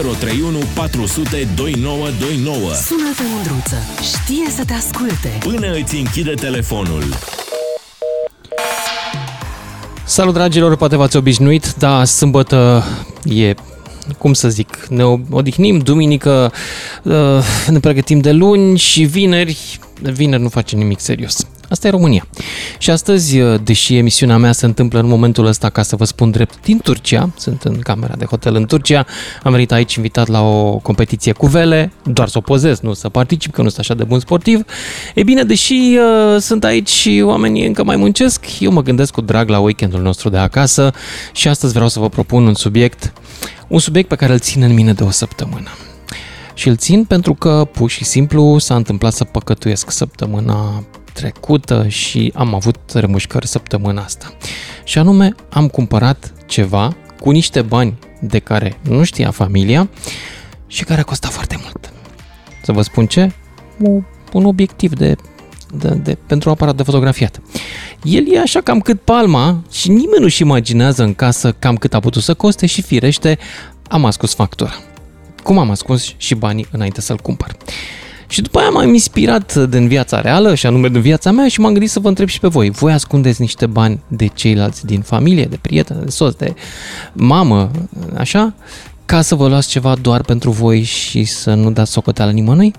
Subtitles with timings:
[0.00, 2.58] 031 400 2929.
[2.74, 3.76] Sună-te, Mândruță.
[4.02, 5.38] Știe să te asculte.
[5.40, 7.02] Până îți închide telefonul.
[10.04, 12.84] Salut dragilor, poate v-ați obișnuit, dar sâmbătă
[13.24, 13.54] e
[14.18, 16.52] cum să zic, ne odihnim, duminică
[17.02, 17.12] uh,
[17.68, 21.46] ne pregătim de luni și vineri, vineri nu facem nimic serios.
[21.72, 22.26] Asta e România.
[22.78, 26.30] Și astăzi, uh, deși emisiunea mea se întâmplă în momentul ăsta, ca să vă spun
[26.30, 29.06] drept, din Turcia, sunt în camera de hotel în Turcia,
[29.42, 33.08] am venit aici invitat la o competiție cu vele, doar să o pozez, nu să
[33.08, 34.64] particip, că nu sunt așa de bun sportiv.
[35.14, 39.20] E bine, deși uh, sunt aici și oamenii încă mai muncesc, eu mă gândesc cu
[39.20, 40.92] drag la weekendul nostru de acasă
[41.32, 43.12] și astăzi vreau să vă propun un subiect,
[43.68, 45.68] un subiect pe care îl țin în mine de o săptămână.
[46.54, 52.32] Și îl țin pentru că, pur și simplu, s-a întâmplat să păcătuiesc săptămâna trecută și
[52.34, 54.32] am avut remușcări săptămâna asta.
[54.84, 59.90] Și anume, am cumpărat ceva cu niște bani de care nu știa familia
[60.66, 61.92] și care a costat foarte mult.
[62.64, 63.32] Să vă spun ce?
[64.32, 65.16] Un obiectiv de,
[65.74, 67.40] de, de, pentru un aparat de fotografiat.
[68.02, 72.00] El e așa cam cât palma și nimeni nu-și imaginează în casă cam cât a
[72.00, 73.38] putut să coste și firește
[73.88, 74.72] am ascuns factura.
[75.42, 77.56] Cum am ascuns și banii înainte să-l cumpăr.
[78.32, 81.72] Și după aia m-am inspirat din viața reală, și anume din viața mea, și m-am
[81.72, 82.70] gândit să vă întreb și pe voi.
[82.70, 86.54] Voi ascundeți niște bani de ceilalți din familie, de prieteni, de soț, de
[87.12, 87.70] mamă,
[88.16, 88.54] așa,
[89.04, 92.72] ca să vă luați ceva doar pentru voi și să nu dați socoteală nimănui?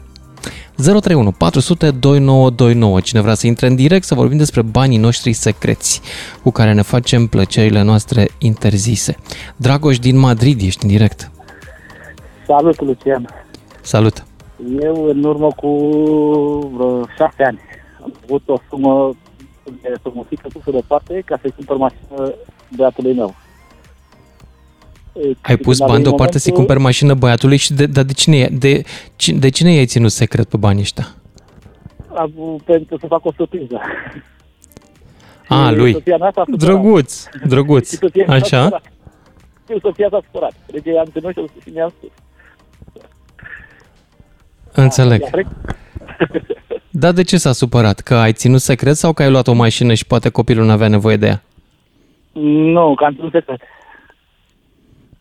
[0.75, 2.99] 031 400 2929.
[2.99, 6.01] Cine vrea să intre în direct să vorbim despre banii noștri secreți
[6.43, 9.15] cu care ne facem plăcerile noastre interzise.
[9.55, 11.31] Dragoș din Madrid, ești în direct.
[12.47, 13.27] Salut, Lucian.
[13.81, 14.23] Salut.
[14.79, 15.67] Eu, în urmă cu
[16.73, 17.59] vreo șase ani,
[18.03, 19.15] am avut o sumă
[19.81, 22.33] de frumusică pusă deoparte ca să-i cumpăr mașină
[22.75, 23.35] băiatului meu.
[25.41, 26.39] Ai pus bani deoparte momentul...
[26.39, 28.83] să-i cumperi mașină băiatului și de, dar de cine, de,
[29.35, 31.07] de cine i-ai ținut secret pe banii ăștia?
[32.65, 33.81] Pentru să fac o surpriză.
[35.47, 36.03] A, lui.
[36.57, 37.99] Drăguț, drăguț.
[38.27, 38.81] Așa?
[39.81, 40.53] Soția s-a supărat.
[40.71, 42.09] Deci am ținut și mi-am spus.
[44.73, 45.21] Înțeleg.
[46.89, 47.99] Dar de ce s-a supărat?
[47.99, 50.87] Că ai ținut secret sau că ai luat o mașină și poate copilul nu avea
[50.87, 51.41] nevoie de ea?
[52.41, 53.61] Nu, că am ținut secret.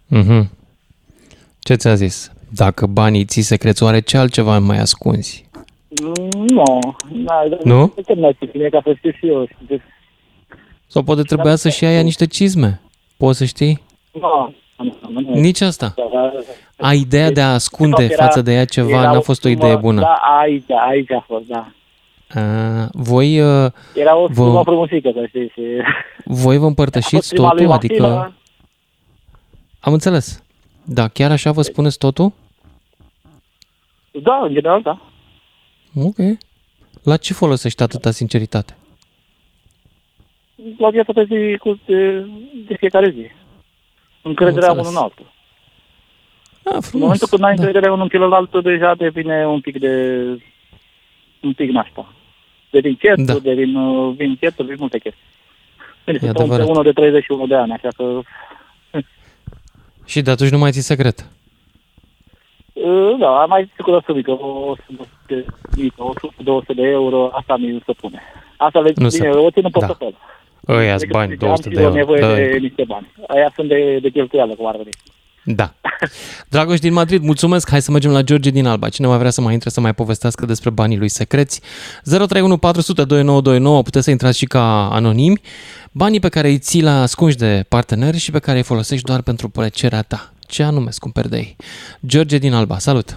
[0.06, 0.50] Mhm.
[1.58, 2.32] Ce ți-a zis?
[2.48, 5.48] Dacă banii ții secreți, oare ce altceva mai ascunzi?
[6.32, 6.78] Nu.
[7.64, 7.92] Nu?
[8.54, 9.48] Nu ca să știu și eu.
[10.86, 12.80] Sau poate trebuia să-și ia niște cizme.
[13.16, 13.82] Poți să știi?
[14.12, 14.54] Nu.
[15.34, 15.94] Nici asta.
[16.76, 20.00] A ideea de a ascunde era, față de ea ceva n-a fost o idee bună.
[20.00, 21.72] Da, aici, aici a fost, da.
[22.40, 23.40] A, voi...
[23.40, 25.52] Uh, era o vă, frumusică, să știți.
[25.52, 25.62] Și...
[26.24, 27.70] Voi vă împărtășiți totul?
[27.70, 28.34] Adică...
[29.80, 30.42] Am înțeles.
[30.84, 32.32] Da, chiar așa vă spuneți totul?
[34.22, 35.00] Da, în general, da.
[35.94, 36.16] Ok.
[37.02, 38.76] La ce folosești atâta sinceritate?
[40.78, 42.26] La viața pe zi, cu, de,
[42.68, 43.26] de fiecare zi.
[44.22, 45.32] Încrederea unul în altul.
[46.64, 46.92] A, frumos.
[46.92, 47.62] În momentul când ai da.
[47.62, 49.94] încredere unul în celălalt, deja devine un pic de...
[51.40, 52.12] un pic nașpa.
[52.70, 53.50] Devin certuri, da.
[53.50, 55.22] devin, uh, vin certuri, vin multe chestii.
[56.04, 58.20] Bine, sunt unul de 31 de ani, așa că...
[60.04, 61.26] Și de atunci nu mai ții secret?
[62.72, 67.92] Uh, da, am mai zis cu o mică, o 100-200 de euro, asta mi se
[67.92, 68.22] pune.
[68.56, 69.78] Asta le nu bine, o țin în da.
[69.78, 70.10] portofel.
[70.10, 70.18] Da.
[70.68, 71.90] Ăia bani, 200 de euro.
[71.90, 72.34] Am nevoie da.
[72.34, 73.12] de niște bani.
[73.26, 74.76] Aia sunt de, de cheltuială, cu ar
[75.44, 75.72] da.
[76.50, 77.70] Dragoș din Madrid, mulțumesc.
[77.70, 78.88] Hai să mergem la George din Alba.
[78.88, 81.60] Cine mai vrea să mai intre să mai povestească despre banii lui secreți?
[82.04, 83.82] 031 400 2929.
[83.82, 85.40] Puteți să intrați și ca anonimi.
[85.92, 89.22] Banii pe care îi ții la ascunși de parteneri și pe care îi folosești doar
[89.22, 90.32] pentru plăcerea ta.
[90.48, 91.56] Ce anume cumperi de ei?
[92.06, 93.08] George din Alba, salut!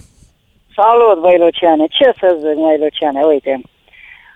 [0.75, 1.85] Salut, voi Luciane!
[1.89, 3.21] Ce să zic, mai Luciane?
[3.21, 3.61] Uite,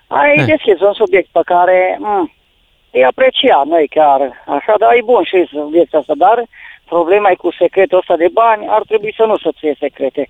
[0.07, 0.45] ai eh.
[0.45, 2.31] deschis un subiect pe care m- mm,
[2.91, 6.43] îi aprecia noi chiar așa, dar e bun și subiectul ăsta, dar
[6.85, 10.29] problema e cu secretul ăsta de bani, ar trebui să nu să fie secrete.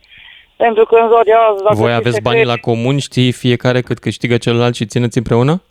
[0.55, 1.63] Pentru că în ziua de azi...
[1.63, 2.23] Dacă Voi aveți secret...
[2.23, 5.61] banii la comun, știi fiecare cât câștigă celălalt și țineți împreună?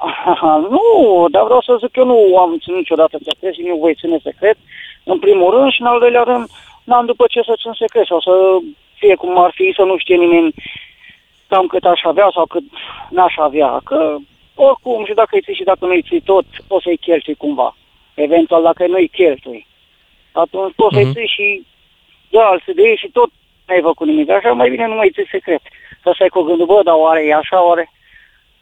[0.74, 0.84] nu,
[1.30, 4.18] dar vreau să zic că eu nu am ținut niciodată secret și nu voi ține
[4.22, 4.56] secret,
[5.04, 6.46] în primul rând, și în al doilea rând,
[6.84, 8.32] n-am după ce să țin secret sau să
[8.94, 10.54] fie cum ar fi să nu știe nimeni
[11.48, 12.62] cam cât aș avea sau cât
[13.10, 13.80] n-aș avea.
[13.84, 14.16] Că
[14.68, 17.76] oricum și dacă îi ții și dacă nu îi ții tot, o să-i cheltui cumva.
[18.14, 19.66] Eventual dacă nu îi cheltui
[20.32, 20.96] atunci poți uh-huh.
[20.96, 21.14] să-i mhm.
[21.14, 21.66] ții și
[22.30, 23.30] de alții de ei și tot
[23.66, 24.30] n-ai făcut nimic.
[24.30, 25.62] Așa mai bine nu mai ții secret.
[26.02, 27.92] Să stai cu gândul, bă, dar oare e așa, oare?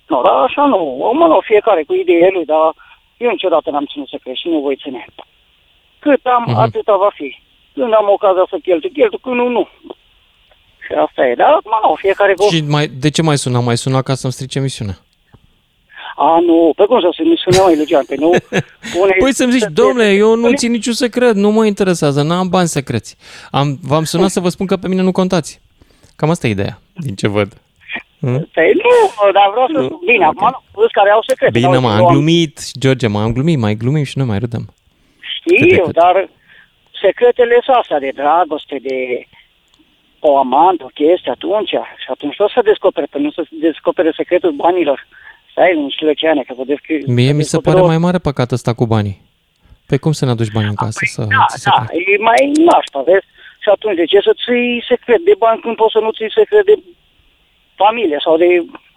[0.07, 1.13] Nu, dar așa nu.
[1.19, 2.75] Mă, nu, fiecare cu ideea lui, dar
[3.17, 5.05] eu niciodată n-am ținut secret și nu voi ține.
[5.99, 6.63] Cât am, uh-huh.
[6.65, 7.39] atâta va fi.
[7.75, 9.69] când am ocazia să cheltui, cheltui, când nu, nu.
[10.87, 12.49] Și asta e, dar acum nu, fiecare cu...
[12.49, 13.61] Și mai, de ce mai suna?
[13.61, 14.97] Mai suna ca să-mi strice emisiunea.
[16.21, 18.31] A, nu, pe cum să se sună mai Lucian, pe nu?
[18.93, 22.69] Pune Păi să-mi zici, domnule, eu nu țin niciun secret, nu mă interesează, n-am bani
[22.69, 23.17] secreți.
[23.51, 25.61] Am, v-am sunat să vă spun că pe mine nu contați.
[26.17, 27.53] Cam asta e ideea, din ce văd.
[28.53, 29.79] Păi nu, dar vreau să...
[29.81, 30.01] Nu.
[30.05, 31.59] Bine, acum nu, sunt care au secrete.
[31.59, 34.39] Bine, Dar mă, eu am glumit, George, mă, am glumit, mai glumim și noi mai
[34.39, 34.65] râdăm.
[35.45, 35.95] Cât de Știu, cât.
[35.95, 36.29] dar
[37.03, 39.27] secretele sunt astea de dragoste, de
[40.19, 41.69] o amantă, o chestie, atunci.
[42.03, 45.07] Și atunci o să descopere, pe nu să descopere secretul banilor.
[45.59, 46.97] Stai liniștile ce ani, că vă descri...
[47.19, 49.17] Mie mi se descopere pare o- mai mare păcat ăsta cu banii.
[49.91, 50.99] Pe cum să ne aduci bani în casă?
[51.01, 51.91] Păi, să da, ți se da, facă?
[52.13, 52.41] e mai
[52.71, 53.27] nașpa, vezi?
[53.63, 56.65] Și atunci, de ce să ții secret de bani când poți să nu ții secret
[56.71, 56.77] de
[57.83, 58.47] familie sau de,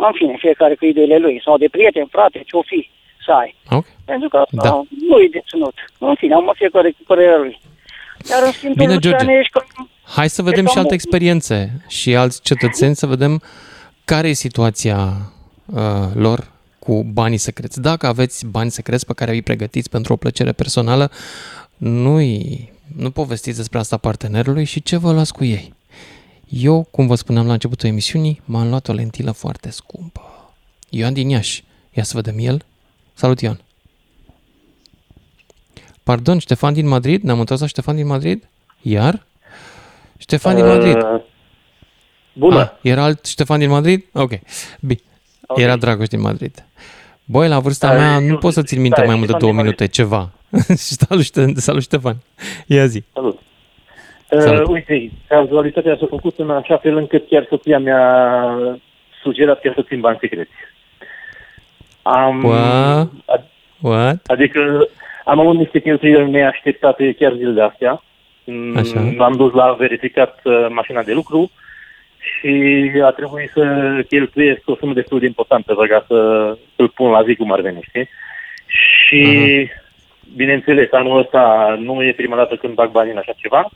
[0.08, 2.80] în fine, fiecare cu ideile lui, sau de prieten, frate, ce-o fi
[3.26, 3.50] să ai.
[3.78, 3.86] Ok.
[4.12, 4.70] Pentru că asta Da.
[4.70, 4.82] da.
[5.10, 5.76] nu e de ținut.
[6.10, 7.56] În fine, am fiecare cu părerea lui.
[8.32, 9.38] Iar în schimb, Bine, Lucian, George.
[9.42, 9.90] ești cam...
[10.16, 11.58] Hai să vedem cam și alte o- experiențe
[11.98, 13.34] și alți cetățeni să vedem
[14.06, 14.98] care e situația
[15.74, 17.82] uh, lor cu banii secreți.
[17.82, 21.12] Dacă aveți bani secreți pe care îi pregătiți pentru o plăcere personală,
[21.78, 25.74] nu-i, nu povestiți despre asta partenerului și ce vă luați cu ei.
[26.50, 30.22] Eu, cum vă spuneam la începutul emisiunii, m-am luat o lentilă foarte scumpă.
[30.90, 31.64] Ioan din Iași.
[31.94, 32.66] Ia să vedem el.
[33.14, 33.62] Salut, Ioan.
[36.04, 37.24] Pardon, Ștefan din Madrid?
[37.24, 38.48] Ne-am întors la Ștefan din Madrid?
[38.82, 39.26] Iar?
[40.18, 40.96] Ștefan din Madrid.
[40.96, 41.22] Uh,
[42.34, 42.60] Bună.
[42.60, 44.06] Ah, era alt Ștefan din Madrid?
[44.14, 44.32] Ok.
[44.80, 45.02] Bine.
[45.52, 45.58] Ok.
[45.60, 46.66] Era Dragoș din Madrid.
[47.26, 49.34] Băi, la vârsta Da, mea eu- nu pot să țin minte da, mai mult de
[49.34, 50.30] Ștefan două din minute, ceva.
[51.08, 52.16] salut, Ște- salut, Ștefan.
[52.68, 53.04] Ia zi.
[53.14, 53.40] Salut.
[54.40, 54.68] Salut.
[54.68, 58.02] Uh, uite, cazualitatea s-a făcut în așa fel încât chiar soția mi-a
[59.24, 60.52] sugerat chiar să țin bani secreți.
[62.02, 63.10] Am, What?
[63.38, 63.50] ad-
[63.82, 64.26] What?
[64.26, 64.88] adică
[65.26, 68.04] am avut niște cheltuieli neașteptate chiar zilele astea.
[68.46, 69.00] Mm, Așa.
[69.18, 71.52] M-am dus la verificat uh, mașina de lucru
[72.42, 73.64] și a trebuit să
[74.10, 76.16] cheltuiesc o sumă destul de importantă, ca să
[76.76, 78.10] îl pun la zi cum ar veni, știi?
[78.66, 79.24] Și,
[80.36, 83.70] bineînțeles, anul ăsta nu e prima dată când bag bani în așa ceva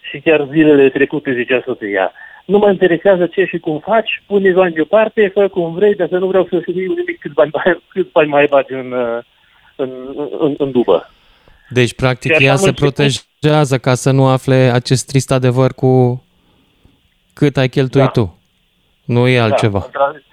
[0.00, 2.12] și chiar zilele trecute zicea soția,
[2.44, 6.18] nu mă interesează ce și cum faci, pune bani deoparte, fă cum vrei, dar să
[6.18, 7.50] nu vreau să știu nimic cât bani,
[7.88, 9.18] cât bani mai bagi în, uh,
[9.76, 9.90] în,
[10.38, 11.10] în, în dubă.
[11.68, 12.94] Deci, practic, Și așa ea am se început.
[12.94, 16.24] protejează ca să nu afle acest trist adevăr cu
[17.34, 18.10] cât ai cheltuit Da.
[18.10, 18.38] tu.
[19.04, 19.88] Nu e altceva.
[19.92, 20.24] Da, într-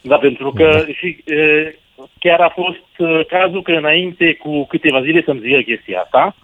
[0.00, 1.74] da pentru că și e,
[2.18, 6.36] chiar a fost e, cazul că înainte cu câteva zile să-mi zică chestia asta,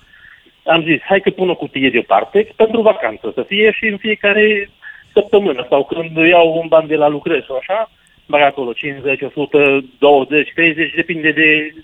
[0.65, 4.71] am zis, hai că pun o cutie deoparte pentru vacanță, să fie și în fiecare
[5.13, 7.91] săptămână sau când iau un ban de la lucrări sau așa,
[8.27, 11.75] bag acolo 50, 100, 20, 30, depinde de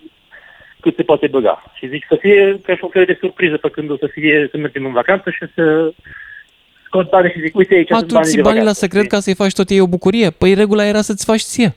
[0.80, 1.62] cât se poate băga.
[1.74, 4.48] Și zic să fie ca și un fel de surpriză pe când o să fie
[4.50, 5.92] să mergem în vacanță și să
[6.92, 8.84] scot bani și zic, uite aici A, sunt tu banii ții de banii la vacanță.
[8.86, 10.30] secret ca să-i faci tot ei o bucurie?
[10.30, 11.74] Păi regula era să-ți faci ție.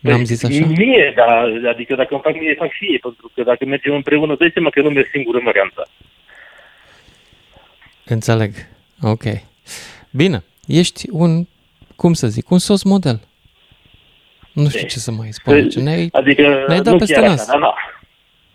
[0.00, 0.66] N-am Păi, zis așa?
[0.66, 1.24] Mie, da,
[1.70, 4.70] adică dacă îmi fac mie, fac și ei, pentru că dacă mergem împreună, dai seama
[4.70, 5.88] că nu merg singur în vacanță.
[8.04, 8.52] Înțeleg.
[9.02, 9.22] Ok.
[10.10, 10.42] Bine.
[10.66, 11.46] Ești un,
[11.96, 13.20] cum să zic, un sos model.
[14.52, 15.68] Nu știu ce să mai spun.
[15.68, 17.40] Ce ne-ai, Adică ne-ai dat nu peste chiar nas.
[17.40, 17.74] așa, dar da.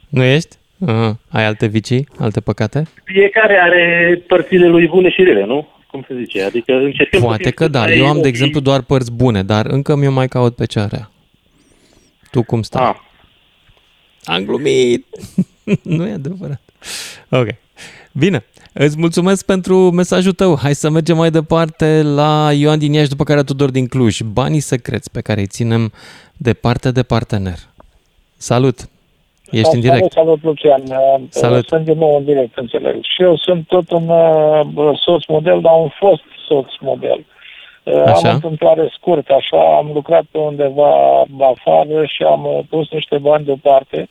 [0.10, 0.56] Nu ești?
[0.88, 1.18] Aha.
[1.30, 2.08] Ai alte vicii?
[2.20, 2.88] Alte păcate?
[3.04, 5.68] Fiecare are părțile lui bune și rele, nu?
[5.92, 6.44] Cum se zice?
[6.44, 7.80] Adică încercăm să Poate fim că cât da.
[7.80, 8.26] mai Eu am, de ok.
[8.26, 11.12] exemplu, doar părți bune, dar încă mi-o mai caut pe cea rea.
[12.32, 12.86] Tu cum stai?
[12.88, 12.96] Ah,
[14.24, 15.06] Am glumit!
[15.84, 16.62] nu e adevărat.
[17.30, 17.48] Ok.
[18.12, 18.46] Bine.
[18.74, 20.58] Îți mulțumesc pentru mesajul tău.
[20.58, 24.22] Hai să mergem mai departe la Ioan din Iași, după care Tudor din Cluj.
[24.22, 25.92] Banii secreți pe care îi ținem
[26.38, 27.58] departe de partener.
[28.38, 28.90] Salut!
[29.60, 30.12] Ești în direct.
[30.12, 30.84] Salut, Lucian.
[31.30, 31.68] Salut.
[31.68, 33.04] Sunt din nou în direct, înțeleg.
[33.04, 37.26] Și eu sunt tot un uh, soț model, dar un fost soț model.
[37.84, 38.28] Uh, Așa.
[38.28, 43.18] Am o întâmplare scurtă, așa, am lucrat pe undeva afară și am uh, pus niște
[43.18, 44.10] bani deoparte,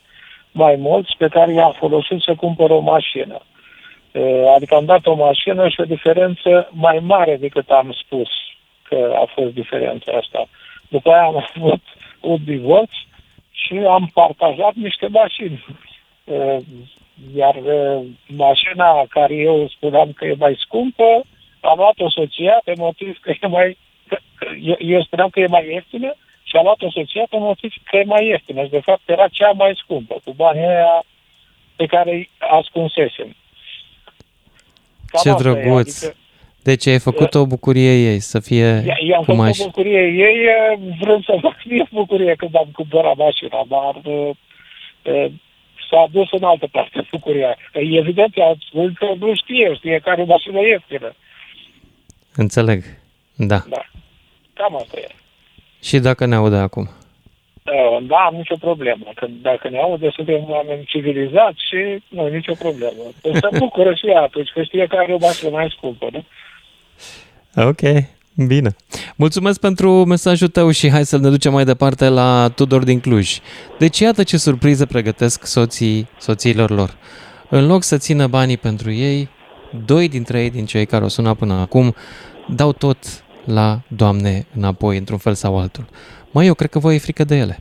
[0.51, 3.39] mai mulți, pe care i-am folosit să cumpăr o mașină.
[4.11, 8.29] Uh, Adică am dat o mașină și o diferență mai mare decât am spus
[8.83, 10.47] că a fost diferența asta.
[10.87, 11.81] După aia am avut
[12.21, 12.91] un divorț
[13.65, 15.65] și am partajat niște mașini.
[16.23, 16.57] Uh,
[17.35, 21.21] Iar uh, mașina care eu spuneam că e mai scumpă,
[21.61, 23.77] am luat-o soția pe motiv că e mai...
[24.07, 27.73] că- că eu- Eu spuneam că e mai ieftină și am luat-o soția pe motiv
[27.83, 28.63] că e mai ieftină.
[28.63, 31.03] Și de fapt era cea mai scumpă, cu banii aia
[31.75, 33.35] pe care îi ascunsesem.
[35.07, 36.03] Cam Ce asta e, drăguț!
[36.03, 36.17] adică-
[36.69, 39.59] Deci ai făcut o bucurie ei să fie I- I-am cu făcut maș...
[39.59, 44.29] o bucurie ei, eh, vrând să fac mie bucurie când am cumpărat mașina, dar eh,
[45.01, 45.31] eh,
[45.89, 47.57] s-a dus în altă parte, bucuria.
[47.71, 51.15] Evident, ascultă, nu știe, știe care o mașină ieftină.
[52.35, 52.83] Înțeleg,
[53.35, 53.59] da.
[53.69, 53.85] Da,
[54.53, 55.07] cam asta e.
[55.81, 56.89] Și dacă ne aude acum?
[57.63, 59.05] Uh, Da, am nicio problemă.
[59.15, 63.03] Că dacă ne aude, suntem oameni civilizați și nu, nicio problemă.
[63.21, 66.23] Se bucură și ea atunci, că știe că are o mașină mai scumpă, nu?
[67.55, 67.79] Ok,
[68.47, 68.75] bine.
[69.15, 73.37] Mulțumesc pentru mesajul tău și hai să ne ducem mai departe la Tudor din Cluj.
[73.77, 76.97] Deci iată ce surpriză pregătesc soții soțiilor lor.
[77.49, 79.29] În loc să țină banii pentru ei,
[79.85, 81.95] doi dintre ei din cei care o sunat până acum
[82.47, 82.97] dau tot
[83.45, 85.85] la Doamne înapoi, într-un fel sau altul.
[86.31, 87.59] Măi, eu cred că voi e frică de ele.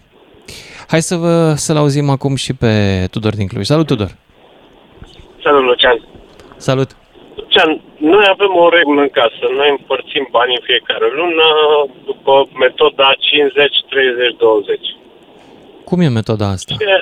[0.86, 3.66] Hai să vă, să-l auzim acum și pe Tudor din Cluj.
[3.66, 4.16] Salut, Tudor!
[5.42, 6.08] Salut, Lucian.
[6.56, 6.96] Salut!
[7.54, 7.70] Lucian,
[8.12, 9.44] noi avem o regulă în casă.
[9.60, 11.46] Noi împărțim banii în fiecare lună
[12.10, 12.32] după
[12.64, 13.14] metoda 50-30-20.
[15.88, 16.74] Cum e metoda asta?
[16.78, 16.96] E,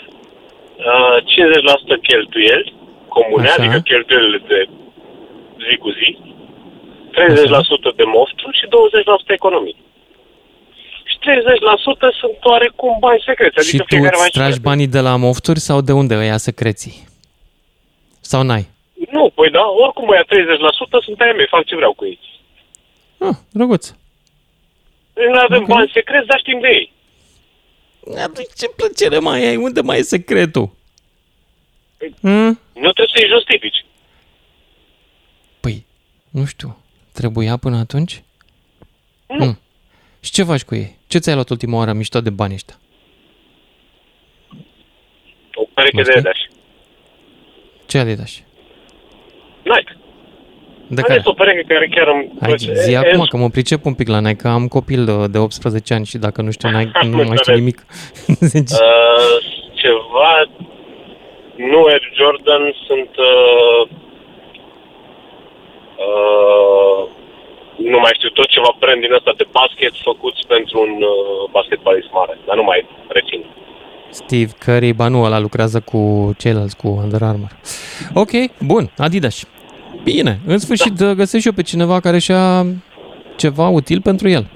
[0.90, 2.74] uh, 50% cheltuieli
[3.08, 3.62] comune, Așa.
[3.62, 4.58] adică cheltuielile de
[5.66, 6.08] zi cu zi,
[7.10, 9.76] 30% de mofturi și 20% economii.
[11.10, 15.00] Și 30% sunt oarecum bani secreți, adică și tu fiecare mai îți tragi banii de
[15.00, 16.96] la mofturi sau de unde îi ia secreții?
[18.20, 18.71] Sau n-ai?
[19.16, 20.26] Nu, păi da, oricum ăia 30%
[21.04, 22.18] sunt ai mei, fac ce vreau cu ei.
[23.18, 23.90] Ah, drăguț.
[25.14, 25.68] Noi nu avem Ok.
[25.68, 26.92] bani secreți, dar știm de ei.
[28.22, 29.56] Atunci ce plăcere mai ai?
[29.56, 30.70] Unde mai e secretul?
[32.20, 32.60] Hmm?
[32.74, 33.84] Nu trebuie să-i justifici.
[35.60, 35.86] Păi,
[36.30, 36.78] nu știu.
[37.12, 38.22] Trebuia până atunci?
[39.26, 39.36] Nu.
[39.44, 39.58] Hmm.
[40.20, 40.98] Și ce faci cu ei?
[41.06, 42.78] Ce ți-ai luat ultima oară mișto de bani ăștia?
[45.54, 46.20] O pereche Nu de știu.
[46.30, 46.36] Adidas.
[47.86, 48.42] Ce Adidas?
[49.62, 49.96] Nike.
[50.86, 51.18] De Am care?
[51.18, 52.74] zis o pereche care chiar îmi Hai, place.
[52.74, 55.26] zi E- acum e- că mă pricep un pic la Nike, că am copil de,
[55.26, 57.58] de 18 ani și dacă nu știu Nike, Am nu mai știu înțeles.
[57.58, 57.78] nimic.
[58.52, 59.36] Deci, Uh,
[59.82, 60.30] ceva...
[61.56, 63.10] Nu Air Jordan, sunt...
[63.30, 63.82] Uh,
[66.06, 67.02] uh,
[67.92, 72.10] nu mai știu, tot ceva brand din ăsta de basket făcuți pentru un uh, basketbalist
[72.18, 73.44] mare, dar nu mai rețin.
[74.12, 77.56] Steve Curry, ba nu, ăla lucrează cu ceilalți, cu Under Armour.
[78.14, 78.30] Ok,
[78.64, 79.44] bun, Adidas.
[80.04, 81.14] Bine, în sfârșit da.
[81.14, 82.66] găsesc și eu pe cineva care și-a
[83.36, 84.50] ceva util pentru el.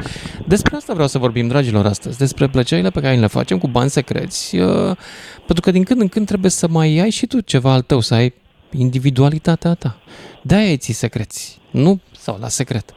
[0.47, 3.91] Despre asta vreau să vorbim, dragilor, astăzi, despre plăcerile pe care le facem cu bani
[3.91, 4.97] secreți, uh,
[5.37, 8.01] pentru că din când în când trebuie să mai ai și tu ceva al tău,
[8.01, 8.35] să ai
[8.71, 9.99] individualitatea ta.
[10.43, 12.95] De-aia îi ții secreți, nu sau la secret.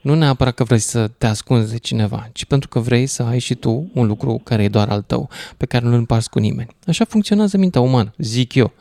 [0.00, 3.38] Nu neapărat că vrei să te ascunzi de cineva, ci pentru că vrei să ai
[3.38, 6.68] și tu un lucru care e doar al tău, pe care nu-l împarți cu nimeni.
[6.86, 8.72] Așa funcționează mintea umană, zic eu.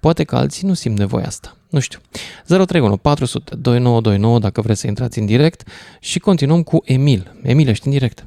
[0.00, 1.56] Poate că alții nu simt nevoia asta.
[1.70, 2.00] Nu știu.
[2.46, 5.60] 031 400 2929 dacă vreți să intrați în direct
[6.00, 7.32] și continuăm cu Emil.
[7.42, 8.24] Emil, ești în direct.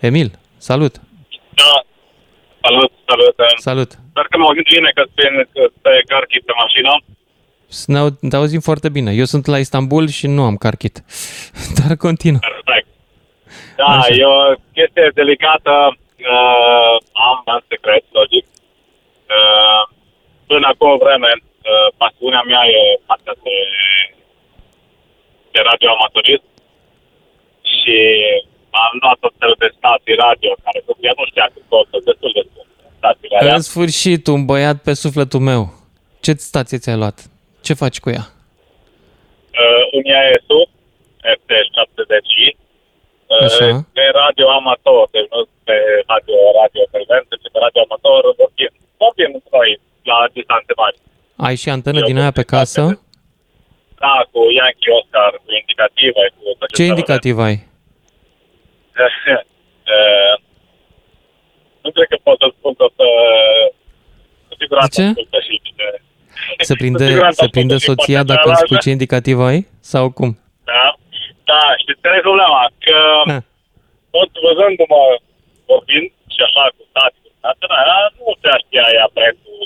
[0.00, 0.94] Emil, salut!
[1.60, 1.84] Da.
[2.62, 3.34] Salut, salut.
[3.56, 3.90] Salut!
[3.90, 5.26] Sper că mă auzit bine că pe,
[5.84, 6.92] pe carchi pe mașină.
[7.86, 9.10] Ne, au, ne auzim foarte bine.
[9.12, 10.96] Eu sunt la Istanbul și nu am car kit.
[11.78, 12.38] Dar continuă.
[12.38, 12.88] Perfect.
[13.76, 13.98] Da, Așa.
[13.98, 14.14] Așa.
[14.14, 14.40] e o
[14.76, 15.72] chestie delicată.
[16.34, 16.94] Uh,
[17.28, 18.46] am în secret, logic.
[19.36, 19.82] Uh,
[20.50, 23.56] până acum o vreme, uh, pasiunea mea e partea de,
[25.52, 26.48] de radioamatorist
[27.72, 27.96] și
[28.84, 32.42] am luat tot felul de stații radio care eu nu știa că tot destul de
[32.48, 32.68] scump.
[32.98, 33.54] Stațiile alea.
[33.54, 35.62] În sfârșit, un băiat pe sufletul meu.
[36.20, 37.29] Ce stație ți-ai luat?
[37.66, 38.24] Ce faci cu ea?
[39.62, 40.60] uh, un IAS-u,
[41.36, 42.48] FT70i,
[43.46, 43.66] Așa.
[43.66, 45.76] uh, pe radio amator, deci nu pe
[46.10, 49.70] radio, radio frecvență, ci pe radio amator, vorbim, vorbim noi
[50.10, 50.96] la distanțe mari.
[51.46, 52.82] Ai și antenă Eu din aia pe casă?
[54.02, 57.56] Da, cu Yankee Oscar, cu indicative, cu tot Ce indicativ ai?
[59.98, 60.34] Uh,
[61.82, 63.06] nu cred că pot să spun că să...
[64.48, 65.08] Cu siguranță De ce?
[65.08, 65.88] ascultă și cine...
[66.68, 68.84] Se Cu prinde, siguranță se ascultă prinde și soția partea dacă îmi spui cealaltă.
[68.86, 69.58] ce indicativ ai?
[69.92, 70.30] Sau cum?
[70.70, 70.84] Da,
[71.50, 72.62] da, știți care e problema?
[72.86, 72.96] Că
[73.30, 73.38] Ha.
[74.16, 75.02] tot văzându-mă
[75.70, 79.60] vorbind și așa cu stații, cu stațiile aia, nu se știa ea prețul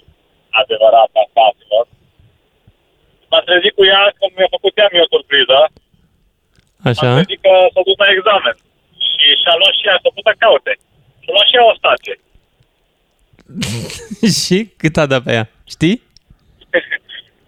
[0.61, 1.85] adevărat a stațiilor.
[3.31, 5.59] M-am trezit cu ea că mi-a făcut ea mie o surpriză.
[6.91, 7.07] Așa?
[7.09, 8.57] Am trezit că s-a dus la examen.
[9.09, 10.73] Și și-a luat și ea, s-a putut să caute.
[11.23, 12.17] Și-a luat și ea o stație.
[14.43, 15.47] și cât a dat pe ea?
[15.75, 15.97] Știi?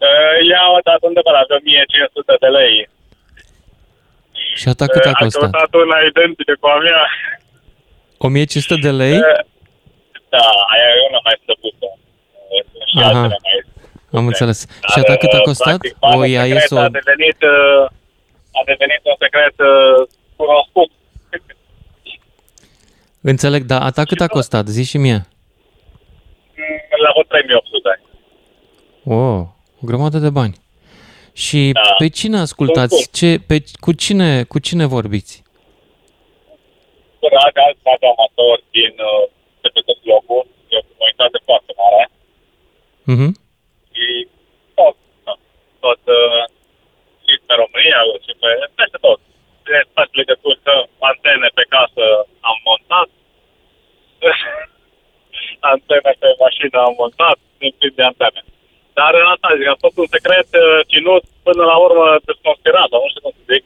[0.07, 2.75] Uh, Ea a dat undeva la 1500 de lei.
[4.61, 5.51] Și a ta cât a Uh, costat?
[5.51, 7.03] căutat una identică cu a mea.
[8.19, 9.17] 1500 de lei?
[9.19, 9.41] Uh,
[10.35, 11.87] Da, aia e una mai stăpută.
[11.93, 13.07] Uh, sunt Și Aha.
[13.09, 13.57] altele mai
[14.19, 14.59] Am înțeles.
[14.67, 15.79] Dar, Și a ta cât a uh, costat?
[15.79, 16.79] Practic, banul O IAS secret o...
[16.79, 17.85] a devenit, uh,
[18.61, 19.99] a devenit un secret uh,
[20.41, 20.91] cunoscut.
[23.33, 24.65] Înțeleg, dar a ta cât a costat?
[24.67, 25.19] Zi și mie.
[27.05, 28.01] La vreo 3800.
[29.09, 29.41] O, oh,
[29.81, 30.55] o grămadă de bani.
[31.45, 31.95] Și Da.
[31.99, 32.99] pe cine ascultați?
[33.19, 35.35] Ce, pe, cu, cine, cu cine vorbiți?
[37.21, 39.25] Cu radio, alți radio amatori din, uh,
[39.63, 40.43] de pe tot locul.
[40.73, 42.03] E o comunitate foarte mare.
[43.13, 43.29] Mhm.
[43.93, 44.07] Și
[44.79, 44.97] tot,
[45.27, 45.41] tot,
[45.85, 46.43] tot uh,
[47.25, 49.19] și pe România, și pe, peste tot.
[49.67, 50.75] De faci legături că
[51.11, 52.05] antene pe casă
[52.51, 53.09] am montat,
[55.73, 58.41] antene pe mașină am montat, din plin de antene.
[58.99, 63.09] Dar asta zic, am făcut un secret uh, ținut până la urmă desconspirat, sau nu
[63.11, 63.65] știu cum să zic,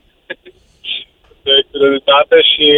[1.47, 2.69] de curiozitate și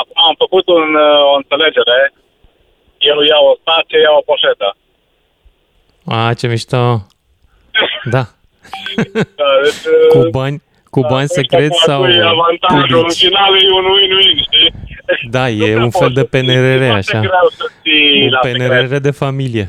[0.00, 1.98] am, am făcut un, uh, o înțelegere.
[3.10, 4.68] Eu iau o stație, iau o poșetă.
[6.14, 6.82] A, ce mișto.
[8.14, 8.22] Da.
[9.40, 9.82] Da, deci,
[10.12, 10.62] Cu uh, bani,
[10.94, 13.22] cu da, bani nu știu secreți acum sau cui e avantajul, în publici?
[13.24, 14.68] final e un win-win, știi?
[15.30, 17.20] Da, e Nu un prea fel de poți să ții, PNRR, e foarte așa.
[17.20, 18.68] greu să ții Un la secret.
[18.68, 19.66] PNRR de familie.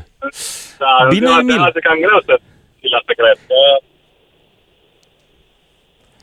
[0.78, 1.60] Da, în Bine, ziua de Emil.
[1.66, 2.34] azi e cam greu să
[2.78, 3.38] ții la secret.
[3.50, 3.58] Că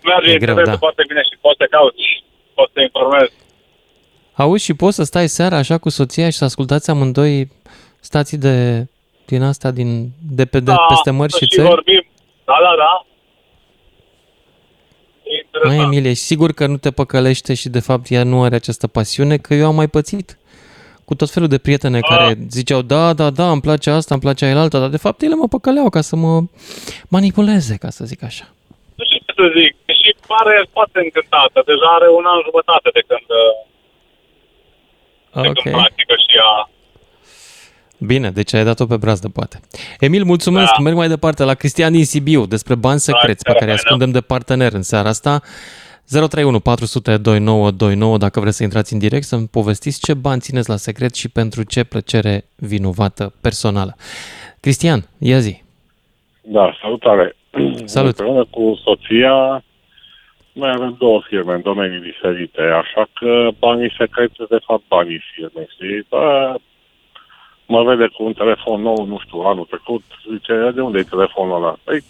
[0.03, 0.77] merge E greu, internetul da.
[0.77, 2.03] foarte bine și poți să cauți,
[2.53, 3.34] poți să informezi.
[4.34, 7.51] Auzi, și poți să stai seara așa cu soția și să ascultați amândoi
[8.00, 8.88] stații de
[9.25, 11.67] din asta, din, de, pe, de da, peste mări să și și țări?
[11.67, 12.03] vorbim.
[12.45, 13.05] Da, da, da.
[15.25, 15.84] E Mai interesant.
[15.94, 19.38] Emilie, ești sigur că nu te păcălește și de fapt ea nu are această pasiune?
[19.38, 20.38] Că eu am mai pățit
[21.05, 22.08] cu tot felul de prietene Ah.
[22.10, 25.22] care ziceau da, da, da, îmi place asta, îmi place aia alta, dar de fapt
[25.22, 26.34] ele mă păcăleau ca să mă
[27.15, 28.46] manipuleze, ca să zic așa.
[28.96, 29.74] Nu știu ce să zic.
[30.00, 31.58] Și pare foarte încântată.
[31.72, 33.27] Deja are un an jumătate de când,
[35.44, 35.58] de Ok.
[35.62, 36.53] când practică și ea.
[37.98, 39.60] Bine, deci ai dat-o pe brazdă, poate.
[40.00, 40.72] Emil, mulțumesc.
[40.78, 40.84] Da.
[40.84, 43.82] Merg mai departe la Cristian din Sibiu despre bani secreți pe da, care îi da.
[43.84, 45.42] ascundem de partener în seara asta.
[46.08, 50.75] 031 400 2929 dacă vreți să intrați în direct să-mi povestiți ce bani țineți la
[50.75, 53.96] secret și pentru ce plăcere vinovată personală.
[54.60, 55.64] Cristian, ia zi.
[56.41, 57.36] Da, salutare.
[57.96, 58.19] Salut.
[58.19, 59.63] Împreună cu soția,
[60.52, 65.22] noi avem două firme în domenii diferite, așa că banii secreți sunt de fapt banii
[65.34, 66.06] firmei, știi?
[66.10, 66.56] Bă,
[67.67, 71.56] mă vede cu un telefon nou, nu știu, anul trecut, zice, de unde e telefonul
[71.63, 71.75] ăla?
[71.84, 72.04] Păi,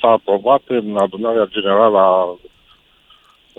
[0.00, 2.38] s-a aprobat în adunarea generală a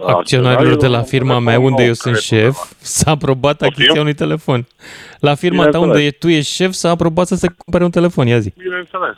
[0.02, 3.12] a Acționarilor de la un firma telefon mea, unde nou, eu sunt cred, șef, s-a
[3.12, 3.68] aprobat Poftim?
[3.74, 4.68] achiziția unui telefon.
[5.20, 5.98] La firma ta Bineînțeles.
[5.98, 8.54] unde tu ești șef, s-a aprobat să se cumpere un telefon, ia zi.
[8.58, 9.18] Bineînțeles.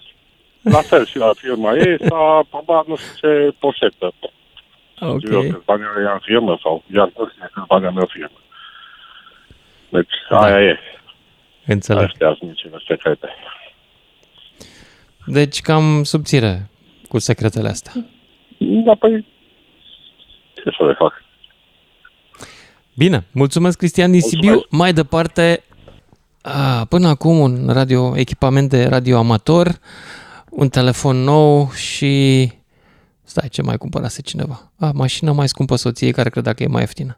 [0.62, 4.14] La fel și la firma ei s-a aprobat nu știu ce poșetă.
[5.00, 5.24] Ok.
[5.32, 8.02] Eu câți bani are ea în firmă sau ea nu știe câți bani am eu
[8.02, 8.38] în firmă.
[9.90, 10.40] Deci Da.
[10.42, 10.80] aia e.
[11.66, 12.04] Înțeleg.
[12.04, 13.28] Astea sunt nici secrete.
[15.26, 16.70] Deci cam subțire
[17.08, 17.92] cu secretele astea.
[18.58, 19.26] Da, păi
[20.54, 21.14] ce să le fac?
[22.94, 24.66] Bine, mulțumesc Cristian din Sibiu.
[24.70, 25.64] Mai departe,
[26.42, 29.80] a, până acum un radio, echipament de radio amator,
[30.50, 32.44] un telefon nou și...
[33.24, 34.72] Stai, ce mai cumpărase cineva?
[34.80, 37.18] A, mașină mai scumpă soției care credea că e mai ieftină.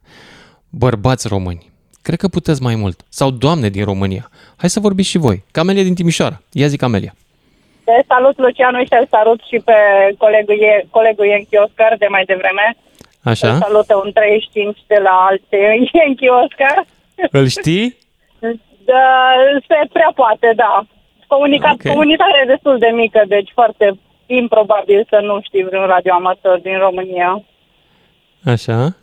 [0.70, 1.72] Bărbați români,
[2.06, 2.98] cred că puteți mai mult.
[3.10, 4.30] Sau doamne din România.
[4.62, 5.44] Hai să vorbiți și voi.
[5.52, 6.38] Camelia din Timișoara.
[6.52, 7.14] Ia zi, Camelia.
[7.84, 9.74] Te salut, Lucianu, și te salut și pe
[10.18, 12.66] colegul, e, colegul Ienchi Oscar de mai devreme.
[13.32, 13.52] Așa?
[13.52, 15.58] Te salută un 35 de la alte
[15.94, 16.86] Ienchi Oscar.
[17.32, 17.98] Îl știi?
[18.92, 19.06] Da,
[19.68, 20.86] se prea poate, da.
[21.28, 21.80] Comunicat, Ok.
[21.80, 21.92] okay.
[21.92, 27.44] Comunitatea e destul de mică, deci foarte improbabil să nu știi vreun radioamator din România.
[28.46, 28.96] Așa?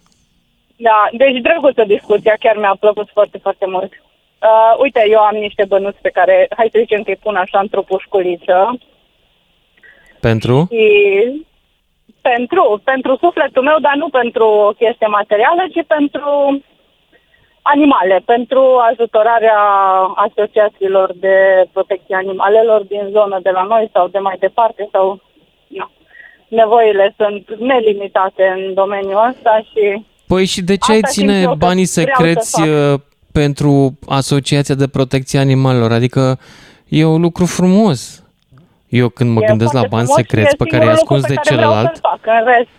[0.83, 3.93] Da, deci drăguță discuția, chiar mi-a plăcut foarte, foarte mult.
[3.93, 7.59] Uh, uite, eu am niște bănuți pe care, hai să zicem că îi pun așa
[7.59, 8.79] într-o pușculiță
[10.21, 10.69] Pentru?
[10.71, 10.87] și
[12.21, 16.63] pentru, pentru sufletul meu, dar nu pentru o chestie materială, ci pentru
[17.63, 19.59] animale, pentru ajutorarea
[20.15, 25.21] asociațiilor de protecție animalelor din zonă de la noi sau de mai departe sau
[25.67, 25.91] nu.
[26.49, 31.41] Nevoile sunt nelimitate în domeniul ăsta și Păi și de ce Asta ai simt ține
[31.41, 32.69] eu că banii vreau să secreți fac.
[32.69, 33.01] uh,
[33.33, 35.93] pentru Asociația de Protecție a Animalelor?
[35.93, 36.39] Adică
[36.89, 38.23] e un lucru frumos.
[38.89, 40.89] Eu când mă e gândesc la foarte bani frumos și secreți e pe care îi
[40.97, 42.21] singurul lucru ascunzi de pe care vreau celălalt, să-l fac.
[42.39, 42.71] În rest,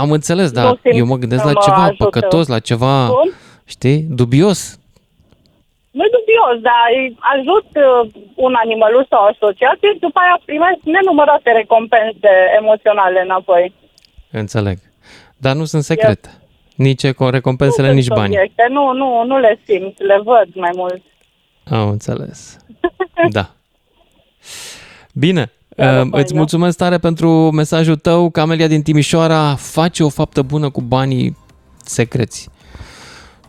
[0.00, 2.04] am înțeles, Nu dar simt eu mă gândesc că la mă ceva ajută.
[2.04, 3.28] păcătos, la ceva, Bun.
[3.74, 4.60] știi, dubios.
[5.98, 8.10] nu dubios, dar îi ajut uh,
[8.46, 13.64] un animăluț sau o asociație și după aia primesc nenumărate recompense emoționale înapoi.
[14.42, 14.76] Înțeleg.
[15.44, 16.28] Dar nu sunt secrete.
[16.82, 18.32] Nici eco- recompensele, nu nici sunt bani.
[18.34, 18.62] Subiecte.
[18.70, 21.02] Nu, nu, nu le simt, le văd mai mult.
[21.64, 22.56] Am înțeles.
[23.30, 23.50] Da.
[25.14, 25.50] Bine.
[25.76, 26.38] Da, Uh, fain, îți da.
[26.38, 28.30] mulțumesc tare pentru mesajul tău.
[28.30, 31.36] Camelia din Timișoara face o faptă bună cu banii
[31.84, 32.48] secreți.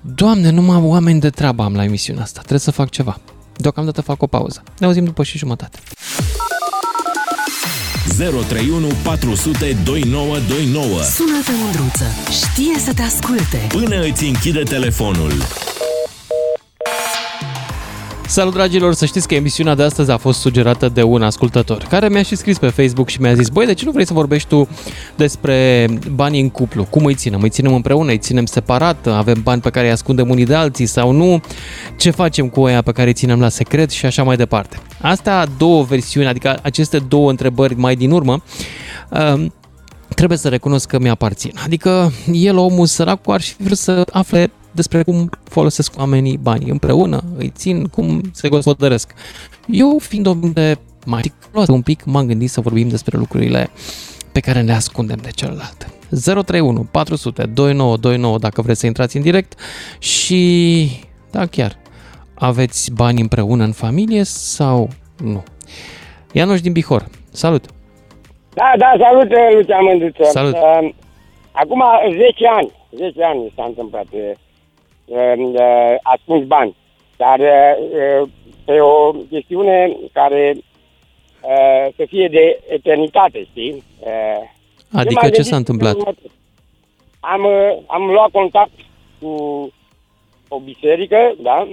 [0.01, 2.39] Doamne, numai oameni de treabă am la emisiunea asta.
[2.39, 3.17] Trebuie să fac ceva.
[3.57, 4.63] Deocamdată fac o pauză.
[4.79, 5.79] Ne auzim după și jumătate.
[8.17, 12.05] 031 400 2929 Sună-te, Mândruță.
[12.31, 13.65] Știe să te asculte.
[13.67, 15.31] Până îți închide telefonul.
[18.33, 22.09] Salut dragilor, să știți că emisiunea de astăzi a fost sugerată de un ascultător care
[22.09, 24.47] mi-a și scris pe Facebook și mi-a zis Băi, de ce nu vrei să vorbești
[24.47, 24.67] tu
[25.15, 26.83] despre banii în cuplu?
[26.83, 27.41] Cum îi ținem?
[27.41, 28.11] Îi ținem împreună?
[28.11, 29.07] Îi ținem separat?
[29.07, 31.41] Avem bani pe care îi ascundem unii de alții sau nu?
[31.97, 34.79] Ce facem cu oia pe care îi ținem la secret și așa mai departe?
[35.01, 38.43] Astea două versiuni, adică aceste două întrebări mai din urmă,
[39.09, 39.53] um,
[40.15, 41.51] trebuie să recunosc că mi-aparțin.
[41.63, 47.23] Adică el, omul săracu, ar fi vrut să afle despre cum folosesc oamenii banii împreună,
[47.37, 49.13] îi țin, cum se gospodăresc.
[49.67, 53.69] Eu, fiind o minte mai ticloasă un pic, m-am gândit să vorbim despre lucrurile
[54.31, 55.87] pe care le ascundem de celălalt.
[56.23, 59.59] 031 400 2929 dacă vreți să intrați în direct
[59.99, 60.89] și,
[61.31, 61.77] da, chiar,
[62.33, 64.89] aveți bani împreună în familie sau
[65.23, 65.43] nu?
[66.31, 67.65] Ianuș din Bihor, salut!
[68.53, 70.23] Da, da, salut, Lucian Mânduță.
[70.23, 70.53] Salut.
[70.53, 70.89] Uh,
[71.51, 74.05] Acum 10 ani, 10 ani s-a întâmplat.
[75.05, 76.75] Uh, uh, Ascuns bani.
[77.17, 78.29] Dar uh,
[78.65, 83.83] pe o chestiune care uh, să fie de eternitate, știi?
[83.99, 84.09] Uh,
[84.93, 85.91] eu Adică m-am ce gândit s-a întâmplat?
[85.95, 86.31] următor.
[87.19, 88.71] Am, uh, am luat contact
[89.21, 89.29] cu
[90.47, 91.67] o biserică, da?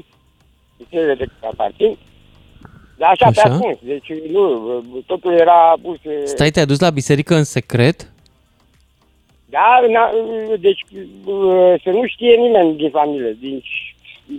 [0.77, 1.99] Biserică de care aparțin.
[2.97, 3.43] Dar așa, Așa.
[3.43, 3.77] pe ascuns.
[3.83, 5.97] Deci nu, uh, totul era pus...
[6.05, 8.12] uh, Stai, te-ai dus la biserică în secret?
[9.51, 10.11] Da, na,
[10.61, 10.85] deci
[11.25, 13.63] uh, să nu știe nimeni din familie, din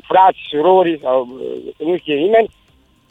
[0.02, 2.50] frați, surori sau uh, să nu știe nimeni,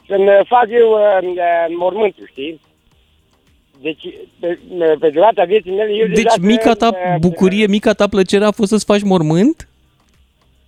[0.07, 2.59] să-mi fac eu uh, uh, mormântul, știi?
[3.81, 4.03] Deci,
[4.39, 4.59] pe,
[4.99, 8.51] pe durata vieții mele, eu Deci deja mica ta uh, bucurie, mica ta plăcere a
[8.51, 9.67] fost să-ți faci mormânt?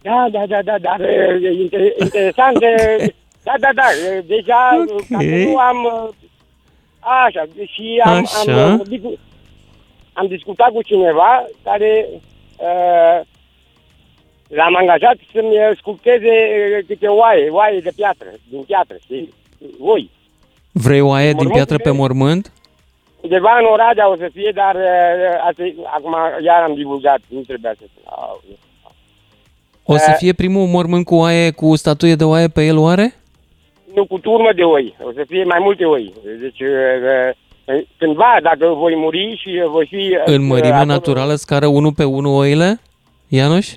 [0.02, 3.06] Da, da, da, da, dar uh, e inter- interesant, uh,
[3.48, 5.02] da, da, da, uh, deja, Ok.
[5.14, 5.44] okay.
[5.44, 6.10] nu am, uh,
[7.26, 8.64] așa, și am, Așa.
[8.66, 9.20] am, uh, vorbit cu-
[10.14, 12.08] am discutat cu cineva care
[12.58, 13.20] uh,
[14.48, 16.28] l-am angajat să-mi sculpteze
[16.78, 19.34] uh, câte oaie, oaie de piatră, din piatră, știi?
[19.80, 20.10] Oi.
[20.72, 22.52] Vrei o aie din Mormânt piatră pe de- mormânt?
[23.22, 27.42] Undeva în Oradea o să fie, dar uh, asta, e- acum iar am divulgat, nu
[27.42, 27.86] trebuia să...
[28.06, 28.42] Au,
[29.86, 30.16] O să Eh.
[30.18, 33.14] fie primul mormânt cu oaie, cu statuie de oaie pe el oare?
[33.94, 34.96] Nu, cu turmă de oi.
[35.04, 36.14] O să fie mai multe oi.
[36.40, 37.36] Deci, uh, uh,
[37.98, 39.96] cândva, dacă voi muri și uh, voi fi...
[39.96, 42.80] uh, În mărime acolo- naturală, scară 1 pe 1 oile?
[43.28, 43.68] Ianuș?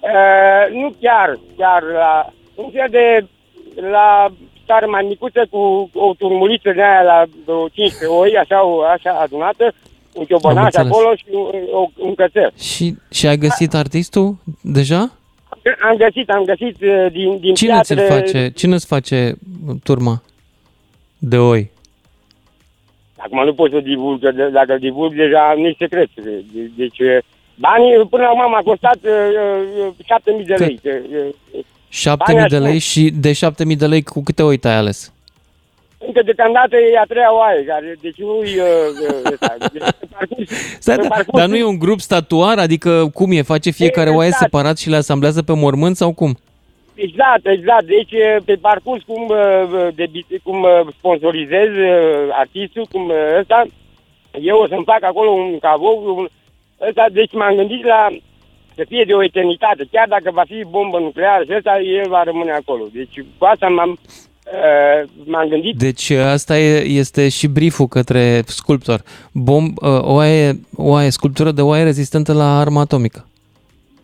[0.00, 3.26] Uh, nu chiar, chiar la un fel de
[3.90, 4.32] la
[4.64, 9.10] scară mai micuță cu o turmuliță de aia la vreo 15 oi, așa, o- așa
[9.10, 9.74] adunată,
[10.12, 10.86] un ciobănaș înțeles.
[10.90, 12.52] acolo și un, o, un cățel.
[12.58, 15.12] Și, și ai găsit artistul deja?
[15.90, 17.94] Am găsit, am găsit uh, din, din Cine piatră...
[17.94, 18.50] ți-l face?
[18.56, 19.34] Cine îți face
[19.84, 20.22] turma
[21.18, 21.70] de oi?
[23.24, 26.08] Acum nu pot să divulg, că de- dacă divulg deja nu-i secret.
[26.14, 26.44] De-
[26.76, 27.18] Deci uh,
[27.54, 29.10] banii până acum m-a costat uh,
[29.86, 30.80] uh, 7.000 de lei.
[30.84, 35.12] Uh, 7000 de lei și de 7000 de lei cu câte oi te-ai ales?
[36.06, 38.58] Încă deocamdată e a treia oaie, care, deci nu-i...
[38.58, 39.56] Uh, uh, ăsta.
[39.72, 42.58] Deci, pe parcurs, Stai, pe da, parcurs- dar nu e un grup statuar?
[42.58, 43.42] Adică cum e?
[43.42, 44.42] Face fiecare oaie Exact.
[44.50, 46.38] separat și le asamblează pe mormânt sau cum?
[47.06, 47.84] Exact, exact.
[47.86, 53.38] Deci uh, pe parcurs cum, uh, de, bit- cum uh, sponsorizez uh, artistul, cum uh,
[53.40, 53.66] ăsta,
[54.40, 56.26] eu o să-mi fac acolo un cavou, un,
[56.88, 58.08] ăsta, deci m-am gândit la
[58.74, 59.88] să fie de o eternitate.
[59.90, 62.84] Chiar dacă va fi bombă nucleară și ăsta, el va rămâne acolo.
[62.92, 65.76] Deci cu asta m-am, uh, m-am gândit.
[65.76, 69.02] Deci asta e, este și brieful către sculptor.
[69.32, 73.24] Bom, oaie, oaie, sculptură de oaie rezistentă la arma atomică.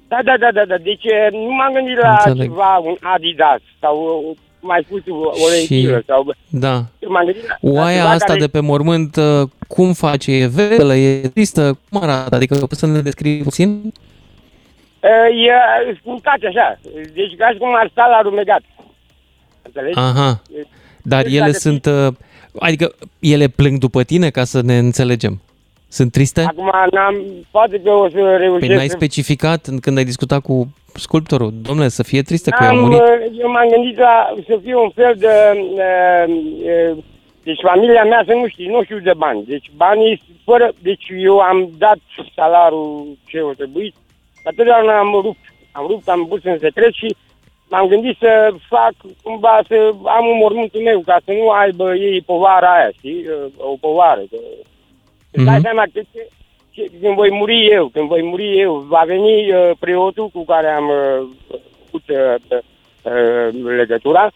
[0.09, 0.77] Da, da, da, da, da.
[0.77, 2.49] Deci uh, nu m-am gândit la Înțeleg.
[2.49, 6.35] ceva, un Adidas sau uh, mai spus o, o Și- lentilă sau...
[6.49, 6.75] Da.
[7.09, 8.39] M-am gândit la, la Oaia ceva asta care...
[8.39, 10.33] de pe mormânt, uh, cum face?
[10.33, 11.79] E veselă, e tristă?
[11.91, 12.35] Cum arată?
[12.35, 13.69] Adică poți să ne descrii puțin?
[15.01, 15.47] Uh,
[15.89, 16.79] E spulcat așa.
[16.95, 18.61] Deci ca și cum ar sta la rumegat.
[19.63, 19.99] Înțelegi?
[19.99, 20.43] Aha.
[21.03, 21.87] Dar Deci ele dacă sunt...
[21.87, 22.07] uh,
[22.59, 25.41] Adică ele plâng după tine ca să ne înțelegem.
[25.89, 26.41] Sunt triste?
[26.41, 28.73] Acum n-am, poate că o să Păi reușesc.
[28.73, 31.53] n-ai să- specificat în- când ai discutat cu sculptorul.
[31.63, 32.99] Domnule, să fie tristă că a Am, murit.
[33.01, 35.29] uh, Eu m-am gândit la să fie un fel de...
[35.55, 36.35] Uh,
[36.97, 37.05] uh,
[37.43, 39.45] deci familia mea să nu știe, nu știu de bani.
[39.47, 40.73] Deci banii fără...
[40.83, 41.99] Deci eu am dat
[42.35, 43.95] salariul ce o trebuit,
[44.45, 45.39] dar totdeauna am rupt.
[45.73, 47.17] Am rupt, am pus în secret și
[47.69, 52.21] m-am gândit să fac cumva să am un mormântul meu ca să nu aibă ei
[52.21, 53.25] povara aia, știi?
[53.29, 54.21] Uh, O povară.
[54.31, 54.37] Că...
[55.31, 55.63] Îți dai Mhm.
[55.63, 56.07] seama cât,
[56.71, 60.69] ce- când voi muri eu, când voi muri eu, va veni uh, preotul cu care
[60.69, 61.27] am uh,
[61.85, 62.59] făcut uh,
[63.03, 64.31] uh, legătura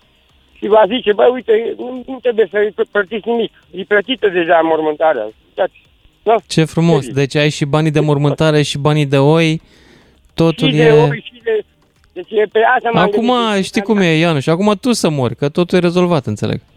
[0.52, 3.52] și va zice, băi, uite, nu, nu trebuie să-i plătiți nimic.
[3.70, 5.22] E plătită deja mormântarea.
[5.48, 5.82] Uitați.
[6.22, 6.34] Da?
[6.46, 7.08] Ce frumos.
[7.08, 9.60] Deci ai și banii de mormântare și banii de oi.
[10.34, 10.92] Totul și de e...
[10.92, 11.64] oi, și de...
[12.12, 13.64] Deci e pe asta m-am Acum gândit.
[13.64, 16.60] știi cum e, Ianuș, și acum tu să mori, că totul e rezolvat, înțeleg.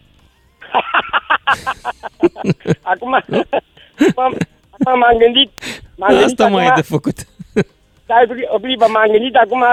[2.82, 3.12] Acum,
[4.16, 4.36] m-am,
[4.70, 5.50] acum m-am gândit,
[5.96, 7.18] m-am gândit Asta mai e acum, de făcut.
[8.04, 9.64] Stai o clipă, m-am gândit acum,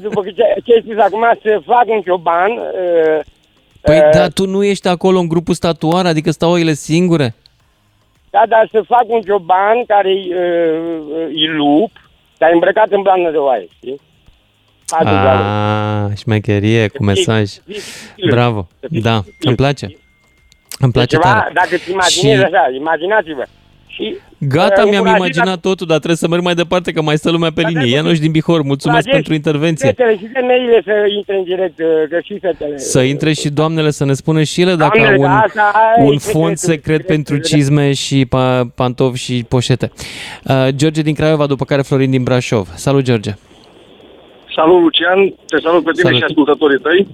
[0.00, 2.50] după ce, ce ai spus acum, să fac un cioban.
[2.50, 3.20] Uh,
[3.80, 7.34] Păi uh, da, tu nu ești acolo în grupul statuar, adică stau oile singure?
[8.30, 11.90] Da, dar să fac un cioban care uh, e lup,
[12.38, 14.00] dar e îmbrăcat în blană de oaie, știi?
[14.86, 15.48] Patru galuri.
[15.48, 17.50] Ah, șmecherie cu mesaj.
[18.30, 19.96] Bravo, da, îmi place.
[20.78, 21.50] Îmi place Ceva, tare.
[21.54, 23.44] dacă îți imaginezi Și- așa, imaginați-vă.
[23.86, 27.16] Și, Gata, uh, mi-am încurajez imaginat totul, dar trebuie să merg mai departe, că mai
[27.16, 27.94] stă lumea pe linie.
[27.94, 29.86] Ianuș din Bihor, mulțumesc Încurajez pentru intervenție.
[29.88, 32.78] Fetele și femeile să intre în direct, uh, că și fetele.
[32.78, 35.72] Să intre și doamnele să ne spună și ele dacă Doamnele, au un, da, asta
[35.96, 37.50] ai un secretul, fond secret secretul, pentru secret.
[37.50, 39.92] cizme și pa- pantofi și poșete.
[40.44, 42.68] Uh, George din Craiova, după care Florin din Brașov.
[42.74, 43.30] Salut, George!
[44.54, 45.28] Salut, Lucian.
[45.46, 46.18] Te salut pe tine Salut.
[46.18, 47.06] și ascultătorii tăi.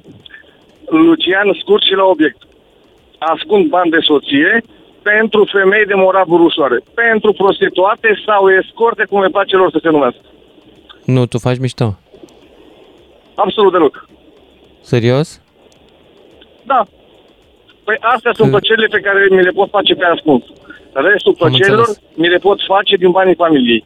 [0.87, 2.37] Lucian, scurt și la obiect.
[3.31, 4.63] Ascund bani de soție
[5.03, 9.89] pentru femei de moravuri ușoare, pentru prostituate sau escorte, cum le place lor să se
[9.89, 10.21] numească.
[11.05, 11.99] Nu, tu faci mișto.
[13.35, 14.09] Absolut deloc.
[14.81, 15.41] Serios?
[16.65, 16.83] Da.
[17.85, 20.43] Păi astea sunt plăcerile pe care mi le pot face pe ascuns.
[20.93, 22.01] Restul Am plăcerilor înțeles.
[22.15, 23.85] mi le pot face din banii familiei.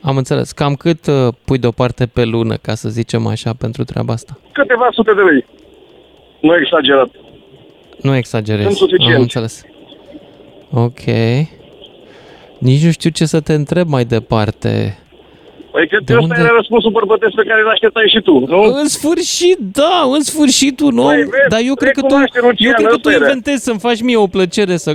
[0.00, 0.52] Am înțeles.
[0.52, 4.38] Cam cât uh, pui deoparte pe lună, ca să zicem așa, pentru treaba asta?
[4.52, 5.46] Câteva sute de lei.
[6.40, 7.08] Nu exagerat.
[8.02, 8.64] Nu exagerez.
[8.64, 9.14] Sunt suficient.
[9.14, 9.62] Am înțeles.
[10.70, 11.04] Ok.
[12.58, 14.98] Nici nu știu ce să te întreb mai departe.
[15.72, 16.34] Păi că De ăsta unde?
[16.38, 18.62] era răspunsul bărbătesc pe care îl așteptai și tu, nu?
[18.62, 22.38] În sfârșit, da, în sfârșit un om, Păi, vezi, dar eu cred că tu, recunoaște,
[22.40, 23.18] Lucian, eu cred că ăsta tu era.
[23.26, 24.94] inventezi să-mi faci mie o plăcere, să,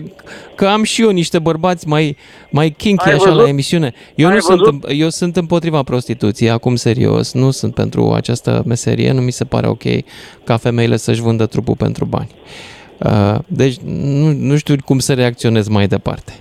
[0.55, 2.17] că am și eu niște bărbați mai,
[2.51, 3.47] mai kinky Ai așa la văzut?
[3.49, 3.93] emisiune.
[4.15, 4.83] Eu, Ai nu sunt, văzut?
[4.99, 9.67] eu sunt împotriva prostituției, acum serios, nu sunt pentru această meserie, nu mi se pare
[9.67, 9.83] ok
[10.43, 12.29] ca femeile să-și vândă trupul pentru bani.
[13.03, 16.33] Uh, deci nu, nu știu cum să reacționez mai departe.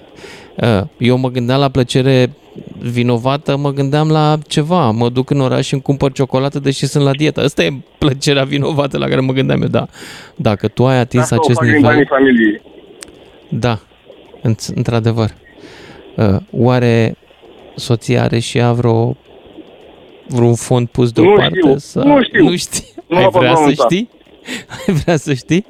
[0.57, 2.31] Uh, Eu mă gândeam la plăcere
[2.79, 4.91] vinovată, mă gândeam la ceva.
[4.91, 7.41] Mă duc în oraș și îmi cumpăr ciocolată deși sunt la dietă.
[7.41, 9.87] Asta e plăcerea vinovată la care mă gândeam eu, da.
[10.37, 12.63] Dacă tu ai atins Asta o acest fac din banii nivel, familiei.
[13.49, 13.81] da,
[14.49, 15.35] înț- într-adevăr.
[16.17, 17.17] Uh, Oare
[17.77, 19.17] soția are și ea vreo
[20.29, 21.59] vreun fond pus Nu deoparte?
[21.59, 22.07] știu, sau...
[22.07, 22.45] nu știu.
[22.45, 22.85] Nu știi?
[23.09, 23.85] Nu Ai mă pot vrea să pronunța.
[23.85, 24.09] știi?
[24.87, 25.67] Ai vrea să știi?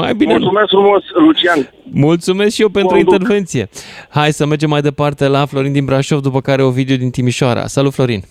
[0.00, 0.38] Mai bine nu.
[0.38, 1.70] Mulțumesc frumos, Lucian.
[1.92, 3.12] Mulțumesc și eu pentru Conduc.
[3.12, 3.68] intervenție.
[4.08, 7.66] Hai să mergem mai departe la Florin din Brașov, după care o video din Timișoara.
[7.66, 8.22] Salut, Florin!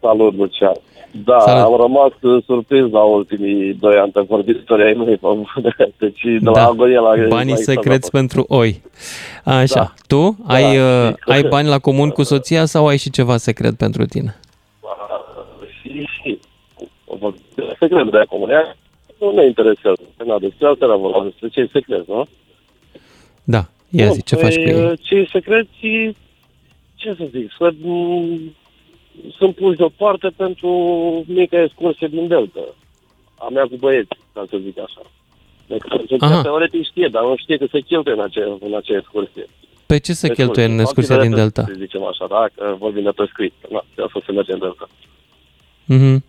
[0.00, 0.72] Salut, Lucian.
[1.24, 1.62] Da, Salut.
[1.64, 5.06] am rămas uh, surprins la ultimii doi antevorbitori ai mei.
[5.16, 5.44] pe bune.
[5.98, 8.82] Deci de la Da, agonie la banii la secreți pentru oi.
[9.44, 9.92] Așa, Da.
[10.06, 11.32] tu Da, ai, uh, știi.
[11.34, 14.36] ai bani la comun cu soția sau ai și ceva secret pentru tine?
[15.80, 16.38] Și, și,
[17.78, 18.76] secret de comunia
[19.22, 20.02] nu ne interesează.
[20.26, 22.26] Na, despre asta era vorba, despre ce e secret, nu?
[23.44, 24.96] Da, ia Bun, zi, ce faci cu păi, ei?
[24.96, 26.12] Ce e secret e,
[26.94, 28.54] ce să zic, să, m,
[29.36, 30.70] sunt puși deoparte pentru
[31.26, 32.60] mica excursie din Delta.
[33.38, 35.02] A mea cu băieți, ca să zic așa.
[35.66, 36.42] Deci, Aha.
[36.42, 39.46] teoretic știe, dar nu știe că se cheltuie în acea, în acea excursie.
[39.86, 40.44] Pe ce se Excursie.
[40.44, 41.72] cheltuie în excursia din Activități, Delta?
[41.72, 42.46] Să zicem așa, da?
[42.54, 43.52] Că vorbim de pescuit.
[43.70, 44.88] Na, de asta se merge în Delta.
[45.84, 46.24] Mhm.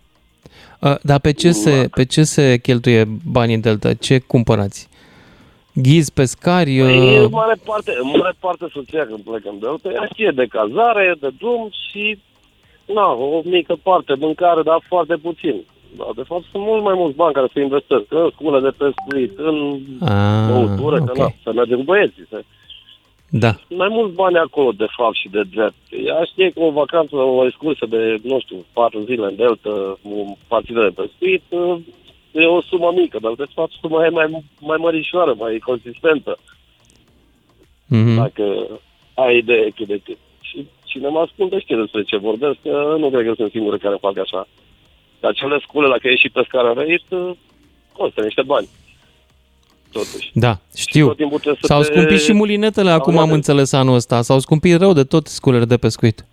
[0.84, 1.52] Uh, Dar pe ce, Da.
[1.52, 3.94] se, pe ce se cheltuie banii în Delta?
[3.94, 4.88] Ce cumpărați?
[5.74, 6.78] Ghizi, pescari?
[6.78, 10.32] Păi, uh, în mare parte, în mare parte soția când plecă în Delta, ea știe
[10.34, 12.18] de cazare, de drum și
[12.94, 15.56] na, o mică parte mâncare, dar foarte puțin.
[15.96, 19.32] Da, de fapt sunt mult mai mulți bani care se investesc în scule de pescuit,
[19.38, 19.56] în
[20.00, 21.06] Ah, băutură, ok.
[21.06, 22.26] că na, să mergem cu băieții.
[22.30, 22.44] Se...
[23.36, 23.52] Da.
[23.66, 25.74] Sunt mai mulți bani acolo, de fapt, și de drept.
[26.06, 30.36] Ea știe că o vacanță, o excursie de, nu știu, patru zile în Delta, o
[30.48, 31.42] partidă de pescuit,
[32.32, 36.38] e o sumă mică, dar de fapt suma e mai, mai mărișoară, mai consistentă.
[37.86, 38.16] Mhm.
[38.16, 38.44] Dacă
[39.14, 40.18] ai idee cât de cât.
[40.40, 43.96] Și cine mă ascultă știe despre ce vorbesc, că nu cred că sunt singurul care
[44.00, 44.48] fac așa.
[45.20, 47.36] Dar cele scule, dacă e și pescar în reit,
[47.92, 48.68] costă niște bani.
[49.94, 50.30] Totuși.
[50.34, 51.06] Da, știu.
[51.06, 53.34] tot timpul trebuie să S-au te- scumpit și mulinetele, acum am Aude.
[53.34, 54.22] înțeles anul ăsta.
[54.22, 56.26] S-au scumpit rău de tot sculele de pescuit.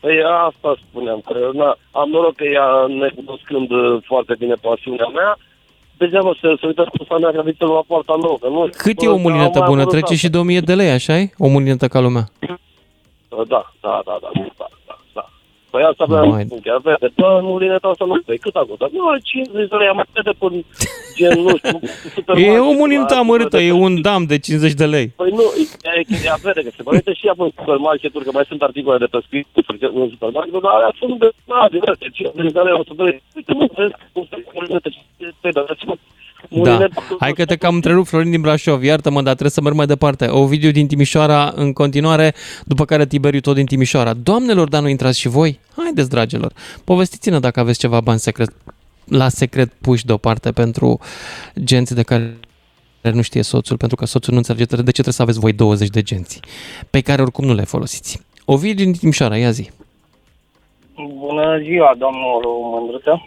[0.00, 0.16] Păi
[0.48, 5.38] asta spuneam, că na, am noroc că ea, necunoscând uh, foarte bine pasiunea mea,
[5.98, 8.36] degeaba să se uită cu familia care vine la poarta nouă.
[8.40, 9.84] Că nu, Cât e o mulinetă bună?
[9.84, 11.30] Trece și 2000 de lei, așa e?
[11.38, 12.24] O mulinetă ca lumea.
[12.38, 12.56] Da,
[13.48, 14.66] da, da, da, da, da, da.
[15.70, 17.08] Păi asta avea Mai- un chiar vede.
[17.16, 18.90] Bă, mulineta asta nu știu, cât a costat?
[18.90, 20.46] Nu, 50 de lei, am de pe
[21.18, 21.78] gen, nu știu,
[22.14, 22.54] supermarket.
[22.54, 25.06] E o mulinetă la- amărâtă, e un dam de 50 de lei.
[25.20, 25.44] Păi nu,
[25.98, 28.98] e chestia vede că se mai uite și ea în supermarket-uri, că mai sunt articole
[28.98, 29.46] de pescuit
[30.00, 33.22] în supermarket, dar alea sunt de, da, diverse, 50 de lei, 100 de lei.
[33.36, 34.88] Uite, nu, vezi, cum se mulinete,
[35.40, 35.94] pe da, dați-mă.
[36.48, 36.76] Da.
[36.78, 38.82] Mulineta- Hai că te cam întrerup, Florin din Brașov.
[38.82, 40.28] Iartă-mă, dar trebuie să merg mai departe.
[40.28, 44.12] Ovidiu din Timișoara în continuare, după care Tiberiu tot din Timișoara.
[44.14, 45.60] Doamnelor, dar nu intrați și voi?
[45.76, 46.52] Haideți, dragilor,
[46.84, 48.50] povestiți-ne dacă aveți ceva bani secret,
[49.04, 50.98] la secret puși deoparte pentru
[51.64, 52.36] genți de care
[53.02, 55.88] nu știe soțul, pentru că soțul nu înțelege de ce trebuie să aveți voi 20
[55.88, 56.40] de genți,
[56.90, 58.20] pe care oricum nu le folosiți.
[58.44, 59.70] Ovidiu din Timișoara, ia zi.
[61.18, 63.26] Bună ziua, domnul Mândruță.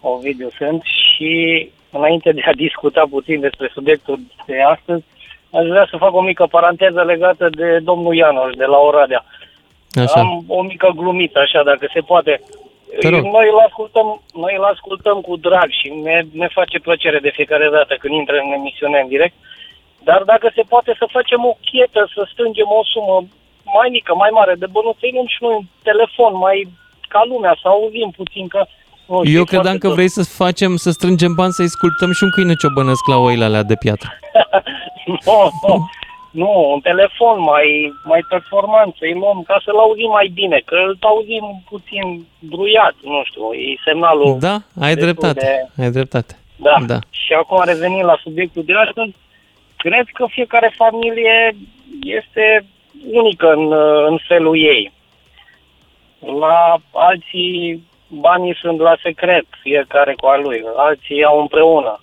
[0.00, 5.04] Ovidiu sunt și înainte de a discuta puțin despre subiectul de astăzi,
[5.50, 9.24] aș vrea să fac o mică paranteză legată de domnul Ianoș de la Oradea.
[10.02, 10.20] Așa.
[10.20, 12.40] Am o mică glumiță, așa, dacă se poate.
[13.00, 13.22] Te rog.
[13.22, 17.68] Noi îl ascultăm, noi îl ascultăm cu drag și ne, ne face plăcere de fiecare
[17.70, 19.34] dată când intră în emisiune în direct.
[20.02, 23.16] Dar dacă se poate să facem o chetă, să strângem o sumă
[23.76, 26.68] mai mică, mai mare de bănuți, luăm și noi un telefon mai
[27.08, 28.66] ca lumea, să auzim puțin că...
[29.08, 29.94] Nu știu, Eu e credeam foarte că tot.
[29.96, 33.62] vrei să facem, să strângem bani, să-i sculptăm și un câine ciobănesc la oile alea
[33.62, 34.08] de piatră.
[35.06, 35.90] nu, nu,
[36.30, 40.96] nu, un telefon mai, mai performant, să-i luăm ca să-l auzim mai bine, că îl
[41.00, 44.36] auzim puțin bruiat, nu știu, e semnalul...
[44.38, 46.38] Da, ai destul dreptate, de- ai dreptate.
[46.56, 46.76] Da.
[46.86, 46.98] Da.
[47.10, 49.14] Și acum revenind la subiectul de astăzi,
[49.76, 51.56] cred că fiecare familie
[52.02, 52.64] este
[53.12, 53.72] unică în,
[54.10, 54.92] în felul ei.
[56.40, 62.00] La alții banii sunt la secret, fiecare cu al lui, alții iau împreună.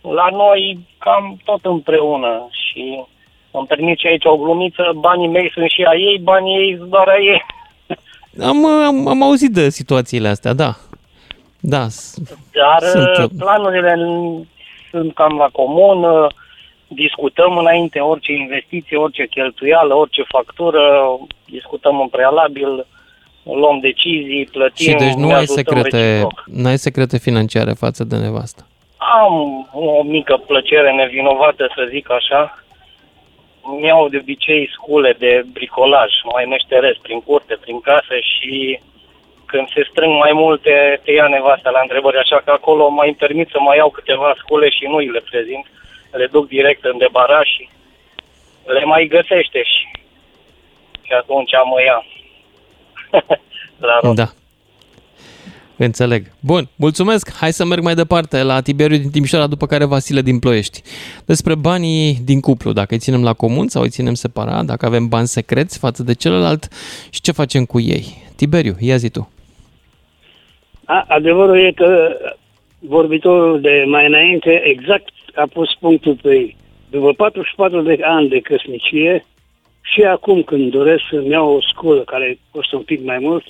[0.00, 3.02] La noi cam tot împreună și
[3.50, 6.90] îmi permit și aici o glumiță, banii mei sunt și a ei, banii ei sunt
[6.90, 7.42] doar a ei.
[8.48, 10.72] Am, am, am auzit de situațiile astea, da.
[11.60, 11.88] Da.
[11.88, 12.18] s-
[12.52, 14.46] Dar Sunt, sunt, planurile n-
[14.90, 16.26] sunt cam la comun, uh,
[16.88, 20.80] discutăm înainte orice investiție, orice cheltuială, orice factură,
[21.50, 22.86] discutăm în prealabil,
[23.54, 26.44] luăm decizii, plătim, Și deci nu ne ai ajutăm secrete, reciproc.
[26.46, 28.66] nu ai secrete financiare față de nevastă.
[28.96, 32.62] Am o mică plăcere nevinovată, să zic așa.
[33.62, 38.80] Îmi iau de obicei scule de bricolaj, mai meșteresc prin curte, prin casă și
[39.46, 43.16] când se strâng mai multe, te ia nevasta la întrebări, așa că acolo mai îmi
[43.16, 45.66] permit să mai iau câteva scule și nu îi le prezint.
[46.10, 47.68] Le duc direct în debaraș și
[48.66, 49.84] le mai găsește și,
[51.02, 52.04] și atunci mă ia.
[53.78, 54.14] la rost.
[54.14, 54.32] Da.
[55.78, 56.26] Înțeleg.
[56.40, 57.36] Bun, mulțumesc.
[57.36, 60.82] Hai să merg mai departe la Tiberiu din Timișoara, după care Vasile din Ploiești.
[61.26, 65.08] Despre banii din cuplu, dacă îi ținem la comun sau îi ținem separat, dacă avem
[65.08, 66.68] bani secreți față de celălalt
[67.10, 68.04] și ce facem cu ei.
[68.36, 69.30] Tiberiu, ia zi tu.
[70.84, 72.16] A, adevărul e că
[72.78, 76.56] vorbitorul de mai înainte exact a pus punctul pe ei.
[76.90, 79.24] După 44 de ani de căsnicie
[79.92, 83.44] și acum când doresc să-mi iau o sculă care costă un pic mai mult,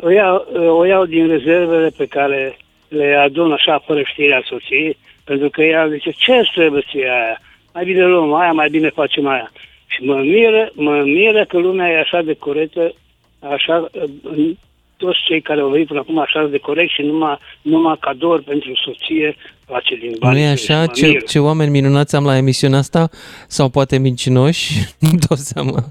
[0.00, 0.36] o iau,
[0.78, 2.56] o iau din rezervele pe care
[2.88, 7.40] le adun așa fără știrea soției, pentru că ea zice, ce trebuie ție aia?
[7.74, 9.50] Mai bine luăm aia, mai bine facem aia.
[9.86, 12.92] Și mă miră, mă miră că lumea e așa de corectă,
[13.40, 13.88] așa,
[14.22, 14.56] în-
[14.96, 18.74] toți cei care au venit până acum așa de corect și numai, numai cadouri pentru
[18.74, 19.36] soție
[19.66, 20.34] face din bani.
[20.34, 20.80] nu e așa?
[20.80, 21.20] Mă Ce, miră.
[21.28, 23.10] ce oameni minunați am la emisiunea asta?
[23.46, 24.72] Sau poate mincinoși?
[24.98, 25.84] Nu dau seama.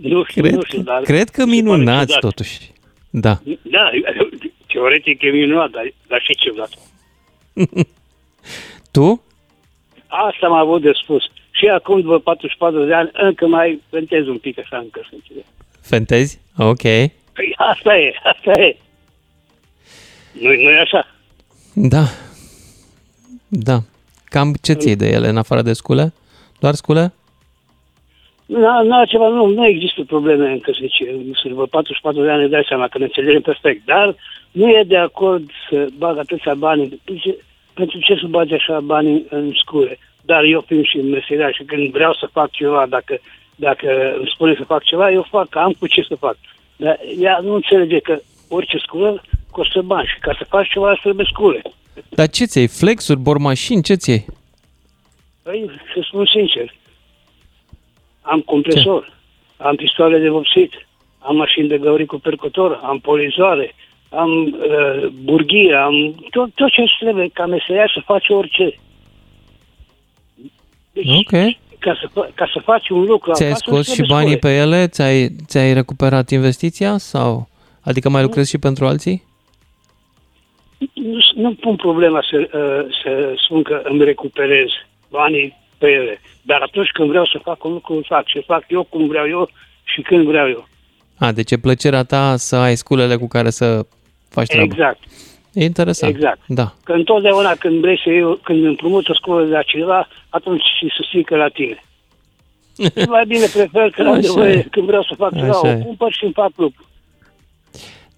[0.00, 1.02] Nu știu, Cred, nu știu, dar...
[1.02, 2.20] cred că se pare minunați ciudat.
[2.20, 2.70] totuși.
[3.10, 3.40] Da.
[3.62, 3.90] Da,
[4.72, 6.70] teoretic e minunat, dar, dar și ciudat.
[8.90, 9.22] Tu?
[10.06, 11.22] Asta am avut de spus.
[11.50, 15.44] Și acum, după 44 de ani, încă mai ventez un pic așa în căsnicie.
[15.80, 16.40] Fentezi?
[16.56, 16.82] Ok.
[16.82, 18.76] Păi asta e, asta e.
[20.32, 21.06] Nu, nu e așa.
[21.74, 22.02] Da.
[23.52, 23.78] Da.
[24.24, 26.12] Cam ce ții de ele în afară de scule?
[26.60, 27.12] Doar scule?
[28.46, 31.16] Nu, nu, ceva, nu, nu există probleme în căsnicie.
[31.44, 33.84] După 44 de ani îți dai seama că ne înțelegem perfect.
[33.84, 34.16] Dar
[34.50, 37.00] nu e de acord să bag atâția bani.
[37.12, 37.36] Zice,
[37.74, 39.98] Pentru ce să bagi așa bani în scule?
[40.22, 43.18] Dar eu fiind și meseriaș și când vreau să fac ceva, dacă,
[43.56, 46.36] dacă îmi spune să fac ceva, eu fac, am cu ce să fac.
[46.76, 48.18] Dar ea nu înțelege că
[48.48, 51.62] orice sculă costă bani și ca să faci ceva îți trebuie scule.
[52.08, 54.24] Dar ce ți Flexuri, bormașini, ce ți
[55.42, 56.74] Păi, să spun sincer,
[58.20, 59.18] am compresor,
[59.56, 60.72] am pistoale de vopsit,
[61.18, 63.74] am mașini de găuri cu percutor, am polizoare,
[64.08, 65.94] am uh, burghie, am
[66.30, 68.74] tot, tot ce îți trebuie ca meseria să faci orice.
[70.92, 71.30] Deci, Ok.
[71.78, 74.36] ca, să, fa- ca să faci un lucru Ți-ai acasă, scos îți și trebuie banii
[74.36, 74.54] scole.
[74.54, 74.86] pe ele?
[74.86, 76.98] Ți-ai, ți-ai recuperat investiția?
[76.98, 77.48] sau?
[77.80, 79.28] Adică mai lucrezi și pentru alții?
[80.94, 84.68] Nu, nu pun problema să, uh, să spun că îmi recuperez
[85.10, 86.20] banii pe ele.
[86.42, 88.26] Dar atunci când vreau să fac un lucru, îl fac.
[88.26, 89.48] Și fac eu cum vreau eu
[89.84, 90.68] și când vreau eu.
[91.18, 93.86] A, deci e plăcerea ta să ai sculele cu care să
[94.28, 94.64] faci treaba.
[94.64, 94.98] Exact.
[95.52, 96.14] E interesant.
[96.14, 96.40] Exact.
[96.46, 96.74] Da.
[96.84, 100.86] Că întotdeauna când vrei să eu, când împrumut o sculă de la cineva, atunci și
[100.96, 101.84] se strică la tine.
[103.08, 104.66] mai bine prefer că Așa am nevoie, e.
[104.70, 105.82] când vreau să fac ceva, Așa o e.
[105.84, 106.84] cumpăr și îmi fac lucru.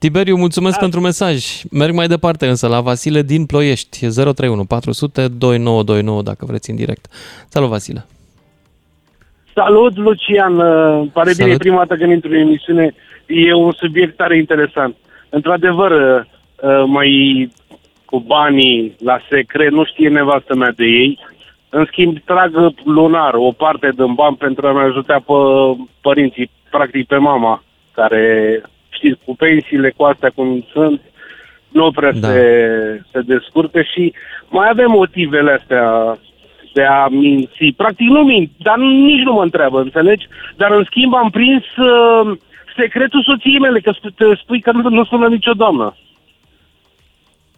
[0.03, 1.63] Tiberiu, mulțumesc pentru mesaj.
[1.71, 4.07] Merg mai departe însă la Vasile din Ploiești.
[4.07, 7.07] 031 400 2929 dacă vreți în direct.
[7.49, 8.07] Salut, Vasile.
[9.55, 10.59] Salut, Lucian!
[10.59, 11.55] Uh, Îmi pare bine Salut.
[11.55, 12.95] e prima dată când intru în emisiune.
[13.27, 14.97] E un subiect tare interesant.
[15.29, 16.25] Într-adevăr, uh,
[16.63, 17.11] uh, mai
[18.05, 21.19] cu banii la secret, nu știe nevastă mea de ei.
[21.69, 25.33] În schimb, trag lunar o parte din bani pentru a-mi ajuta pe
[26.01, 28.25] părinții, practic pe mama, care,
[28.93, 31.01] știți, cu pensiile, cu astea cum sunt,
[31.69, 32.29] nu prea da.
[32.29, 34.13] se, se descurcă și
[34.49, 36.19] mai avem motivele astea
[36.73, 37.73] de a minți.
[37.77, 40.27] Practic nu mint, dar nici nu mă întreabă, înțelegi?
[40.57, 42.39] Dar în schimb am prins uh,
[42.77, 45.97] secretul soției mele, că sp- te spui că nu, nu sună nicio doamnă.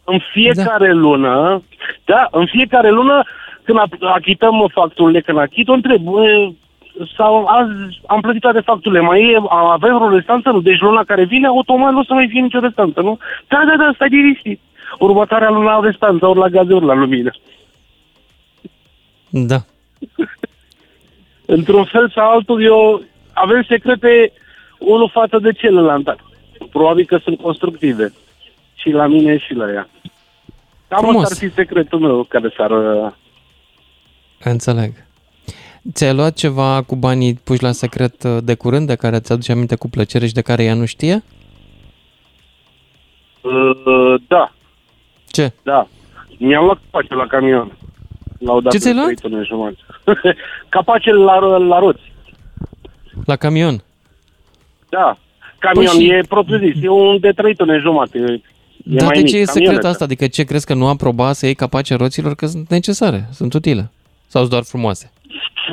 [0.05, 0.93] În fiecare da.
[0.93, 1.63] lună,
[2.05, 3.23] da, în fiecare lună,
[3.63, 6.49] când ap- achităm facturile, când achit, o întreb, "Bă,
[7.17, 10.51] sau azi am plătit toate facturile, mai e, avem o restanță?
[10.51, 10.61] Nu.
[10.61, 13.19] Deci luna care vine, automat nu o să mai fie nicio restanță, nu?
[13.49, 14.61] Da, da, da, stai liniștit.
[14.99, 17.31] Următoarea lună au restanță, ori la gaze, ori la lumină.
[19.29, 19.57] Da.
[21.57, 24.33] Într-un fel sau altul, eu avem secrete
[24.79, 26.17] unul față de celălalt.
[26.71, 28.13] Probabil că sunt constructive.
[28.75, 29.89] Și la mine și la ea.
[30.89, 31.23] Cam Frumos.
[31.23, 32.71] asta ar fi secretul meu care s-ar...
[32.71, 33.13] uh,
[34.43, 34.93] Înțeleg.
[35.93, 39.77] Ți-ai luat ceva cu banii puși la secret uh, de curând, de care ți-aduce aminte
[39.77, 41.23] cu plăcere și de care ea nu știe?
[43.41, 44.53] Uh, da.
[45.27, 45.53] Ce?
[45.63, 45.89] Da.
[46.39, 47.79] Mi-am luat capace la camion.
[48.39, 49.15] L-au dat Ce ți-ai în luat?
[49.15, 49.79] trei tone jumătate.
[50.69, 52.13] capacele la, la roți.
[53.25, 53.83] La camion?
[54.89, 55.19] Da.
[55.59, 56.83] Camion Păi și- e propriu zis.
[56.83, 58.19] E un de 3 tone jumate.
[58.19, 58.41] E
[58.85, 59.89] Dar mai de mic, ce e secret camioneta.
[59.89, 60.05] asta?
[60.05, 62.35] Adică ce crezi că nu am probat să iei capace roților?
[62.35, 63.91] Că sunt necesare, sunt utile.
[64.27, 65.13] Sau sunt doar frumoase?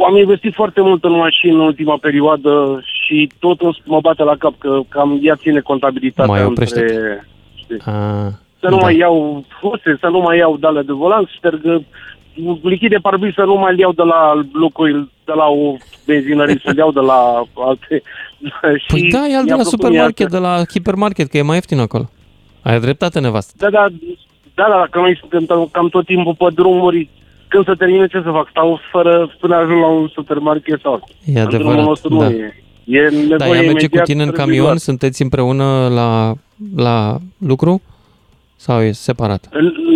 [0.08, 4.36] Am investit foarte mult în mașini în ultima perioadă și tot îmi- mă bate la
[4.36, 6.52] cap că cam ea ține contabilitatea Mai între...
[6.66, 7.22] oprește-te.
[7.56, 7.92] știi, A,
[8.60, 8.82] Să nu da.
[8.82, 11.82] mai iau huse, să nu mai iau dale de volan, șterg
[12.62, 15.76] lichid de parbriz să nu mai iau de la Lucoil, de la o
[16.06, 18.02] benzinărie, să iau de la alte...
[18.84, 21.42] și Păi da, ia de mi-a la plăcut supermarket, mie de la hipermarket, că e
[21.42, 22.10] mai ieftin acolo.
[22.62, 23.54] Ai dreptate, nevastă.
[23.58, 23.88] Da, da,
[24.56, 27.10] da, da, dacă noi suntem cam tot timpul pe drumuri,
[27.52, 28.48] când se termine, ce să fac?
[28.50, 30.94] Stau fără până ajung la un supermarket sau...
[31.26, 32.30] E În drumul adevărat, nostru da.
[32.30, 32.64] nu e.
[32.86, 34.78] E nevoie Da, ea merge cu imediat, tine în trebuie camion, luat.
[34.80, 36.34] sunteți împreună la,
[36.76, 37.82] la lucru?
[38.56, 39.50] Sau e separat?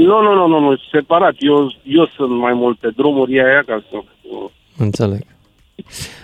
[0.05, 1.35] Nu, nu, nu, nu, nu, separat.
[1.39, 4.03] Eu, eu sunt mai multe drumuri, ea e acasă.
[4.77, 5.21] Înțeleg.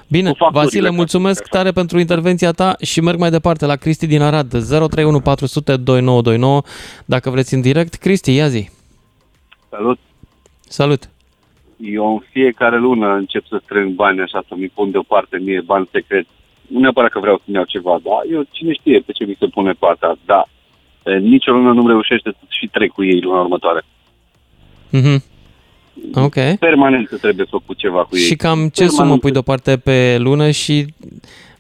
[0.08, 4.08] Bine, facturile, Vasile, ca mulțumesc tare pentru intervenția ta și merg mai departe la Cristi
[4.08, 6.62] din Arad, 031 400 2929,
[7.06, 7.94] dacă vreți în direct.
[7.96, 8.70] Cristi, ia zi.
[9.70, 10.00] Salut!
[10.60, 11.10] Salut!
[11.82, 15.90] Eu în fiecare lună încep să strâng bani așa, să mi pun deoparte mie bani
[15.92, 16.26] secret.
[16.68, 19.46] Nu neapărat că vreau să-mi iau ceva, dar eu cine știe pe ce mi se
[19.48, 20.16] pune pe asta.
[20.26, 20.46] Da,
[21.06, 23.82] e, nicio lună nu-mi reușește să și trec cu ei luna următoare.
[24.90, 25.24] Mhm.
[26.14, 26.36] Ok.
[26.60, 28.22] Permanent să trebuie făcut ceva cu ei.
[28.24, 28.92] Și cam ce Permanent.
[29.08, 30.86] sumă pui deoparte pe lună și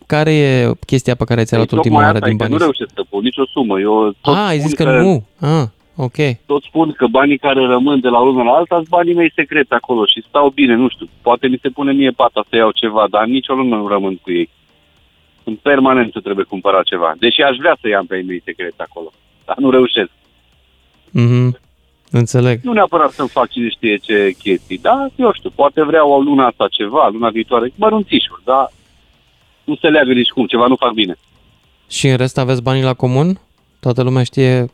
[0.05, 2.43] care e chestia pe care ți-ai luat Păi, ultima tocmai oară asta e din că
[2.43, 2.57] banii?
[2.57, 3.79] Nu reușesc să pun nicio sumă.
[3.79, 5.23] Eu tot Ah, ai spun zis că nu.
[5.39, 6.15] Ah, ok.
[6.45, 9.31] tot spun că banii care rămân de la o lună la alta sunt banii mei
[9.35, 12.71] secreți acolo și stau bine, nu știu, poate mi se pune mie pata să iau
[12.71, 14.49] ceva, dar nicio lună nu rămân cu ei.
[15.43, 17.15] Sunt permanent să trebuie cumpăra ceva.
[17.19, 19.11] Deși aș vrea să iau pe ei mei secreți acolo,
[19.45, 20.11] dar nu reușesc.
[21.11, 21.59] Mhm.
[22.11, 22.59] Înțeleg.
[22.61, 26.45] Nu neapărat să-mi fac cine știe ce chestii, dar eu știu, poate vreau o luna
[26.45, 28.71] asta ceva, luna viitoare, mărunțișuri, dar
[29.63, 31.15] nu se leagă nici cum, ceva nu fac bine.
[31.89, 33.39] Și în rest aveți banii la comun?
[33.79, 34.65] Toată lumea știe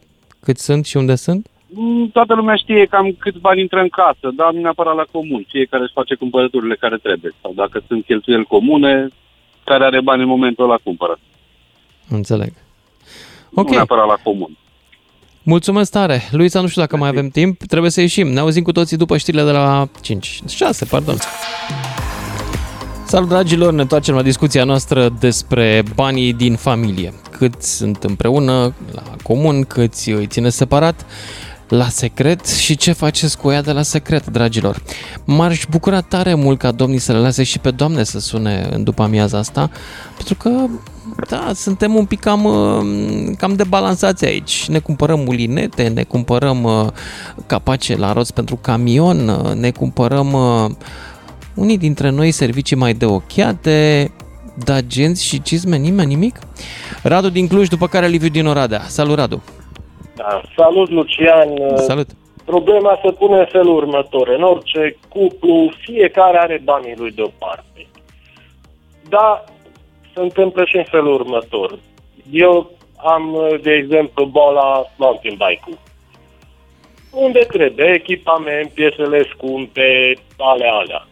[0.48, 1.48] cât sunt și unde sunt?
[1.68, 5.46] Mm, Toată lumea știe cam câți bani intră în casă, dar nu neapărat la comun.
[5.48, 7.32] Fiecare își face cumpărăturile care trebuie.
[7.42, 9.08] Sau dacă sunt cheltuieli comune,
[9.64, 11.20] care are bani în momentul ăla cumpără.
[12.10, 12.52] Înțeleg.
[13.50, 14.58] Nu neapărat la comun.
[15.44, 16.22] Mulțumesc tare!
[16.32, 18.28] Luisa, nu știu dacă mai avem timp, trebuie să ieșim.
[18.28, 21.16] Ne auzim cu toții după știrile de la 5, 6, pardon.
[23.08, 23.74] Salut, dragilor!
[23.74, 27.14] Ne întoarcem la discuția noastră despre banii din familie.
[27.38, 31.06] câți sunt împreună la comun, câți îi ține separat
[31.68, 34.82] la secret și ce faceți cu ea de la secret, dragilor.
[35.26, 38.84] M-aș bucura tare mult ca domnii să le lase și pe doamne să sune în
[38.84, 39.70] după amiaza asta,
[40.16, 40.66] pentru că,
[41.30, 44.66] da, suntem un pic cam, uh, cam debalansați aici.
[44.68, 46.88] Ne cumpărăm mulinete, ne cumpărăm uh,
[47.46, 50.36] capace la roți pentru camion, uh, ne cumpărăm
[51.58, 54.12] unii dintre noi servicii mai de ochiate,
[54.66, 56.40] da genți și cizme, nimeni, nimic?
[57.04, 58.82] Radu din Cluj, după care Liviu din Oradea.
[58.82, 59.44] Salut, Radu!
[60.16, 60.42] Da.
[60.56, 61.50] Salut, Lucian!
[61.76, 62.10] Salut!
[62.46, 64.28] Problema se pune în felul următor.
[64.28, 67.88] În orice cuplu, fiecare are banii lui deoparte.
[69.10, 69.44] Da,
[70.14, 71.80] se întâmplă și în felul următor.
[72.32, 75.78] Eu am, de exemplu, boala mountain bike-ul.
[77.12, 81.08] Unde trebuie echipament, piesele scumpe, alea, alea.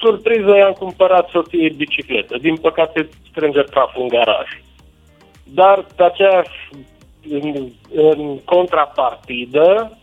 [0.00, 2.38] Surpriză, i-am cumpărat soției bicicletă.
[2.38, 4.48] Din păcate, strânge praful în garaj.
[5.44, 6.68] Dar pe aceeași
[7.30, 9.98] în, în contrapartidă,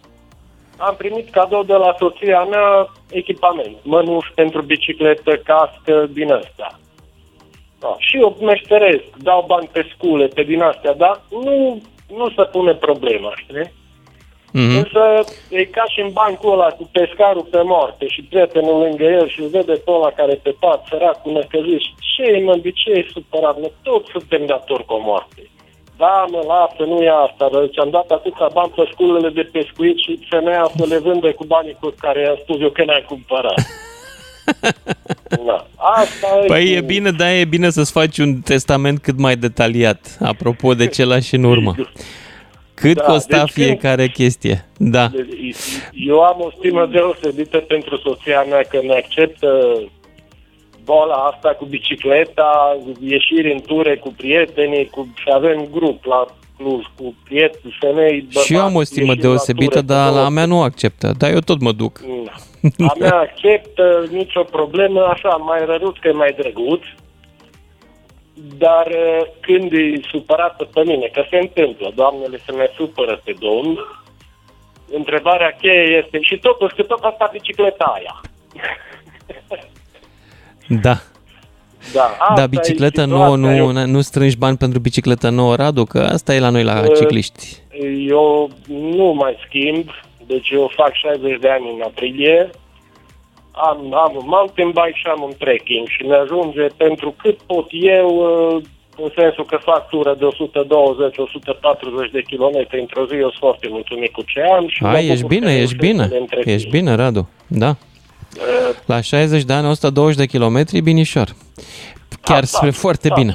[0.77, 6.79] am primit cadou de la soția mea echipament, mănuși pentru bicicletă, cască, din astea.
[7.79, 7.95] Da.
[7.97, 11.81] Și eu meșteresc, dau bani pe scule, pe din astea, dar nu,
[12.15, 13.71] nu se pune problema, știi?
[14.53, 14.77] Mm-hmm.
[14.81, 15.03] Însă
[15.49, 19.41] e ca și în bancul ăla cu pescarul pe moarte și prietenul lângă el și
[19.41, 21.81] vede pe ăla care pe pat, săracul necăzit.
[22.13, 23.59] Ce mă, de ce e supărat?
[23.59, 25.41] Mă, toți suntem datori cu o moarte
[26.03, 29.97] da, mă, lasă, nu e asta, dar ți-am dat atâția bani pe sculele de pescuit
[30.03, 33.59] și femeia să le vândă cu banii cu care i-am spus eu că ne-am cumpărat.
[35.45, 35.67] Da.
[35.75, 40.17] Asta păi e, e bine, da, e bine să-ți faci un testament cât mai detaliat,
[40.19, 41.75] apropo de ce și în urmă.
[42.81, 44.13] Cât da, costa deci fiecare când...
[44.13, 45.11] chestie, da.
[45.93, 49.47] Eu am o stimă deosebită pentru soția mea că ne acceptă
[50.83, 56.25] boala asta cu bicicleta, ieșiri în ture cu prietenii, cu, și avem grup la
[56.57, 58.45] Cluj cu prieteni, femei, bărbați.
[58.45, 61.39] Și eu am o stimă deosebită, la dar la a mea nu acceptă, dar eu
[61.39, 61.99] tot mă duc.
[62.77, 62.85] Da.
[62.87, 66.81] A mea acceptă, nicio problemă, așa, mai răruț că e mai drăguț,
[68.57, 73.35] dar uh, când e supărată pe mine, că se întâmplă, doamnele se mai supără pe
[73.39, 73.79] domn,
[74.91, 78.21] întrebarea cheie este, și totuși, că tot asta bicicleta aia.
[80.67, 80.95] Da.
[81.93, 83.71] Da, da bicicletă nouă, nu, eu...
[83.71, 85.83] nu strângi bani pentru bicicletă nouă, Radu?
[85.83, 87.57] Că asta e la noi la uh, cicliști.
[88.07, 89.89] Eu nu mai schimb,
[90.25, 92.49] deci eu fac 60 de ani în aprilie,
[93.51, 97.67] am, am un mountain bike și am un trekking și ne ajunge pentru cât pot
[97.71, 98.07] eu,
[98.55, 98.63] uh,
[99.03, 104.11] în sensul că fac tură de 120-140 de kilometri într-o zi, eu sunt foarte mulțumit
[104.11, 104.67] cu ce am.
[104.67, 106.09] Și Hai, ești bine, ești bine,
[106.43, 107.75] ești bine, Radu, da.
[108.85, 111.35] La 60 de ani, 120 de kilometri, binișor.
[112.21, 113.13] Chiar da, spre da, foarte da.
[113.13, 113.33] bine.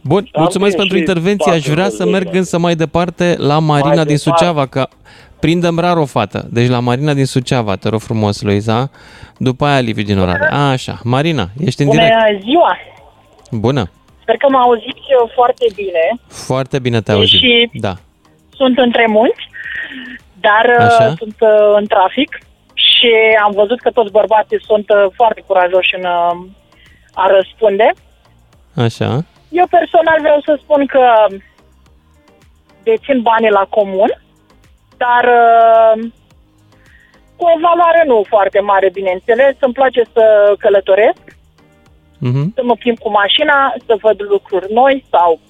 [0.00, 1.52] Bun, Am mulțumesc pentru intervenție.
[1.52, 4.88] Aș vrea să merg însă mai departe la Marina mai din Suceava, că
[5.44, 6.40] prindem rar o fată.
[6.50, 8.90] Deci la Marina din Suceava, te rog frumos, Luiza.
[9.38, 10.50] După aia Liviu din Oradea.
[10.70, 12.16] Așa, Marina, ești în Bună direct.
[12.18, 12.72] Bună ziua!
[13.50, 13.90] Bună!
[14.22, 16.04] Sper că mă auziți foarte bine.
[16.28, 17.94] Foarte bine te auzim, da.
[18.56, 19.44] sunt între munți,
[20.40, 21.06] dar Așa?
[21.10, 22.38] Uh, sunt uh, în trafic
[22.74, 23.10] și
[23.44, 26.34] am văzut că toți bărbații sunt uh, foarte curajoși în uh,
[27.14, 27.88] a răspunde.
[28.86, 29.10] Așa.
[29.60, 31.04] Eu personal vreau să spun că
[32.82, 34.10] dețin banii la comun,
[34.96, 36.04] dar uh,
[37.36, 39.54] cu o valoare nu foarte mare, bineînțeles.
[39.60, 41.22] Îmi place să călătoresc,
[42.26, 42.46] uh-huh.
[42.54, 45.40] să mă plimb cu mașina, să văd lucruri noi sau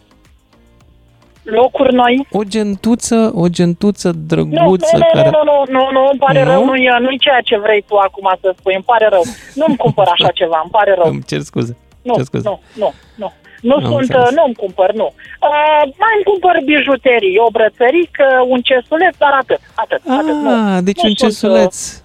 [1.43, 2.27] locuri noi.
[2.31, 5.31] O gentuță, o gentuță drăguță nu, nu, care...
[5.31, 6.51] Nu, nu, nu, nu, îmi pare nu?
[6.51, 9.23] rău, nu e, nu ceea ce vrei tu acum să spui, îmi pare rău.
[9.55, 11.11] Nu-mi cumpăr așa ceva, îmi pare rău.
[11.11, 11.77] Îmi cer scuze.
[12.03, 12.49] Nu, cer scuze.
[12.49, 13.33] nu, nu, nu.
[13.69, 14.31] Nu Am sunt, înțeles.
[14.39, 15.09] nu îmi cumpăr, nu.
[15.49, 20.35] Uh, mai îmi cumpăr bijuterii, o brățărică, un cesuleț, dar atât, atât, ah, atât.
[20.35, 20.81] Nu.
[20.89, 21.75] deci nu un cesuleț.
[21.77, 22.03] Sunt,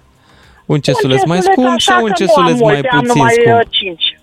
[0.66, 3.16] un cesuleț mai scump sau un cesuleț mai puțin am scump?
[3.16, 4.18] Numai 5.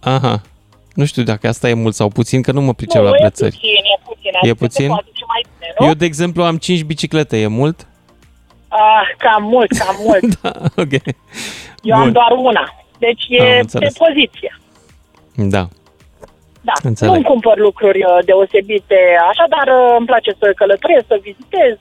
[0.00, 0.40] Aha.
[0.94, 3.54] Nu știu dacă asta e mult sau puțin, că nu mă pricep la brățări.
[3.54, 4.50] E puțin, e puțin.
[4.50, 4.88] E puțin?
[4.88, 5.86] Mai bine, nu?
[5.86, 7.40] Eu, de exemplu, am 5 biciclete.
[7.40, 7.86] E mult?
[8.68, 10.40] Ah, cam mult, cam mult.
[10.40, 10.92] da, ok.
[10.92, 12.02] Eu Bun.
[12.02, 12.74] am doar una.
[12.98, 14.58] Deci e pe poziție.
[15.34, 15.68] Da.
[16.68, 17.12] Da, Înțeleg.
[17.12, 19.00] nu-mi cumpăr lucruri uh, deosebite
[19.30, 21.74] așa, dar uh, îmi place să călătoresc, să vizitez.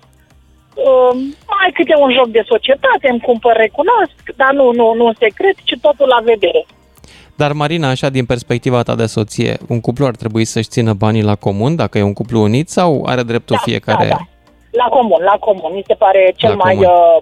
[0.87, 1.11] Uh,
[1.53, 5.75] mai câte un joc de societate, îmi cumpăr, recunosc, dar nu, nu, nu secret, ci
[5.81, 6.65] totul la vedere.
[7.35, 11.29] Dar, Marina, așa, din perspectiva ta de soție, un cuplu ar trebui să-și țină banii
[11.31, 14.07] la comun, dacă e un cuplu unit, sau are dreptul da, fiecare?
[14.07, 14.27] Da, da.
[14.71, 15.71] La comun, la comun.
[15.73, 17.17] Mi se pare cel la mai uh,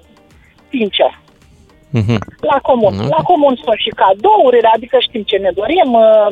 [0.69, 1.11] sincer.
[1.97, 2.19] Mm-hmm.
[2.51, 2.93] La comun.
[2.93, 3.07] Okay.
[3.07, 6.27] La comun sunt și cadourile, adică știm ce ne dorim, uh,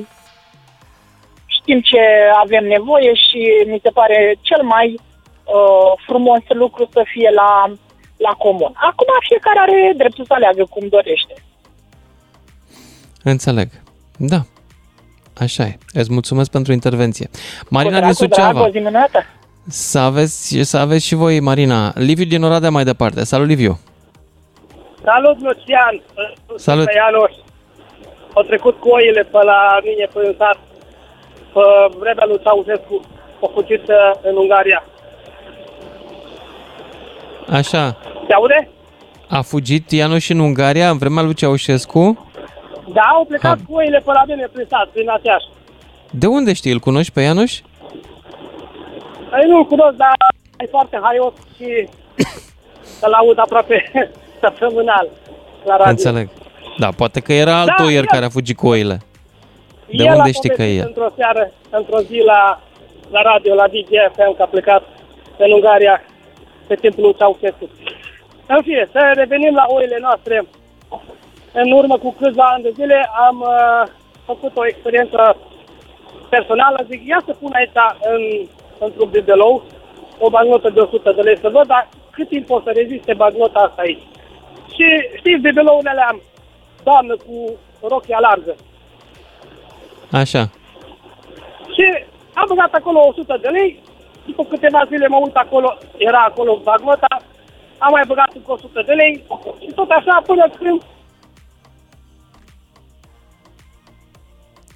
[1.69, 2.01] știm ce
[2.43, 7.51] avem nevoie și mi se pare cel mai uh, frumos lucru să fie la,
[8.17, 8.71] la comun.
[8.73, 11.33] Acum fiecare are dreptul să aleagă cum dorește.
[13.23, 13.69] Înțeleg.
[14.17, 14.41] Da.
[15.37, 15.77] Așa e.
[15.93, 17.29] Îți mulțumesc pentru intervenție.
[17.69, 18.67] Marina Cu din dragul, dragul, Suceava.
[18.67, 19.25] o zi minunată.
[19.67, 21.91] Să aveți, să aveți și voi, Marina.
[21.95, 23.23] Liviu din Oradea mai departe.
[23.23, 23.79] Salut, Liviu.
[25.03, 26.01] Salut, Lucian!
[26.55, 26.85] Salut.
[26.85, 27.31] Pe Ianoș.
[28.33, 30.68] Au trecut cu oile pe la mine pe sat, pe
[31.99, 33.01] vremea lui Ceausescu,
[33.41, 34.83] au fugit uh, în Ungaria.
[37.51, 37.97] Așa.
[38.27, 38.69] Se aude?
[39.27, 42.27] A fugit Ianoș în Ungaria în vremea lui Ceaușescu?
[42.93, 45.43] Da, au plecat cu oile pe la mine prin sat, prin Ateaș.
[46.11, 46.71] De unde știi?
[46.71, 47.59] Îl cunoști pe Ianoș?
[49.43, 50.13] Eu nu-l cunosc, dar
[50.57, 51.87] e foarte haios și
[52.99, 53.91] să-l aud aproape
[54.41, 55.07] săptămânal
[55.65, 55.89] la radio.
[55.91, 56.29] Înțeleg.
[56.77, 58.99] Da, poate că era alt Da, oier el- care a fugit cu oile.
[59.97, 60.87] De El a unde știi că e povestit el?
[60.87, 62.61] într-o seară, într-o zi la,
[63.11, 64.83] la radio, la DGFM, că a plecat
[65.37, 66.03] în Ungaria
[66.67, 67.69] pe timpul lui Ceausescu.
[68.47, 70.45] În fine, să revenim la oile noastre.
[71.53, 73.87] În urmă cu câțiva ani de zile am uh,
[74.25, 75.37] făcut o experiență
[76.29, 76.85] personală.
[76.89, 77.79] Zic, ia să pun aici
[78.13, 78.21] în,
[78.85, 79.63] într-un bibelou
[80.19, 83.59] o bagnotă de 100 de lei să văd, dar cât timp o să reziste bagnota
[83.59, 84.03] asta aici.
[84.75, 84.85] Și
[85.17, 86.21] știți, bibelourile alea am
[86.83, 88.55] doamnă cu rochia largă.
[90.11, 90.49] Așa.
[91.75, 91.85] Și
[92.33, 93.83] am băgat acolo 100 de lei,
[94.25, 97.21] după câteva zile mă uit acolo, era acolo bagnota,
[97.77, 99.23] am mai băgat încă 100 de lei
[99.59, 100.81] și tot așa până când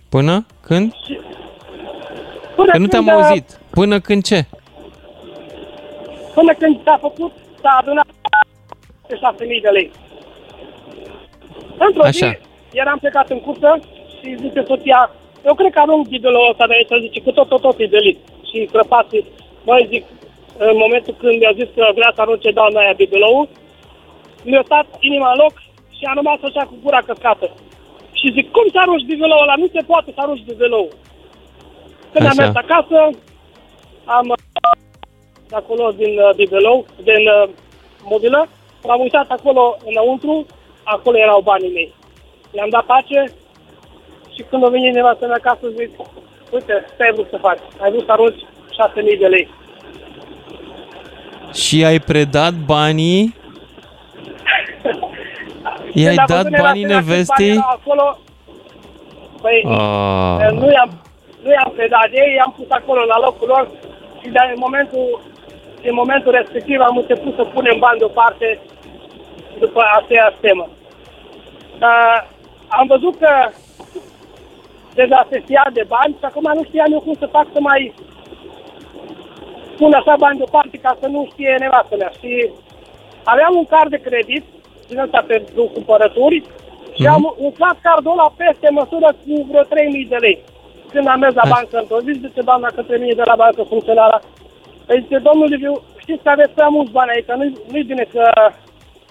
[0.10, 0.94] Până când?
[2.56, 3.60] Până Că nu te-am când, uh, auzit.
[3.70, 4.46] Până când ce?
[6.34, 7.32] Până când s-a făcut,
[7.62, 8.06] s-a adunat
[9.08, 9.92] pe 6.000 de lei.
[11.78, 12.40] Într-o zi, Așa.
[12.74, 13.80] eram plecat în cursă
[14.20, 15.12] și zice soția,
[15.46, 18.20] eu cred că arunc bidulul ăsta de aici, zice că tot, tot, tot e delit.
[18.50, 19.24] Și crăpați,
[19.66, 20.04] băi, zic,
[20.58, 23.50] în momentul când mi-a zis că vrea să arunce doamna aia bidulou,
[24.44, 25.54] mi-a stat inima în loc
[25.98, 27.48] și a rămas așa cu gura căscată.
[28.12, 29.56] Și zic, cum să arunci bibelou ăla?
[29.56, 30.90] Nu se poate să arunci bibelou.
[32.12, 32.42] Când am Așa.
[32.42, 33.10] mers acasă,
[34.06, 34.38] am uh,
[35.48, 37.50] de acolo din uh, bibelou, din uh,
[38.04, 38.48] mobilă,
[38.84, 40.46] m-am uitat acolo înăuntru,
[40.84, 41.94] acolo erau banii mei.
[42.52, 43.34] Le-am dat pace
[44.36, 45.90] și când a venit nevastă mea acasă, zic,
[46.52, 47.60] uite, ce ai vrut să faci?
[47.82, 49.50] Ai vrut să arunci 6.000 de lei.
[51.54, 53.36] Și ai predat banii?
[56.02, 57.50] I-ai Când a dat văzut banii nevastă mea câți bani nevestei?
[57.50, 58.18] erau Acolo,
[59.42, 60.52] păi, Ah.
[60.62, 60.92] nu i-am,
[61.44, 63.68] nu i-am predat ei, i-am pus acolo la locul lor
[64.22, 65.22] și de în momentul,
[65.90, 68.60] în momentul respectiv am început să punem bani deoparte
[69.60, 70.66] după aceeași temă.
[71.82, 72.18] Uh,
[72.68, 73.32] am văzut că
[74.94, 77.94] deja se fia de bani și acum nu știam eu cum să fac să mai
[79.78, 82.12] pun așa bani deoparte ca să nu știe nevastă mea.
[82.20, 82.50] Și
[83.24, 84.44] aveam un card de credit
[84.88, 86.44] din ăsta pentru cumpărături
[86.96, 89.70] și am umflat cardul ăla peste măsură cu vreo 3.000
[90.10, 90.38] de lei.
[90.92, 94.22] Când am mers la bancă într-o zi, zice doamna că 3.000 de la bancă funcționară.
[94.86, 98.24] Păi zice, domnul Liviu, știți că aveți prea mulți bani aici, nu-i, nu-i bine că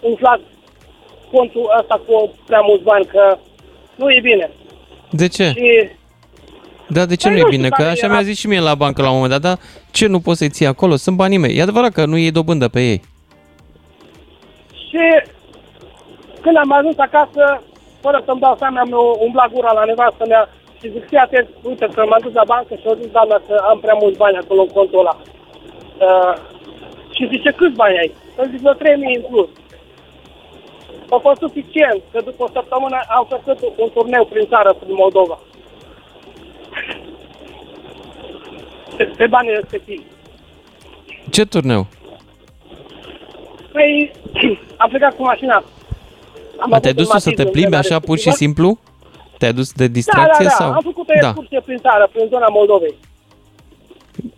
[0.01, 0.43] umflați
[1.33, 3.37] contul ăsta cu prea mulți bani, că
[3.95, 4.51] nu e bine.
[5.13, 5.45] De ce?
[5.45, 5.89] Și
[6.89, 7.69] Da, de ce Păi nu e nu știu bine?
[7.69, 8.15] Că care așa era.
[8.15, 9.59] mi-a zis și mie la bancă la un moment dat, dar
[9.91, 10.97] ce nu poți să-i ții acolo?
[10.97, 11.57] Sunt banii mei.
[11.57, 13.01] E adevărat că nu iei dobândă pe ei.
[14.89, 15.05] Și
[16.41, 17.63] când am ajuns acasă,
[18.01, 18.93] fără să-mi dau seama, am
[19.27, 20.49] umblat gura la nevastă mea
[20.81, 23.55] și zic, fii atent, uite că m-am dus la bancă și au zis doamna că
[23.71, 25.15] am prea mulți bani acolo în contul ăla.
[26.07, 26.35] Uh,
[27.15, 28.13] și zice, câți bani ai?
[28.37, 28.79] Îmi zic, vreo 3.000
[29.19, 29.49] în plus.
[31.15, 35.39] A fost suficient, că după o săptămână am făcut un turneu prin țară, prin Moldova.
[38.97, 40.03] Pe, pe banii respectivi.
[41.31, 41.87] Ce turneu?
[43.73, 44.13] Păi,
[44.83, 45.55] am plecat cu mașina.
[45.55, 45.63] Am
[46.59, 48.25] A, avut te-ai un dus tu să Matiz te în plimbi vremea așa pur și
[48.29, 48.35] respectivă.
[48.63, 48.79] simplu?
[49.39, 50.65] Te-ai dus de Da, distracție da, da.
[50.65, 50.73] sau?
[50.73, 52.95] Am făcut o Da, excursie prin țară, prin zona Moldovei.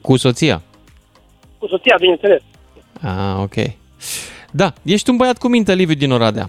[0.00, 0.62] cu soția.
[1.58, 2.42] Cu soția, bineînțeles.
[3.02, 3.54] Ah, ok.
[4.56, 6.48] Da, ești un băiat cu minte, Liviu din Oradea.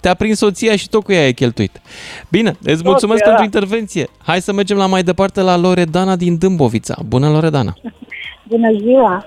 [0.00, 1.80] Te-a prins soția și tot cu ea ai cheltuit.
[2.30, 3.28] Bine, îți mulțumesc era.
[3.28, 4.06] pentru intervenție.
[4.22, 6.96] Hai să mergem la mai departe la Loredana din Dâmbovița.
[7.06, 7.72] Bună, Loredana!
[8.42, 9.26] Bună ziua!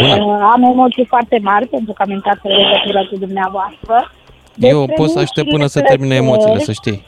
[0.00, 0.24] Bună.
[0.24, 4.12] Uh, am emoții foarte mari pentru că am intrat în legătură cu dumneavoastră.
[4.58, 7.04] Eu Despre pot să aștept până să micile termine plăceri- emoțiile, să știi.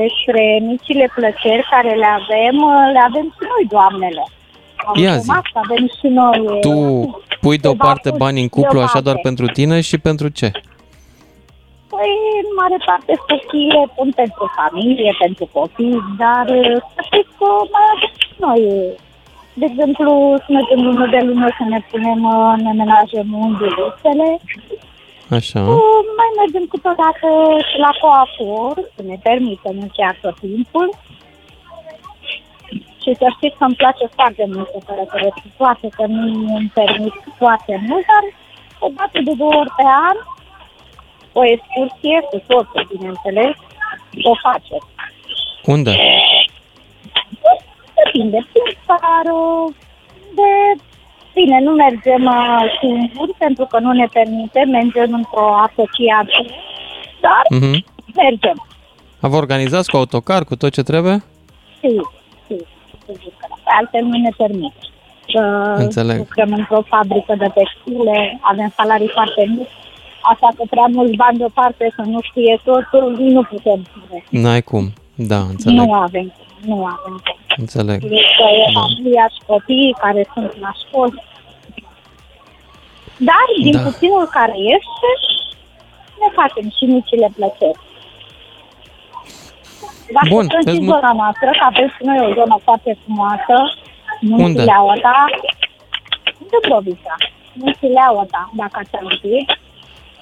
[0.00, 4.24] Despre micile plăceri care le avem, uh, le avem și noi, doamnele.
[4.94, 5.30] Ia zi.
[5.30, 6.38] Automat avem și noi.
[6.38, 6.74] uh, Tu
[7.40, 9.28] pui deoparte bani în cuplu așa doar bate.
[9.28, 10.50] pentru tine și pentru ce?
[11.92, 12.12] Păi,
[12.44, 17.84] în mare parte, soție pun pentru familie, pentru copii, dar uh, să știți că mai
[17.94, 18.60] avem și noi.
[18.72, 18.92] uh,
[19.60, 20.10] De exemplu,
[20.44, 24.28] să mergem lună de lună să ne punem, uh, ne menajăm unghiulețele.
[25.38, 25.60] Așa.
[25.60, 27.28] Uh, Mai mergem câteodată
[27.68, 30.86] și la coafor, să ne permită nu chiar tot timpul.
[33.04, 36.22] Și să știți că îmi place foarte mult să călătoresc, poate că nu
[36.58, 38.24] îmi permit foarte mult, dar
[38.86, 40.16] o dată de două ori pe an,
[41.40, 43.54] o excursie cu soțul, bineînțeles,
[44.30, 44.76] o face.
[45.74, 45.92] Unde?
[48.04, 49.36] Depinde, prin țară,
[50.38, 50.50] de...
[51.34, 56.44] Bine, nu mergem uh, singuri, pentru că nu ne permite, mergem într-o asociație,
[57.20, 57.84] dar Mhm.
[58.14, 58.66] mergem.
[59.20, 61.16] Vă organizați cu autocar, cu tot ce trebuie?
[61.80, 62.12] Si, si, sigur
[63.06, 63.72] că da.
[63.78, 64.72] Altfel nu ne permit.
[65.32, 65.42] Că
[65.76, 66.16] Înțeleg.
[66.18, 69.76] lucrăm într-o fabrică de textile, avem salarii foarte mici,
[70.32, 73.80] așa că prea mulți bani deoparte să nu știe totul, nu putem.
[74.30, 74.92] N-ai cum.
[75.14, 75.78] Da, înțeleg.
[75.78, 76.32] Nu avem,
[76.64, 77.22] nu avem.
[77.56, 78.00] Înțeleg.
[78.00, 81.22] Că e familia și copiii care sunt la școală.
[83.28, 83.80] Dar, din Da.
[83.88, 85.08] puținul care este,
[86.20, 87.78] ne facem și micile plăceri.
[90.12, 92.98] Dacă Bun, sunt îți și mul- zona noastră, că avem și noi o zonă foarte
[93.04, 93.56] frumoasă,
[94.20, 94.42] Unde?
[94.42, 94.94] Munțileaua
[96.50, 97.14] Dubrovița.
[97.52, 99.48] Munțileaua dacă ați auzit.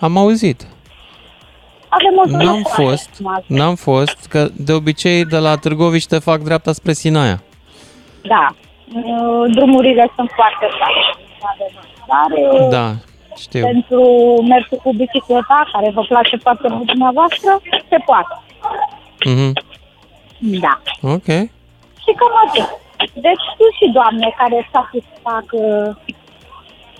[0.00, 0.66] Am auzit.
[1.88, 3.44] Avem o zonă N-am foarte fost, frumoasă.
[3.46, 7.42] n-am fost, că de obicei de la Târgoviște te fac dreapta spre Sinaia.
[8.22, 8.48] Da.
[8.94, 11.02] Uh, Drumurile sunt foarte tare,
[11.32, 11.84] într-adevăr.
[12.12, 12.86] Dar uh, Da,
[13.36, 13.62] știu.
[13.64, 14.02] pentru
[14.48, 18.34] mersul cu bicicleta, care vă place foarte mult dumneavoastră, se poate.
[19.24, 19.52] Mhm.
[20.64, 20.82] Da.
[21.00, 21.24] Ok.
[22.02, 22.68] Și cam atât.
[23.14, 25.94] Deci știu și doamne care satisfac uh,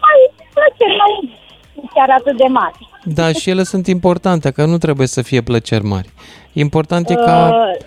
[0.04, 0.18] mai
[0.54, 1.38] plăceri, mai
[1.74, 2.88] nu chiar atât de mari.
[3.04, 6.10] Da, și ele sunt importante, că nu trebuie să fie plăceri mari.
[6.52, 7.86] Important e ca Uh,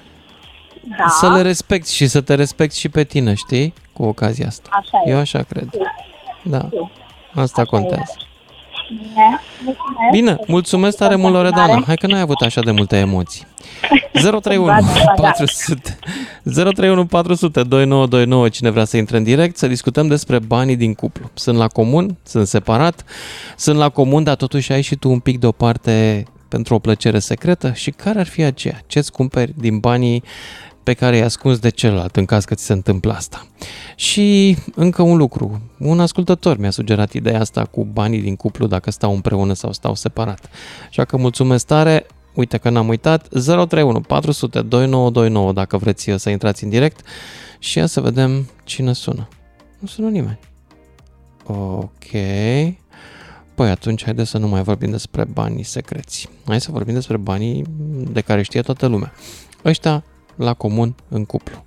[0.98, 1.08] da.
[1.08, 3.74] să le respecti și să te respecti și pe tine, știi?
[3.94, 4.70] Cu ocazia asta.
[4.72, 5.10] Așa e.
[5.12, 5.70] Eu așa cred.
[6.44, 6.62] Da.
[6.66, 6.92] Știu.
[7.36, 8.14] Asta contează.
[8.90, 10.12] Bine, mulțumesc.
[10.12, 11.84] Bine, mulțumesc tare mult, Loredana.
[11.86, 13.46] Hai că n-ai avut așa de multe emoții.
[14.12, 15.22] 031 Ba da, ba da.
[15.22, 15.98] 400
[16.44, 21.30] 031 400 2929 cine vrea să intre în direct să discutăm despre banii din cuplu.
[21.34, 23.04] Sunt la comun, sunt separat,
[23.58, 27.72] sunt la comun, dar totuși ai și tu un pic deoparte pentru o plăcere secretă
[27.74, 28.82] și care ar fi aceea?
[28.88, 30.24] Ce-ți cumperi din banii
[30.86, 33.48] pe care i-ai ascuns de celălalt în caz că ți se întâmplă asta.
[33.96, 38.92] Și încă un lucru, un ascultător mi-a sugerat ideea asta cu banii din cuplu dacă
[38.92, 40.50] stau împreună sau stau separat.
[40.88, 46.64] Așa că mulțumesc tare, uite că n-am uitat, 031 400 2929 dacă vreți să intrați
[46.64, 47.06] în direct
[47.60, 49.28] și ia să vedem cine sună.
[49.80, 50.40] Nu sună nimeni.
[51.46, 52.12] Ok.
[53.56, 56.30] Păi atunci haideți să nu mai vorbim despre banii secreți.
[56.46, 57.64] Hai să vorbim despre banii
[58.12, 59.14] de care știe toată lumea.
[59.64, 60.04] Ăștia
[60.36, 61.66] la comun în cuplu.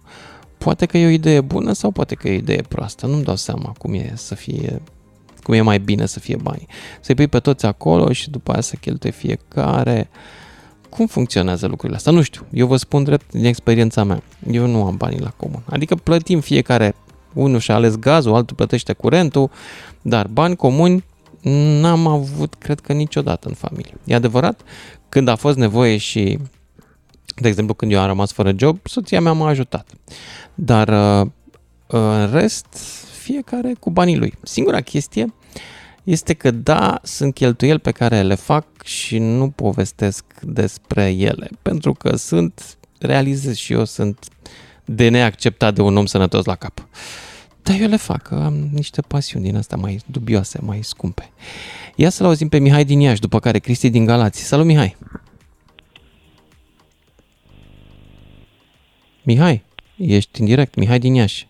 [0.59, 3.07] Poate că e o idee bună sau poate că e o idee proastă.
[3.07, 4.83] Nu-mi dau seama cum e să fie
[5.49, 6.67] cum e mai bine să fie banii.
[7.01, 10.09] Să-i pui pe toți acolo și după aia să cheltuie fiecare.
[10.89, 12.13] Cum funcționează lucrurile astea?
[12.13, 12.47] Nu știu.
[12.53, 14.23] Eu vă spun drept din experiența mea.
[14.51, 15.63] Eu nu am banii la comun.
[15.71, 16.95] Adică plătim fiecare
[17.35, 19.51] unul și-a ales gazul, altul plătește curentul,
[20.03, 21.05] dar bani comuni
[21.81, 23.95] n-am avut, cred că niciodată în familie.
[24.05, 24.61] E adevărat,
[25.09, 26.39] când a fost nevoie și
[27.41, 29.89] de exemplu, când eu am rămas fără job, soția mea m-a ajutat.
[30.55, 31.27] Dar uh,
[31.87, 32.67] în rest,
[33.21, 34.35] fiecare cu banii lui.
[34.43, 35.35] Singura chestie
[36.05, 41.93] este că da, sunt cheltuieli pe care le fac și nu povestesc despre ele, pentru
[41.93, 44.25] că sunt, realizez și eu, sunt
[44.85, 46.87] de neacceptat de un om sănătos la cap.
[47.63, 51.31] Dar eu le fac, că am niște pasiuni din astea mai dubioase, mai scumpe.
[51.97, 54.43] Ia să-l auzim pe Mihai din Iași, după care Cristi din Galați.
[54.43, 54.97] Salut, Mihai!
[59.29, 59.63] Mihai,
[59.97, 61.47] ești în direct, Mihai din Iași.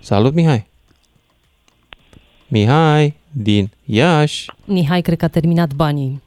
[0.00, 0.66] Salut, Mihai!
[2.48, 4.50] Mihai din Iași.
[4.64, 6.22] Mihai cred că a terminat banii.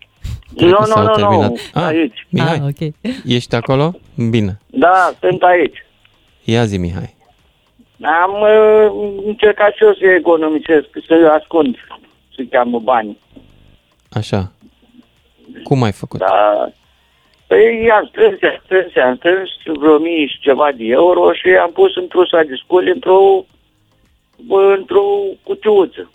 [0.57, 1.49] Cred că Nu, s-au nu, nu, terminat.
[1.49, 2.28] nu, Ah, aici.
[2.30, 2.93] Mihai, Ah, ok.
[3.26, 3.93] ești acolo?
[4.30, 4.59] Bine.
[4.66, 5.78] Da, sunt aici.
[6.43, 7.16] Ia zi, Mihai.
[8.01, 11.76] Am uh, încercat și eu să economisesc, să ascund,
[12.36, 13.18] se cheamă bani.
[14.09, 14.51] Așa.
[15.63, 16.20] Cum ai făcut?
[16.20, 16.72] Da.
[17.48, 21.72] Păi am strâns, am strâns, am strâns vreo mii și ceva de euro și am
[21.72, 23.46] pus într-o sa de scoli într-o
[24.78, 25.04] într-o
[25.43, 26.12] cuțiuță.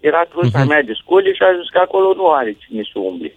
[0.00, 0.68] Era trusa Mhm.
[0.68, 3.32] mea de scoli și a zis că acolo nu are cine să umble.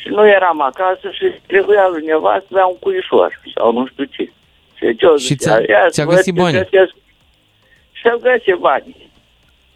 [0.00, 4.04] Și noi eram acasă și trebuia lui nevastă să dea un cuișor sau nu știu
[4.04, 4.32] ce.
[4.74, 6.68] Și, ce Și ți-a- ți-a găsit banii?
[7.92, 9.10] Și am găsit banii.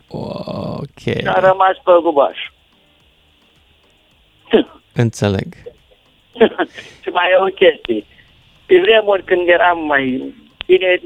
[0.09, 0.31] Oh,
[0.77, 2.39] Ok, Și am rămas pe gubaș.
[4.95, 5.55] Înțeleg.
[7.03, 8.05] și mai e o chestie.
[8.66, 10.34] Pe vremuri când eram mai
[10.66, 11.03] tineri,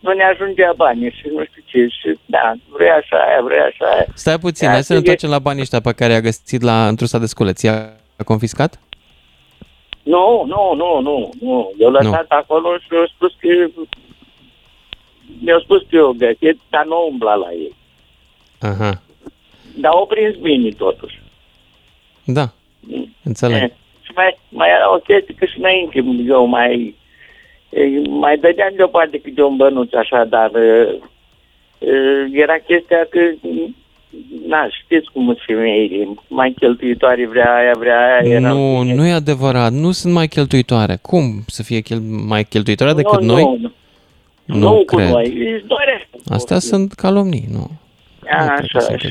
[0.00, 1.86] nu ne ajungea bani și nu știu ce.
[1.86, 4.06] Și da, vrea așa aia, vrea așa aia.
[4.14, 6.60] Stai puțin, Da, hai să ne e- întoarcem la banii ăștia pe care i-a găsit
[6.62, 7.62] la întrusa de sculeț.
[7.62, 8.80] I-a confiscat?
[10.02, 11.72] Nu, nu, nu, nu, nu.
[11.78, 13.48] Eu lăsat acolo și eu spus că
[15.40, 17.74] mi-au spus că eu găsit, dar nu umbla la ei.
[18.60, 19.02] Aha,
[19.76, 21.22] Dar au prins bine totuși.
[22.24, 22.52] da,
[23.22, 23.62] înțeleg.
[23.62, 23.68] Eh,
[24.02, 26.94] Și mai, mai era o chestie că și înainte eu mai
[27.68, 30.94] eh, mai dădeam deoparte câte un bănuț așa, dar eh,
[31.78, 33.20] eh, era chestia că
[34.46, 38.32] na, știți cum sunt femeile, mai cheltuitoare vrea aia, vrea aia.
[38.34, 40.98] Era Nu, nu e adevărat, nu sunt mai cheltuitoare.
[41.02, 43.42] Cum să fie chel- mai cheltuitoare decât nu, noi?
[43.42, 43.70] Nu, nu,
[44.44, 45.08] Nu nu cu cred.
[45.08, 45.24] noi,
[45.54, 46.06] îți doresc.
[46.28, 47.70] Astea sunt calomnii, nu.
[48.30, 49.10] A, Așa, și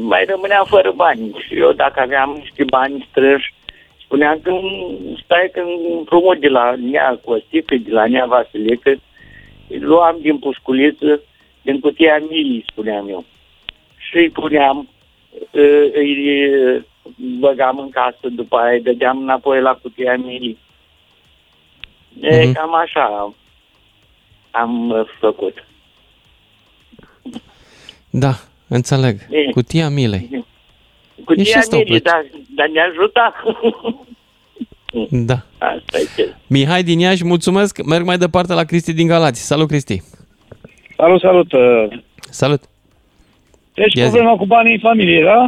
[0.00, 1.32] mai rămâneam fără bani.
[1.46, 3.54] Și eu dacă aveam niște bani strânși,
[4.04, 4.52] spuneam că
[5.24, 5.62] stai că
[5.98, 8.90] împrumut de la Nea Costică, de la Nea Vasilică,
[9.68, 11.20] îi luam din pușculiță,
[11.62, 13.24] din cutia milii, spuneam eu.
[13.96, 14.88] Și îi puneam,
[15.54, 15.60] ă,
[15.92, 16.80] îi ă,
[17.38, 20.58] băgam în casă, după aia îi dădeam înapoi la cutia milii.
[22.20, 22.52] E, Mhm.
[22.52, 23.34] cam așa
[24.50, 25.64] am ă, făcut.
[28.10, 28.34] Da,
[28.74, 29.18] înțeleg.
[29.30, 29.50] E.
[29.50, 30.28] Cutia milei.
[30.32, 32.28] E și Cutia asta o milii, plăcere.
[32.32, 33.32] dar, dar ne ajuta.
[35.10, 35.34] Da.
[35.58, 36.34] Asta e ce.
[36.46, 37.82] Mihai din Iași, mulțumesc.
[37.84, 39.46] Merg mai departe la Cristi din Galați.
[39.46, 40.02] Salut, Cristi.
[40.96, 41.52] Salut, salut.
[41.52, 41.98] uh,
[42.30, 42.62] Salut.
[43.74, 44.10] Deci Ia zi.
[44.10, 45.46] problema cu banii în familie, da?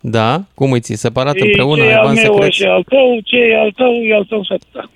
[0.00, 0.42] Da?
[0.54, 0.96] Cum îi ții?
[0.96, 1.82] Separat Și împreună?
[1.82, 2.56] ce e Ai al bani meu secreți?
[2.56, 4.90] și al tău, ce e al tău, e al tău și atâta.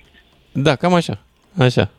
[0.53, 1.19] Da, cam așa.
[1.59, 1.91] Așa.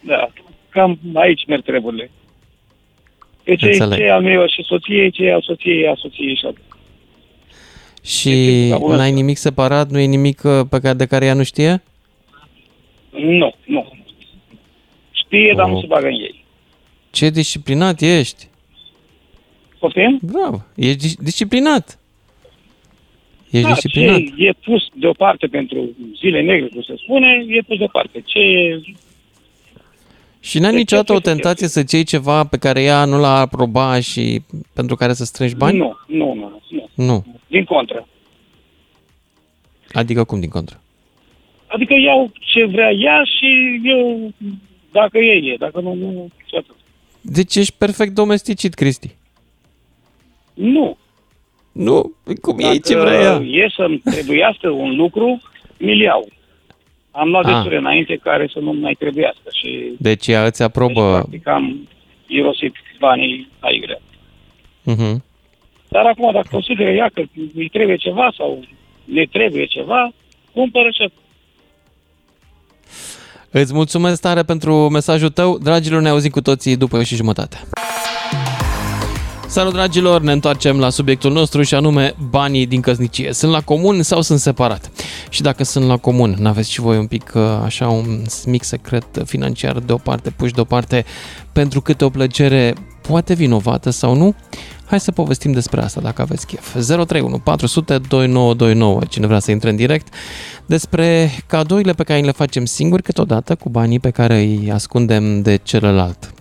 [0.00, 0.28] Da,
[0.68, 2.10] cam aici merg treburile.
[3.44, 3.98] Deci ce, Înțeleg.
[3.98, 6.62] ce e al meu și soției, ce e al soției, e al soției și atât.
[8.04, 8.96] Și bună.
[8.96, 9.90] n-ai nimic separat?
[9.90, 11.82] Nu e nimic uh, pe care, de care ea nu știe?
[13.10, 13.92] Nu, nu.
[15.12, 15.80] Știe, dar nu Oh.
[15.80, 16.44] se bagă în ei.
[17.10, 18.48] Ce disciplinat ești.
[19.78, 20.18] Poftim?
[20.22, 20.64] Bravo.
[20.76, 21.98] Ești dis- disciplinat.
[23.50, 24.16] Ești Da, disciplinat.
[24.18, 28.22] Ce e pus deoparte pentru zile negre, cum se spune, e pus deoparte.
[28.24, 28.80] Ce e...
[30.44, 34.42] Și n-ai niciodată o tentație să-ți iei ceva pe care ea nu l-a aprobat și
[34.72, 35.78] pentru care să strângi bani?
[35.78, 36.88] Nu, nu, nu, nu.
[36.94, 37.24] Nu.
[37.46, 38.08] Din contră.
[39.92, 40.80] Adică cum din contră?
[41.66, 44.32] Adică iau ce vrea ea și eu,
[44.92, 46.74] dacă e, e, dacă nu, nu, și atât.
[47.20, 49.16] Deci ești perfect domesticit, Cristi.
[50.54, 50.96] Nu.
[51.72, 52.12] Nu?
[52.40, 53.34] Cum Dacă e ce vrea ea?
[53.34, 55.42] e să-mi trebuiască un lucru,
[55.78, 56.28] mi-l iau.
[57.14, 57.52] Am luat Ah.
[57.52, 61.10] destule înainte care să nu mai trebuiască și Deci ea îți aprobă...
[61.12, 61.88] practic am
[62.26, 64.00] irosit banii aiurea.
[64.82, 65.22] Mhm.
[65.88, 67.22] Dar acum, dacă consideră ea că
[67.54, 68.64] îi trebuie ceva sau
[69.04, 70.12] le trebuie ceva,
[70.52, 71.16] cumpără și atât.
[73.50, 75.58] Îți mulțumesc tare pentru mesajul tău.
[75.58, 77.56] Dragilor, ne auzim cu toții după o și jumătate.
[79.52, 80.20] Salut, dragilor!
[80.20, 83.32] Ne întoarcem la subiectul nostru și anume banii din căsnicie.
[83.32, 84.90] Sunt la comun sau sunt separat?
[85.28, 89.22] Și dacă sunt la comun, n-aveți și voi un pic uh, așa un mic secret
[89.24, 91.04] financiar deoparte, puși deoparte,
[91.52, 92.74] pentru câte o plăcere
[93.08, 94.34] poate vinovată sau nu?
[94.84, 96.72] Hai să povestim despre asta dacă aveți chef.
[96.72, 100.14] 031 400 2929, cine vrea să intre în direct,
[100.66, 105.56] despre cadourile pe care le facem singuri câteodată cu banii pe care îi ascundem de
[105.62, 106.34] celălalt.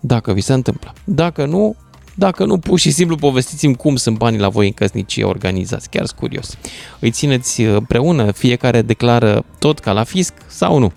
[0.00, 0.92] Dacă vi se întâmplă.
[1.04, 1.76] Dacă nu,
[2.14, 5.88] dacă nu, pur și simplu povestiți-mi cum sunt banii la voi în căsnicie organizați.
[5.88, 6.58] Chiar sunt curios.
[6.98, 10.92] Îi țineți împreună, fiecare declară tot ca la fisc sau nu?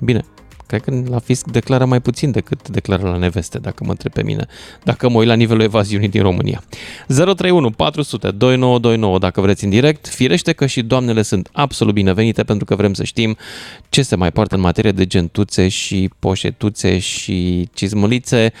[0.00, 0.24] Bine,
[0.66, 4.22] cred că la fisc declară mai puțin decât declară la neveste, dacă mă întreb pe
[4.22, 4.46] mine,
[4.84, 6.62] dacă mă uit la nivelul evaziunii din România.
[7.06, 10.06] 031 400 2929 dacă vreți în direct.
[10.06, 13.36] Firește că și doamnele sunt absolut binevenite pentru că vrem să știm
[13.88, 18.52] ce se mai poartă în materie de gentuțe și poșetuțe și cizmălițe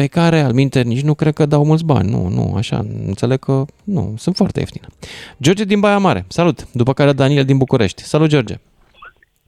[0.00, 2.10] pe care, al minte, nici nu cred că dau mulți bani.
[2.10, 4.86] Nu, nu, așa, înțeleg că nu, sunt foarte ieftine.
[5.42, 6.58] George din Baia Mare, salut!
[6.72, 8.02] După care Daniel din București.
[8.02, 8.54] Salut, George!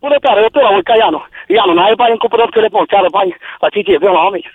[0.00, 1.20] Bună tare, eu tot la ca Ianu.
[1.48, 4.46] Ianu, n-ai bani în cumpără telefon, ți bani la citie, vreau la oameni.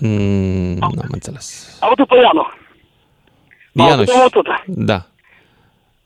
[0.00, 1.78] Mm, n-am înțeles.
[1.80, 2.44] Am avut pe Ianu.
[3.76, 4.08] Am Ianuș.
[4.08, 4.46] avut tot.
[4.66, 4.98] Da.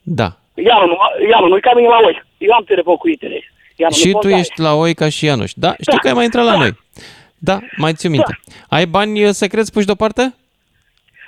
[0.03, 0.28] Da.
[0.55, 0.97] Ianu, nu,
[1.31, 2.22] Ianu, nu-i ca mine la voi.
[2.39, 3.45] Eu am telefon cu internet.
[3.76, 5.53] Ianu, și nu tu poți ești la oi ca și Ianuș.
[5.55, 6.72] Da, știu că ai mai intrat la noi.
[7.43, 8.38] Da, mai țiu minte.
[8.68, 10.34] Ai bani uh, secreți puși deoparte?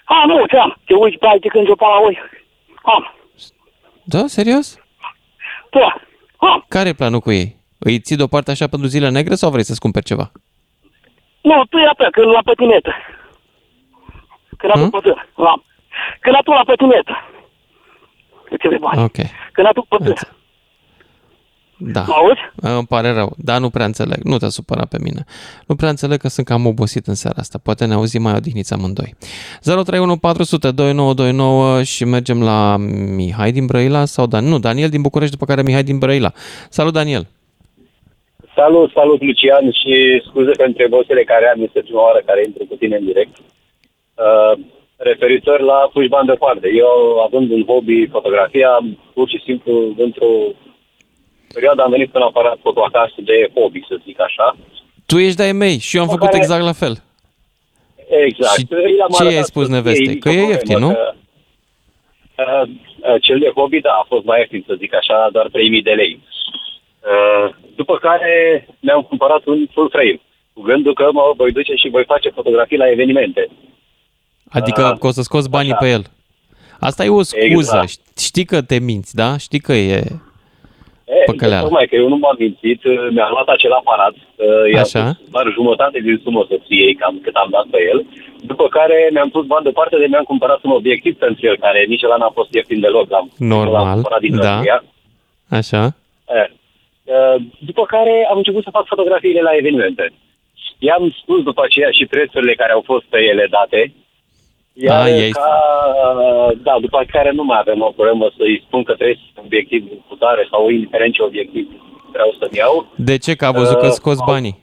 [0.04, 0.76] A, nu, ce am.
[0.84, 2.18] Te uiți, bai, te când eu pe la voi.
[2.82, 3.14] Am.
[4.04, 4.78] Da, serios?
[5.70, 5.94] Da.
[6.36, 6.64] Am.
[6.68, 7.56] Care e planul cu ei?
[7.78, 10.30] Îi ții deoparte așa pentru zile negre sau vrei să-ți cumperi ceva?
[11.40, 12.94] Nu, tu ia pe, când la patinetă.
[14.56, 15.28] Cănatul pădân.
[15.36, 15.64] L-am.
[16.20, 17.06] Cănatul la pătunet.
[18.44, 19.02] Câteva bani.
[19.02, 19.16] Ok.
[19.52, 20.14] Cănatul pădân.
[21.84, 22.04] Da.
[22.06, 22.40] Mă auzi?
[22.76, 24.22] Îmi pare rău, dar nu prea înțeleg.
[24.22, 25.24] Nu te supăra pe mine.
[25.66, 27.58] Nu prea înțeleg că sunt cam obosit în seara asta.
[27.62, 29.14] Poate ne auzim mai odihniți amândoi.
[29.60, 32.76] 031 400 2929 și mergem la
[33.16, 34.44] Mihai din Brăila sau Dan?
[34.44, 36.32] Nu, Daniel din București, după care Mihai din Brăila.
[36.68, 37.26] Salut, Daniel!
[38.54, 42.74] Salut, salut Lucian și scuze pentru emoțiile care am, este prima oară care intru cu
[42.74, 43.34] tine în direct.
[44.14, 44.58] Uh,
[44.96, 46.68] referitor la puși bani deoparte.
[46.74, 48.70] Eu, având un hobby, fotografia,
[49.14, 50.32] pur și simplu, într-o
[51.52, 54.56] perioadă am venit cu un aparat foto acasă de hobby, să zic așa.
[55.06, 56.94] Tu ești de-ai mei și eu am După făcut care- exact la fel.
[58.26, 58.58] Exact.
[58.58, 58.66] Și
[58.98, 60.06] I-am ce arătat ai spus soției, nevestei?
[60.06, 60.90] nicio Că e problemă, ieftin, nu?
[60.92, 61.14] că,
[62.42, 65.82] uh, uh, cel de hobby, da, a fost mai ieftin, să zic așa, doar 3000
[65.82, 66.20] de lei.
[67.12, 70.20] Uh, după care mi-am cumpărat un full frame,
[70.52, 73.48] cu gândul că mă voi duce și voi face fotografii la evenimente.
[74.50, 75.80] Adică Ah, că o să scoți banii așa.
[75.84, 76.04] pe el.
[76.80, 77.44] Asta e o scuză.
[77.44, 78.18] Exact.
[78.18, 79.36] Știi că te minți, da?
[79.36, 80.02] Știi că e...
[81.22, 81.62] E, Păcăleală.
[81.66, 85.04] tocmai că eu nu m-am mințit, uh, mi-am luat acel aparat, uh, i-am Așa.
[85.04, 87.98] pus doar jumătate din sumă soției, cam cât am dat pe el,
[88.50, 92.04] după care mi-am pus bani deoparte de mi-am cumpărat un obiectiv pentru el, care nici
[92.06, 94.50] ăla n-a fost ieftin deloc, l-am, l-am Normal, cumpărat din da.
[94.50, 94.84] România.
[95.58, 95.82] Așa.
[96.38, 96.42] E,
[97.04, 100.12] uh, După care am început să fac fotografiile la evenimente.
[100.78, 103.92] I-am spus după aceea și prețurile care au fost pe ele date.
[104.74, 105.50] Iar A, i-ai- ca,
[106.62, 110.14] da, după care nu mai avem o problemă să-i spun că trebuie să obiectiv cu
[110.14, 111.66] tare sau indiferent ce obiectiv
[112.12, 112.86] vreau să-mi iau.
[112.96, 113.34] De ce?
[113.34, 114.58] Că a văzut că Uh, scoți banii.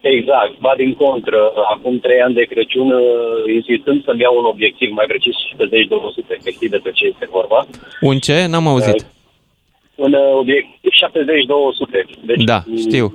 [0.00, 4.90] Exact, ba din contră, acum trei ani de Crăciun, uh, insistând să-mi iau un obiectiv,
[4.92, 7.66] mai precis 70-200, efectiv de pe ce este vorba.
[8.00, 8.46] Un ce?
[8.46, 9.00] N-am auzit.
[9.00, 9.06] Uh,
[9.94, 12.04] Un uh, obiectiv 70-200.
[12.24, 13.06] Deci, Da, știu.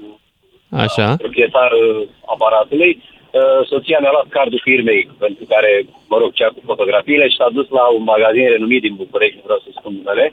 [0.71, 1.15] Așa.
[1.15, 3.03] proprietar uh, aparatului.
[3.31, 5.71] Uh, Soția mi-a luat cardul firmei pentru care,
[6.11, 9.41] mă rog, cea cu fotografiile și s-a dus la un magazin renumit din București, nu
[9.47, 10.25] vreau să spun numele.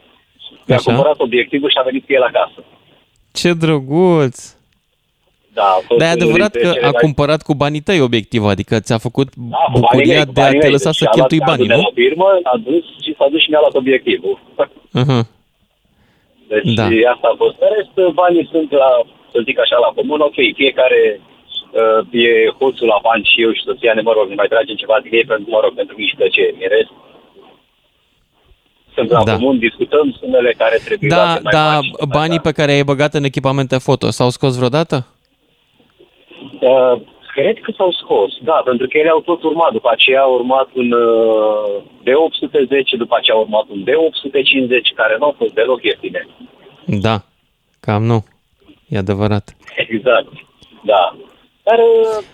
[0.66, 0.84] Mi-a Așa.
[0.90, 2.60] cumpărat obiectivul și a venit cu el acasă.
[3.40, 4.36] Ce drăguț!
[5.58, 7.80] Da, a fost Dar e unul adevărat dintre că cele a mai- cumpărat cu banii
[7.88, 10.66] tăi obiectivul, adică ți-a făcut Da, cu banii bucuria mei, cu de a banii te
[10.66, 10.74] mei.
[10.76, 11.86] lăsa Deci să a luat cheltui cardul banii, de nu?
[11.88, 14.36] la firmă, a dus și s-a dus și mi-a luat obiectivul.
[15.00, 15.22] Uh-huh.
[16.50, 16.84] Deci Da.
[16.88, 17.10] da.
[17.14, 17.56] asta a fost.
[17.64, 18.90] În rest, banii sunt la,
[19.32, 20.20] să zic așa, la comun.
[20.28, 21.22] Ok, fiecare uh,
[22.10, 22.26] e
[22.58, 25.12] hoțul la bani și eu și soția ne, mă rog, ne mai tragem ceva din
[25.14, 26.52] ei pentru, mă rog, pentru mici plăceri.
[26.62, 26.92] În rest,
[28.94, 29.32] sunt la Da.
[29.32, 32.90] comun, discutăm sumele care trebuie Da, luate mai da, mari și- banii pe care i-ai
[32.92, 35.06] băgat în echipamente foto s-au scos vreodată?
[36.60, 36.94] Uh,
[37.34, 39.72] cred că s-au scos, da, pentru că ele au tot urmat.
[39.72, 45.24] După aceea a urmat un uh, D810, după aceea a urmat un D850, care nu
[45.24, 46.28] au fost deloc ieftine.
[46.84, 47.22] Da,
[47.80, 48.24] cam nu.
[48.88, 49.56] E adevărat.
[49.88, 50.28] Exact,
[50.84, 51.16] da.
[51.66, 52.24] Dar, uh,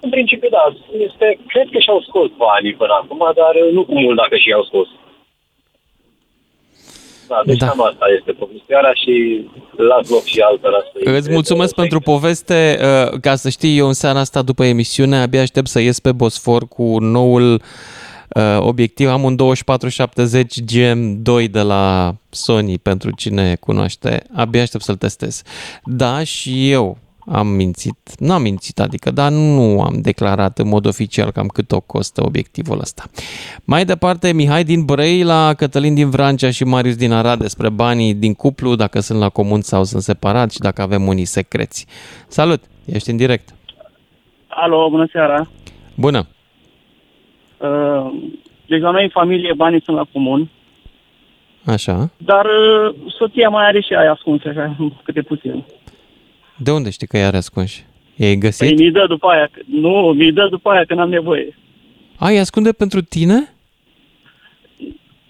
[0.00, 0.64] în principiu, da,
[1.08, 4.64] este, cred că și-au scos banii până acum, dar uh, nu cu mult dacă și-au
[4.70, 4.88] scos.
[7.28, 7.66] Da, deci Da.
[7.66, 7.70] da.
[7.72, 9.14] cam asta este povestea și
[9.76, 12.78] las loc și altora să Îți mulțumesc pentru poveste.
[12.80, 16.12] uh, Ca să știi, eu în seara asta, după emisiune, abia aștept să ies pe
[16.12, 17.52] Bosfor cu noul
[18.36, 19.08] uh, obiectiv.
[19.08, 24.22] Am un 2470 GM2 de la Sony, pentru cine cunoaște.
[24.34, 25.42] Abia aștept să-l testez.
[25.84, 27.96] Da, și eu am mințit.
[28.18, 32.22] Nu am mințit, adică, dar nu am declarat în mod oficial cam cât o costă
[32.24, 33.02] obiectivul ăsta.
[33.64, 38.34] Mai departe, Mihai din Brăila, Cătălin din Vrancea și Marius din Arad despre banii din
[38.34, 41.86] cuplu, dacă sunt la comun sau sunt separați și dacă avem unii secreți.
[42.28, 42.62] Salut!
[42.84, 43.54] Ești în direct.
[44.48, 45.48] Alo, bună seara.
[45.94, 46.26] Bună!
[47.58, 48.12] Uh,
[48.66, 50.50] Deci la noi în familie banii sunt la comun,
[51.64, 52.10] Așa.
[52.16, 55.64] dar uh, soția mai are și aia ascunse, așa, câte puțin.
[56.56, 57.84] De unde știi că i are ascunși?
[58.16, 58.78] I-ai Păi găsit?
[58.78, 61.56] mi dă după aia, nu, mi dă după aia când am nevoie.
[62.16, 63.54] A, îi ascunde pentru tine?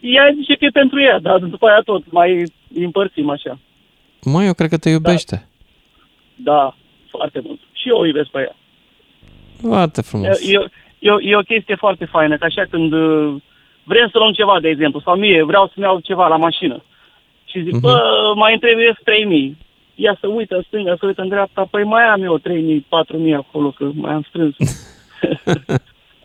[0.01, 2.45] Ea zice că e pentru ea, dar după aia tot mai
[2.75, 3.59] împărțim așa.
[4.25, 5.49] Mai, eu cred că te iubește.
[6.37, 6.77] Da,
[7.11, 7.61] foarte mult.
[7.73, 8.57] Și eu o iubesc pe ea.
[9.61, 10.49] Foarte frumos.
[10.49, 10.67] E, e,
[10.99, 13.35] e, o- e o chestie foarte faină, că așa când uh,
[13.85, 16.83] vrem să luăm ceva, de exemplu, sau mie, vreau să-mi iau ceva la mașină.
[17.45, 17.81] Și zic, Mhm.
[17.81, 19.57] bă, mai îmi trebuie 3000.
[19.95, 23.35] Ea să uită în stânga, să uită în dreapta, păi mai am eu 3000, 4000
[23.35, 24.57] acolo, că mai am strâns.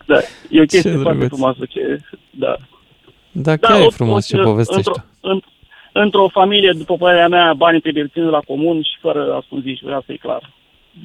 [0.05, 0.17] da,
[0.49, 1.27] e o chestie Ce foarte drăguț.
[1.27, 1.99] frumoasă, ce,
[2.29, 2.55] da.
[3.31, 4.89] Da, chiar e o- frumos ce o- povestești.
[4.89, 5.41] Într-o, în,
[5.91, 10.17] într-o familie, după părerea mea, banii trebuie ținut la comun și fără ascunziși, vreau să-i
[10.17, 10.51] clar.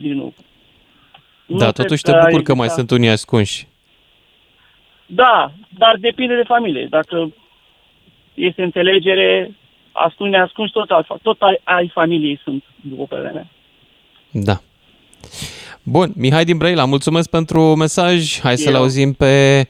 [0.01, 0.35] Din nou.
[1.47, 3.67] Nu Da, cred totuși te că bucur ai că mai putea- sunt unii ascunși.
[5.07, 6.87] Da, dar depinde de familie.
[6.91, 7.33] Dacă
[8.35, 9.55] este înțelegere,
[9.95, 13.47] ascunzi, neascunzi, tot, ai, tot ai, ai familiei sunt, după părerea mea.
[14.31, 14.61] Da.
[15.83, 18.41] Bun, Mihai din Brăila, mulțumesc pentru mesaj.
[18.41, 18.81] Hai să-l Eu.
[18.81, 19.65] auzim pe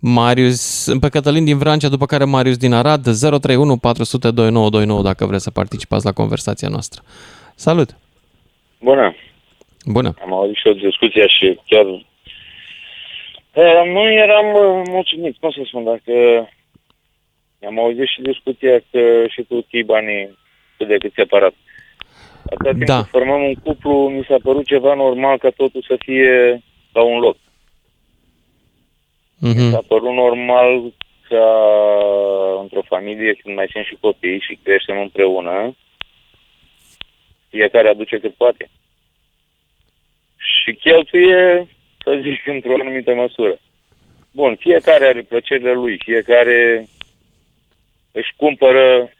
[0.00, 5.42] Marius, pe Cătălin din Vrancea, după care Marius din Arad, 031 400 2929 dacă vreți
[5.42, 7.02] să participați la conversația noastră.
[7.54, 7.96] Salut!
[8.80, 9.14] Bună!
[9.84, 10.14] Bună!
[10.22, 11.84] Am auzit și o discuție și chiar...
[13.52, 16.12] Eh, Noi eram eh, mulțumiți, cum să spun, dacă...
[17.66, 20.38] Am auzit și discuția că și tu ții banii
[20.76, 21.54] cât de cât separat.
[22.50, 22.96] Atâta timp Da.
[23.00, 27.18] cât formăm un cuplu, mi s-a părut ceva normal ca totul să fie la un
[27.18, 27.36] loc.
[29.38, 29.70] Mhm.
[29.70, 30.92] S-a părut normal
[31.28, 31.46] ca
[32.60, 35.76] într-o familie, când mai sunt și copii și creștem împreună,
[37.48, 38.70] fiecare aduce cât poate.
[40.36, 41.68] Și cheltuie,
[42.04, 43.58] să zic, într-o anumită măsură.
[44.30, 46.86] Bun, fiecare are plăcerile lui, fiecare
[48.12, 49.12] își cumpără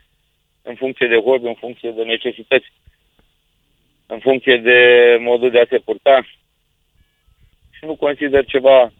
[0.63, 2.73] în funcție de hobby, în funcție de necesități,
[4.07, 4.79] în funcție de
[5.21, 6.21] modul de a se purta.
[7.71, 8.93] Și nu consider ceva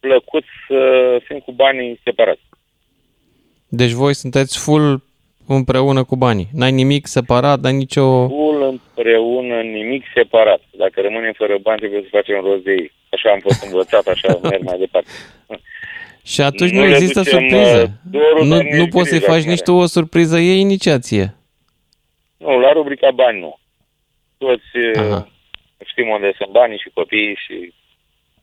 [0.00, 0.80] plăcut să
[1.24, 2.40] fim cu banii separați.
[3.68, 5.02] Deci voi sunteți full
[5.46, 6.48] împreună cu banii.
[6.52, 8.28] N-ai nimic separat, n-ai nicio...
[8.28, 10.60] Full împreună, nimic separat.
[10.70, 12.92] Dacă rămânem fără bani, trebuie să facem rost de ei.
[13.10, 15.08] Așa am fost învățat, așa merg mai departe.
[16.28, 17.82] Și atunci nu, Nu le există ducem, surpriză.
[17.82, 19.50] uh, dorul, Nu, dar nu nici poți să-i grija faci mare.
[19.54, 21.34] nici tu o surpriză ei inițiație.
[22.36, 23.58] Nu, la rubrica bani nu.
[24.38, 25.24] Toți uh,
[25.90, 27.72] știm unde sunt banii și copiii și,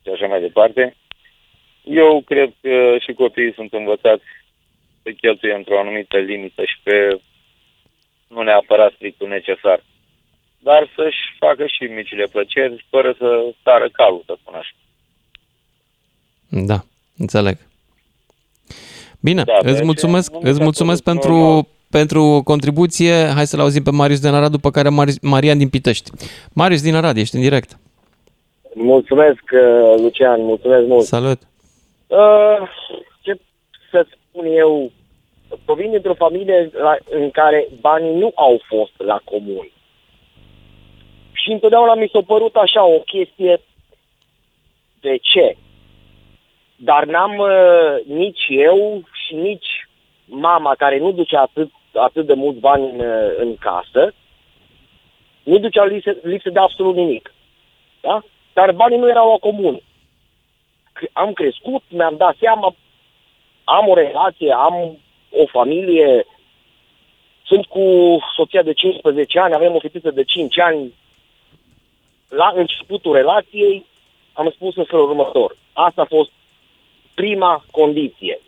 [0.03, 0.95] și așa mai departe.
[1.83, 4.23] Eu cred că și copiii sunt învățați
[5.03, 7.19] să cheltuie într-o anumită limită și pe
[8.27, 9.83] nu neapărat strictul necesar.
[10.59, 14.71] Dar să-și facă și micile plăceri fără să stară calul, să spun așa.
[16.47, 16.83] Da,
[17.17, 17.57] înțeleg.
[19.19, 21.65] Bine, Da, îți de mulțumesc, aceea nu mi îți s-a mulțumesc părut pentru, normal.
[21.89, 23.13] pentru contribuție.
[23.35, 26.11] Hai să-l auzim pe Marius din Arad, după care Mari- Marian din Pitești.
[26.53, 27.77] Marius din Arad, ești în direct.
[28.73, 31.05] Mulțumesc, uh, Lucian, mulțumesc mult.
[31.05, 31.41] Salut.
[32.07, 32.67] Uh,
[33.21, 33.39] ce
[33.91, 34.91] să spun eu,
[35.65, 39.69] provin dintr-o familie la, în care banii nu au fost la comun.
[41.31, 43.61] Și întotdeauna mi s-a părut așa o chestie
[45.01, 45.57] de ce.
[46.75, 49.87] Dar n-am uh, nici eu și nici
[50.25, 54.13] mama care nu ducea atât, atât de mulți bani în, uh, în casă,
[55.43, 57.33] nu ducea lipsă, lipsă de absolut nimic.
[58.01, 58.23] Da?
[58.53, 59.79] Dar banii nu erau la comun.
[60.93, 62.75] C- Am crescut, mi-am dat seama,
[63.63, 64.97] am o relație, am
[65.31, 66.25] o familie,
[67.43, 70.93] sunt cu soția de 15 ani, avem o fetiță de 5 ani.
[72.29, 73.85] La începutul relației
[74.33, 75.55] am spus în felul următor.
[75.73, 76.31] Asta a fost
[77.15, 78.39] prima condiție.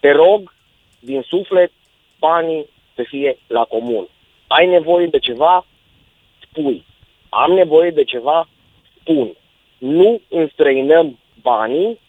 [0.00, 0.54] Te rog,
[0.98, 1.72] din suflet,
[2.18, 4.08] banii să fie la comun.
[4.46, 5.66] Ai nevoie de ceva?
[6.42, 6.84] Spui.
[7.28, 8.48] Am nevoie de ceva?
[9.00, 9.36] Spun.
[9.78, 12.00] Nu înstrăinăm banii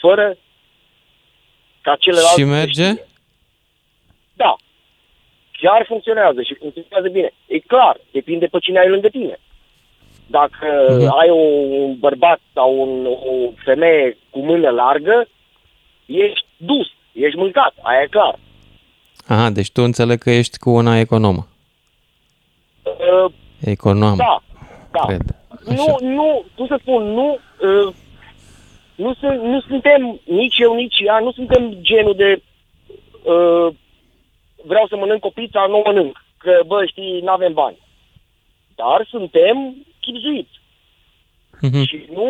[0.00, 0.36] fără
[1.80, 2.90] ca celălalt Și să merge?
[2.90, 3.06] știe.
[4.34, 4.56] Da.
[5.52, 7.30] Chiar funcționează și funcționează bine.
[7.46, 9.38] E clar, depinde pe cine ai lângă tine.
[10.26, 10.66] Dacă
[10.98, 11.18] Mhm.
[11.18, 15.28] ai un bărbat sau un, o femeie cu mână largă,
[16.06, 18.38] ești dus, ești mâncat, aia e clar.
[19.26, 21.46] Aha, deci tu înțeleg că ești cu una economă.
[22.84, 24.42] Uh, Economă, da,
[24.90, 25.04] da.
[25.06, 25.20] cred.
[25.64, 27.94] Nu, nu, cum să spun, nu, uh,
[28.94, 32.42] nu, sunt, nu suntem, nici eu, nici ea, nu suntem genul de
[33.24, 33.74] uh,
[34.64, 37.76] vreau să mănânc o pizza, nu o mănânc, că, bă, știi, nu avem bani.
[38.74, 39.74] Dar suntem
[40.06, 40.54] chipzuiți.
[41.60, 41.82] Mhm.
[41.86, 42.26] Și nu,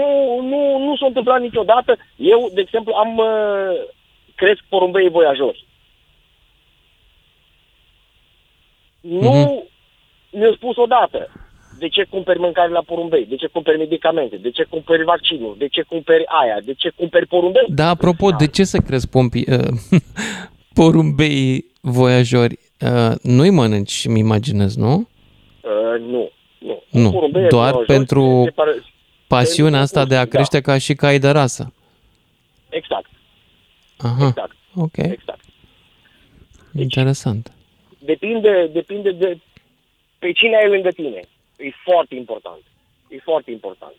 [0.51, 1.97] nu, nu s-a întâmplat niciodată.
[2.17, 3.73] Eu, de exemplu, am uh,
[4.35, 5.65] cresc porumbei voiajori.
[9.01, 9.63] Nu Mhm.
[10.31, 11.33] mi-au spus odată
[11.79, 15.69] de ce cumperi mâncare la porumbei, de ce cumperi medicamente, de ce cumperi vaccinuri, de
[15.69, 17.67] ce cumperi aia, de ce cumperi porumbei.
[17.69, 20.01] Da, apropo, de ce să crezi pompi, uh,
[20.79, 22.59] porumbei voiajori?
[22.81, 24.95] Uh, nu-i mănânci, îmi imaginez, nu?
[25.63, 26.31] Uh, nu,
[26.67, 26.83] nu.
[26.91, 28.85] Nu, Porumbei doar voiajori pentru se pare-
[29.27, 30.31] pasiunea asta de a da.
[30.31, 31.73] crește ca și cai de rasă.
[32.69, 33.11] Exact,
[33.99, 35.45] Aha, exact, ok, exact.
[36.79, 37.53] interesant.
[37.99, 39.39] Depinde, depinde de
[40.19, 41.21] pe cine ai lângă tine.
[41.59, 42.61] E foarte important.
[43.09, 43.95] E foarte important.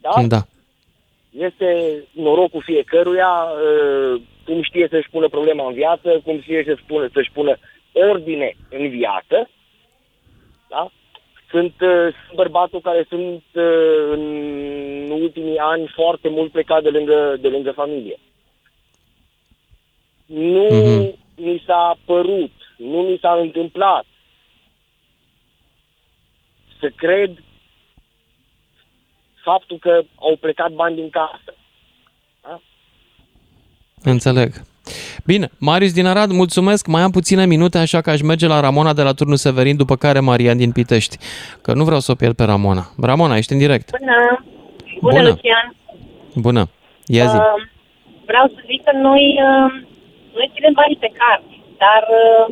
[0.00, 0.22] Da?
[0.26, 0.46] Da.
[1.30, 7.08] Este norocul fiecăruia, uh, cum știe să-și pună problema în viață, cum știe să-și pună,
[7.12, 7.56] să-și pună
[7.92, 9.50] ordine în viață.
[10.74, 10.90] Da?
[11.50, 14.22] Sunt, uh, sunt bărbatul care sunt uh, în
[15.10, 18.18] ultimii ani foarte mult plecat de lângă, de lângă familie.
[20.26, 21.18] Nu Mhm.
[21.36, 24.04] mi s-a părut, nu mi s-a întâmplat
[26.80, 27.42] să cred
[29.42, 31.54] faptul că au plecat bani din casă.
[34.02, 34.52] Înțeleg.
[35.24, 36.86] Bine, Marius din Arad, mulțumesc.
[36.86, 39.96] Mai am puține minute, așa că aș merge la Ramona de la turnul Severin, după
[39.96, 41.16] care Marian din Pitești.
[41.62, 42.84] Că nu vreau să o pierd pe Ramona.
[43.08, 43.88] Ramona, ești în direct.
[43.98, 44.44] Bună!
[45.00, 45.28] Bună, Bună.
[45.28, 45.66] Lucian!
[46.46, 46.62] Bună.
[47.16, 47.36] Ia zi.
[47.36, 47.58] Uh,
[48.30, 49.70] vreau să zic că noi, uh,
[50.36, 51.46] noi ținem banii pe card,
[51.84, 52.44] dar uh,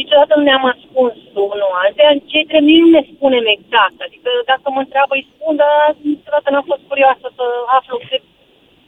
[0.00, 1.16] niciodată nu ne-am ascuns
[1.54, 2.12] unul altuia.
[2.30, 3.98] Cei trei mii nu ne spunem exact.
[4.06, 5.78] Adică dacă mă întreabă, îi spun, dar
[6.12, 7.44] niciodată n-am fost curioasă să
[7.78, 8.22] aflu cât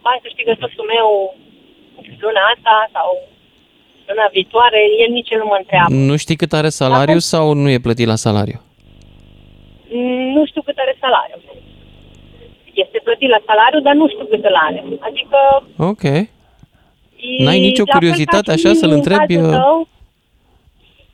[0.05, 1.09] bani să câștigă soțul meu
[2.25, 3.09] luna asta sau
[4.09, 4.81] luna viitoare.
[5.03, 5.93] El nici el nu mă întreabă.
[6.11, 8.59] Nu știi cât are salariu sau nu e plătit la salariu?
[9.93, 11.39] Mm, Nu știu cât are salariu.
[12.85, 14.81] Este plătit la salariu, dar nu știu cât îl are.
[15.09, 15.39] Adică
[15.91, 16.05] Ok.
[17.45, 19.35] N-ai nicio la fel curiozitate ca și așa să-l în întrebi?
[19.37, 19.89] cazul uh, tău,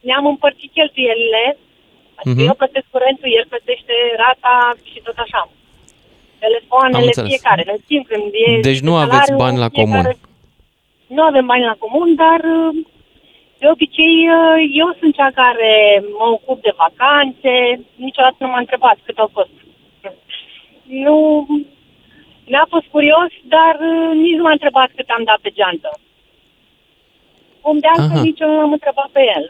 [0.08, 1.44] ne-am împărțit cheltuielile,
[2.18, 2.48] adică Mhm.
[2.50, 3.94] eu plătesc curentul, el plătește
[4.24, 4.54] rata
[4.90, 5.40] și tot așa.
[5.42, 5.50] Am
[6.46, 7.28] Telefoanele înțeles.
[7.32, 10.16] fiecare, ne timp când e Deci nu salariu, aveți bani la fiecare- comun.
[11.14, 12.76] Nu avem bani la comun, dar uh,
[13.60, 15.74] de obicei uh, eu sunt cea care
[16.18, 17.52] mă ocup de vacanțe,
[18.06, 19.54] niciodată nu m-a întrebat cât au fost.
[21.04, 21.16] Nu,
[22.52, 25.90] ne-a fost curios, dar uh, nici nu m-a întrebat cât am dat pe geantă.
[27.60, 28.28] Cum de altfel Aha.
[28.28, 29.44] nici eu nu l-am întrebat pe el.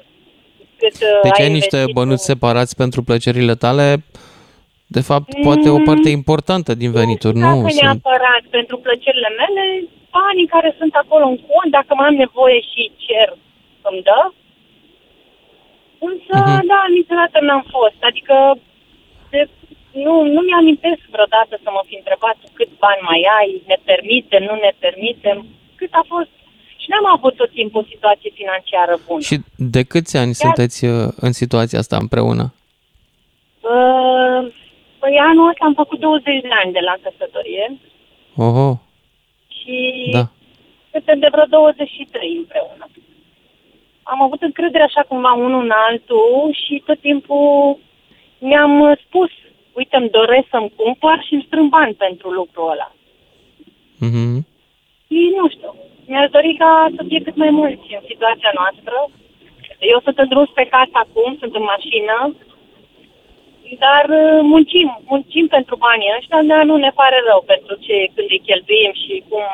[0.80, 4.04] Cât, uh, Deci ai ai niște investit bănuți separați pentru plăcerile tale,
[4.96, 7.68] de fapt, poate o parte importantă din venituri, Dacă nu?
[7.68, 7.80] Sunt...
[7.82, 9.64] neapărat pentru plăcerile mele,
[10.18, 13.28] banii care sunt acolo în cont, dacă mai am nevoie și cer,
[13.88, 14.20] îmi dă.
[16.08, 16.66] Însă, Mhm.
[16.72, 17.98] da, niciodată n-am fost.
[18.10, 18.34] Adică,
[19.32, 19.40] de,
[20.04, 24.54] nu, nu mi-amintesc vreodată să mă fi întrebat cât bani mai ai, ne permite, nu
[24.64, 25.38] ne permitem,
[25.80, 26.32] cât a fost.
[26.82, 29.20] Și n-am avut tot timpul o situație financiară bună.
[29.28, 29.36] Și
[29.74, 32.44] de câți ani sunteți uh, în situația asta împreună?
[33.72, 34.40] Uh,
[35.02, 37.66] păi anul ăsta am făcut 20 de ani de la căsătorie
[38.36, 38.68] Oho,
[39.58, 39.76] și
[40.12, 40.24] da.
[40.92, 42.86] suntem de vreo 23 împreună.
[44.02, 47.78] Am avut încredere așa cumva unul în altul și tot timpul
[48.38, 49.30] mi-am uh, spus,
[49.72, 52.92] uite, îmi doresc să-mi cumpăr și îmi strâng bani pentru lucrul ăla.
[54.06, 54.46] Mhm.
[55.06, 55.70] Și nu știu,
[56.06, 58.96] mi-aș dori ca să fie cât mai mulți în situația noastră.
[59.92, 62.16] Eu sunt în drum spre casă acum, sunt în mașină,
[63.84, 68.28] dar uh, muncim, muncim pentru banii ăștia, dar nu ne pare rău pentru ce când
[68.34, 69.44] îi cheltuim și cum...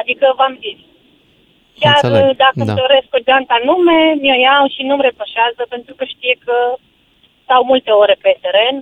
[0.00, 0.78] Adică v-am zis,
[1.82, 2.64] chiar Înțeleg, uh, dacă da.
[2.64, 6.56] îmi doresc o geantă anume, mi-o iau și nu-mi reproșează pentru că știe că
[7.44, 8.76] stau multe ore pe teren.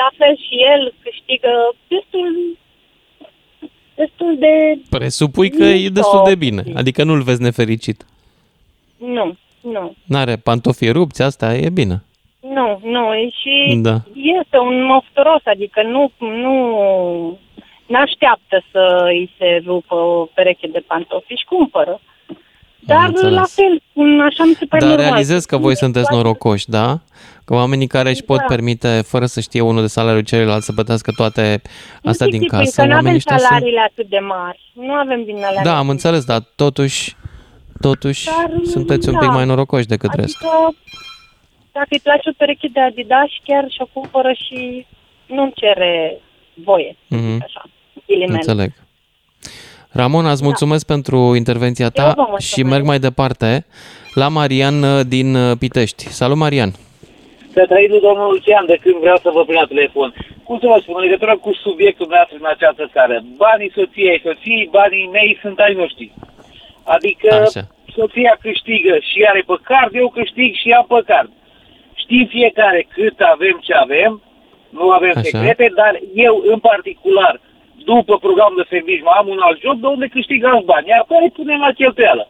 [0.00, 1.52] La fel și el câștigă
[1.94, 2.30] destul,
[4.00, 4.54] destul de...
[4.96, 7.98] Presupui că e destul de bine, adică nu-l vezi nefericit.
[8.96, 9.94] Nu, nu.
[10.04, 11.96] N-are pantofi rupți, asta e bine.
[12.56, 13.96] Nu, nu, e și Da.
[14.14, 16.54] este un mofturos, adică nu, nu
[17.86, 22.00] n-așteaptă să îi se rupă o pereche de pantofi și cumpără.
[22.78, 23.32] Dar înțeles.
[23.34, 25.06] la fel, un- așa mi se pare Dar normal.
[25.08, 26.98] realizez că voi sunteți norocoși, da?
[27.44, 28.44] Că oamenii care își pot Da.
[28.48, 31.62] permite, fără să știe unul de salariul celuilalt, să plătească toate
[32.04, 33.48] astea din Disciplin, casă, că nu avem oamenii ăștia sunt...
[33.48, 34.60] salariile atât de mari.
[34.72, 35.62] Nu avem din alea.
[35.62, 37.16] Da, am înțeles, dar totuși,
[37.80, 39.20] totuși Dar, sunteți un da.
[39.20, 40.48] pic mai norocoși decât restul.
[41.76, 44.86] Adică, dacă îi place o pereche de Adidas, chiar și-o cumpără și
[45.26, 46.20] nu-mi cere
[46.54, 47.42] voie, Mhm.
[47.44, 47.62] așa,
[48.06, 48.32] ghilimele.
[48.32, 48.70] Înțeleg.
[49.90, 52.46] Ramona, îți mulțumesc pentru intervenția Eu ta vă mulțumesc.
[52.54, 53.66] și merg mai departe
[54.14, 56.04] la Marian uh, din uh, Pitești.
[56.20, 56.70] Salut, Marian!
[57.54, 60.08] Să trăiți domnul Lucian de când vreau să vă prind la telefon.
[60.46, 64.20] Cum să vă spun, în legătură cu subiectul dumneavoastră în această seară, banii soției ai
[64.28, 66.12] soției, banii mei sunt ai noștri.
[66.96, 67.64] Adică Așa.
[67.98, 71.30] soția câștigă și are pe card, eu câștig și ea pe card.
[72.06, 74.12] Știm fiecare cât avem ce avem,
[74.78, 75.20] nu avem Așa.
[75.28, 77.40] secrete, dar eu în particular,
[77.90, 81.14] după programul de feminism, am un alt job de unde câștig alți bani, iar pe
[81.14, 82.24] aia îi punem la cheltuială.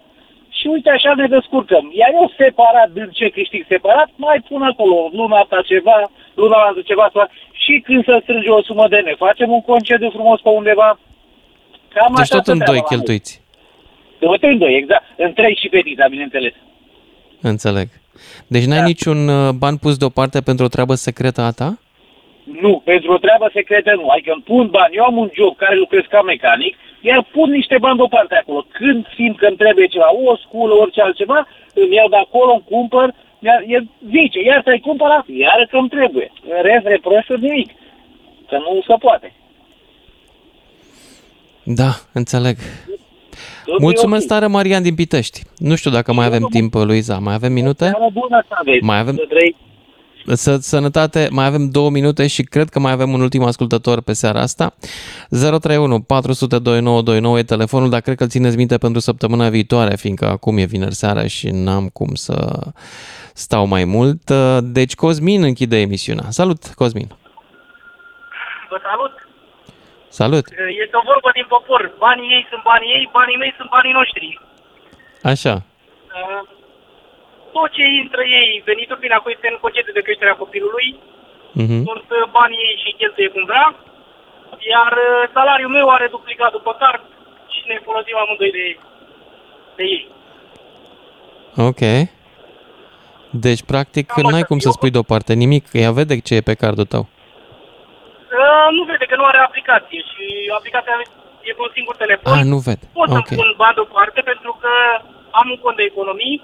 [0.58, 1.84] Și uite așa ne descurcăm.
[2.00, 6.80] Iar eu separat din ce câștig separat, mai pun acolo luna asta ceva, luna altă
[6.90, 7.26] ceva, ceva.
[7.62, 10.98] și când se strânge o sumă de ne facem un concediu frumos pe undeva.
[11.94, 12.90] Cam Deci așa tot se în treaba doi la noi.
[12.92, 13.32] cheltuiți.
[14.18, 15.04] Tot în doi, exact.
[15.16, 16.54] În trei și fetița, bineînțeles.
[17.40, 17.88] Înțeleg.
[18.46, 18.74] Deci Da.
[18.74, 21.78] n-ai niciun uh, ban pus deoparte pentru o treabă secretă a ta?
[22.60, 24.08] Nu, pentru o treabă secretă nu.
[24.08, 24.96] Adică îmi pun bani.
[24.96, 28.66] Eu am un job care lucrez ca mecanic, iar pun niște bani deoparte acolo.
[28.78, 32.68] Când simt că îmi trebuie ceva, o sculă, orice altceva, îmi iau de acolo, îmi
[32.70, 33.82] cumpăr, iar, iar
[34.14, 36.32] zice, iar să-i cumpăr, iar că îmi trebuie.
[36.54, 37.70] În rest, reproșuri nimic.
[38.48, 39.32] Că nu se poate.
[41.62, 42.56] Da, înțeleg.
[43.64, 44.28] Tot e Mulțumesc ok.
[44.28, 45.42] tare, Marian din Pitești.
[45.58, 47.18] Nu știu dacă mai avem timp, Luiza.
[47.18, 47.84] Mai avem minute?
[47.84, 48.84] Seară bună să aveți.
[48.84, 49.56] Mai avem- Să trăiți.
[50.32, 54.12] Să, sănătate, mai avem două minute și cred că mai avem un ultim ascultător pe
[54.12, 54.74] seara asta.
[55.28, 60.28] 031 400 2929 e telefonul, dar cred că îl țineți minte pentru săptămâna viitoare, fiindcă
[60.30, 62.58] acum e vineri seara și n-am cum să
[63.34, 64.30] stau mai mult.
[64.62, 66.24] Deci Cosmin închide emisiunea.
[66.28, 67.06] Salut, Cosmin!
[68.70, 69.12] Vă salut!
[70.20, 70.44] Salut!
[70.82, 71.82] Este o vorbă din popor.
[72.04, 74.28] Banii ei sunt banii ei, banii mei sunt banii noștri.
[75.32, 75.54] Așa.
[76.18, 76.42] Uh,
[77.54, 80.88] Tot ce intră ei, venituri bine, acum este în concediu de creștere a copilului,
[81.62, 81.78] Mhm.
[81.88, 83.66] sunt uh, banii ei și cheltuie cum vrea,
[84.74, 87.02] iar uh, salariul meu are duplicat după card
[87.54, 88.66] și ne folosim amândoi de,
[89.76, 90.02] de ei.
[91.70, 91.82] Ok.
[93.46, 96.84] Deci, practic, n-ai cum să spui deoparte nimic, că ea vede ce e pe cardul
[96.94, 97.04] tău.
[98.40, 100.24] Uh, nu vede că nu are aplicație și
[100.58, 100.94] aplicația
[101.48, 102.32] e pe un singur telefon.
[102.38, 102.84] Ah, nu vede.
[102.98, 103.30] Pot să-mi Ok.
[103.40, 104.72] pun bani deoparte pentru că
[105.38, 106.36] am un cont de economii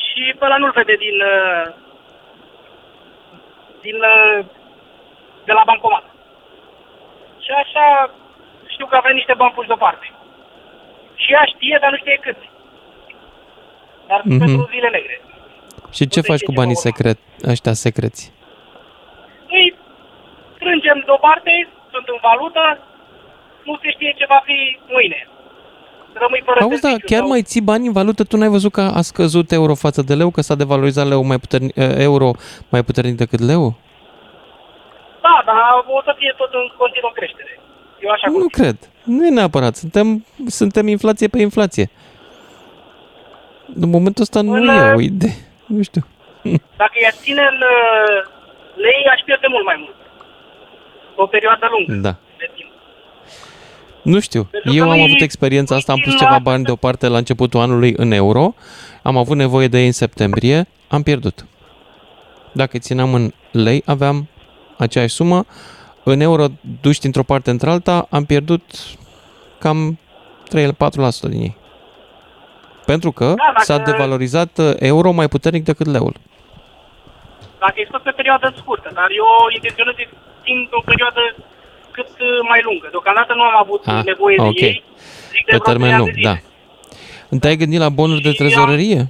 [0.00, 1.64] și pe ăla nu-l vede din, uh,
[3.84, 4.38] din, uh,
[5.46, 6.04] de la bancomat.
[7.44, 7.86] Și așa
[8.72, 10.06] știu că avem niște bani puși deoparte.
[11.22, 12.36] Și ea știe, dar nu știe cât.
[14.08, 14.28] Dar Mhm.
[14.34, 14.44] mm-hmm.
[14.44, 15.16] pentru zile negre.
[15.96, 17.18] Și ce faci cu banii secret,
[17.52, 18.32] ăștia secreți?
[20.60, 22.62] Îi strângem deoparte, sunt în valută,
[23.64, 25.28] nu se știe ce va fi mâine.
[26.22, 28.24] Rămâi fără Auzi, da, serviciu chiar sau- mai ții bani în valută?
[28.24, 31.38] Tu n-ai văzut că a scăzut euro față de leu, că s-a devalorizat leu mai
[31.38, 31.72] puternic,
[32.10, 32.30] euro
[32.68, 33.64] mai puternic decât leu?
[35.24, 35.56] Da, dar
[35.86, 37.52] o să fie tot în continuă creștere.
[38.00, 38.76] Eu așa Nu cred.
[39.04, 39.74] Nu e neapărat.
[39.76, 41.90] Suntem, suntem inflație pe inflație.
[43.82, 45.36] În momentul ăsta nu Până- e o idee.
[45.66, 46.02] Nu știu.
[46.82, 48.30] Dacă i-aș ține în uh,
[48.74, 49.94] lei, aș pierde mult mai mult.
[51.22, 52.08] O perioadă lungă.
[52.08, 52.16] Da.
[54.02, 54.42] Nu știu.
[54.44, 57.08] Pentru Eu că am noi- avut experiența asta, am pus noi ceva țin bani deoparte
[57.08, 58.54] la începutul anului în euro,
[59.02, 61.46] am avut nevoie de ei în septembrie, am pierdut.
[62.52, 64.28] Dacă îi țineam în lei, aveam
[64.78, 65.44] aceeași sumă,
[66.02, 66.46] în euro
[66.80, 68.62] duși dintr-o parte într-alta, am pierdut
[69.58, 69.98] cam
[70.48, 71.56] 3-4% din ei.
[72.86, 76.14] Pentru că Da, dacă- s-a devalorizat uh, euro mai puternic decât leul.
[77.58, 79.94] Dacă e scos pe perioadă scurtă, dar eu intenționez
[80.40, 81.20] să țin o perioadă
[81.96, 82.86] cât uh, mai lungă.
[82.90, 84.54] Deocamdată nu am avut Ah, nevoie ok.
[84.60, 84.84] de ei.
[85.34, 86.42] Zic de Pe vreo termen trei ani lung, de zile.
[87.30, 87.38] da.
[87.42, 89.00] Te-ai gândit la bonuri de trezorerie?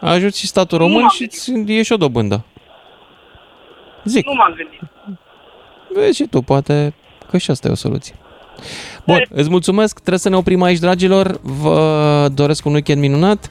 [0.00, 2.44] Ajut și statul Nu român m-am și îți e și o dobândă.
[4.04, 4.26] Zic.
[4.26, 4.80] Nu m-am gândit.
[5.94, 6.94] Vezi și tu, poate
[7.30, 8.14] că și asta e o soluție.
[9.06, 11.38] Bun, îți mulțumesc, trebuie să ne oprim aici, dragilor.
[11.42, 13.50] Vă doresc un weekend minunat.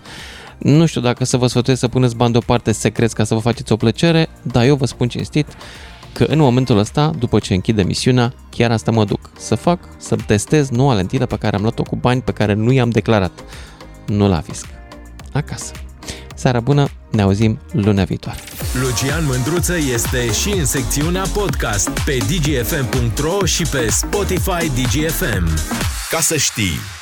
[0.57, 3.71] Nu știu dacă să vă sfătuiesc să puneți bani deoparte secreți ca să vă faceți
[3.71, 5.47] o plăcere, dar eu vă spun cinstit
[6.13, 9.29] că în momentul ăsta, după ce închid emisiunea, chiar asta mă duc.
[9.37, 12.71] Să fac, să testez noua lentilă pe care am luat-o cu bani pe care nu
[12.71, 13.43] i-am declarat.
[14.05, 14.65] Nu la fisc.
[15.31, 15.71] Acasă.
[16.35, 18.39] Seara bună, ne auzim lunea viitoare.
[18.81, 25.47] Lucian Mândruță este și în secțiunea podcast pe dgfm.ro și pe Spotify DGFM.
[26.09, 27.00] Ca să știi!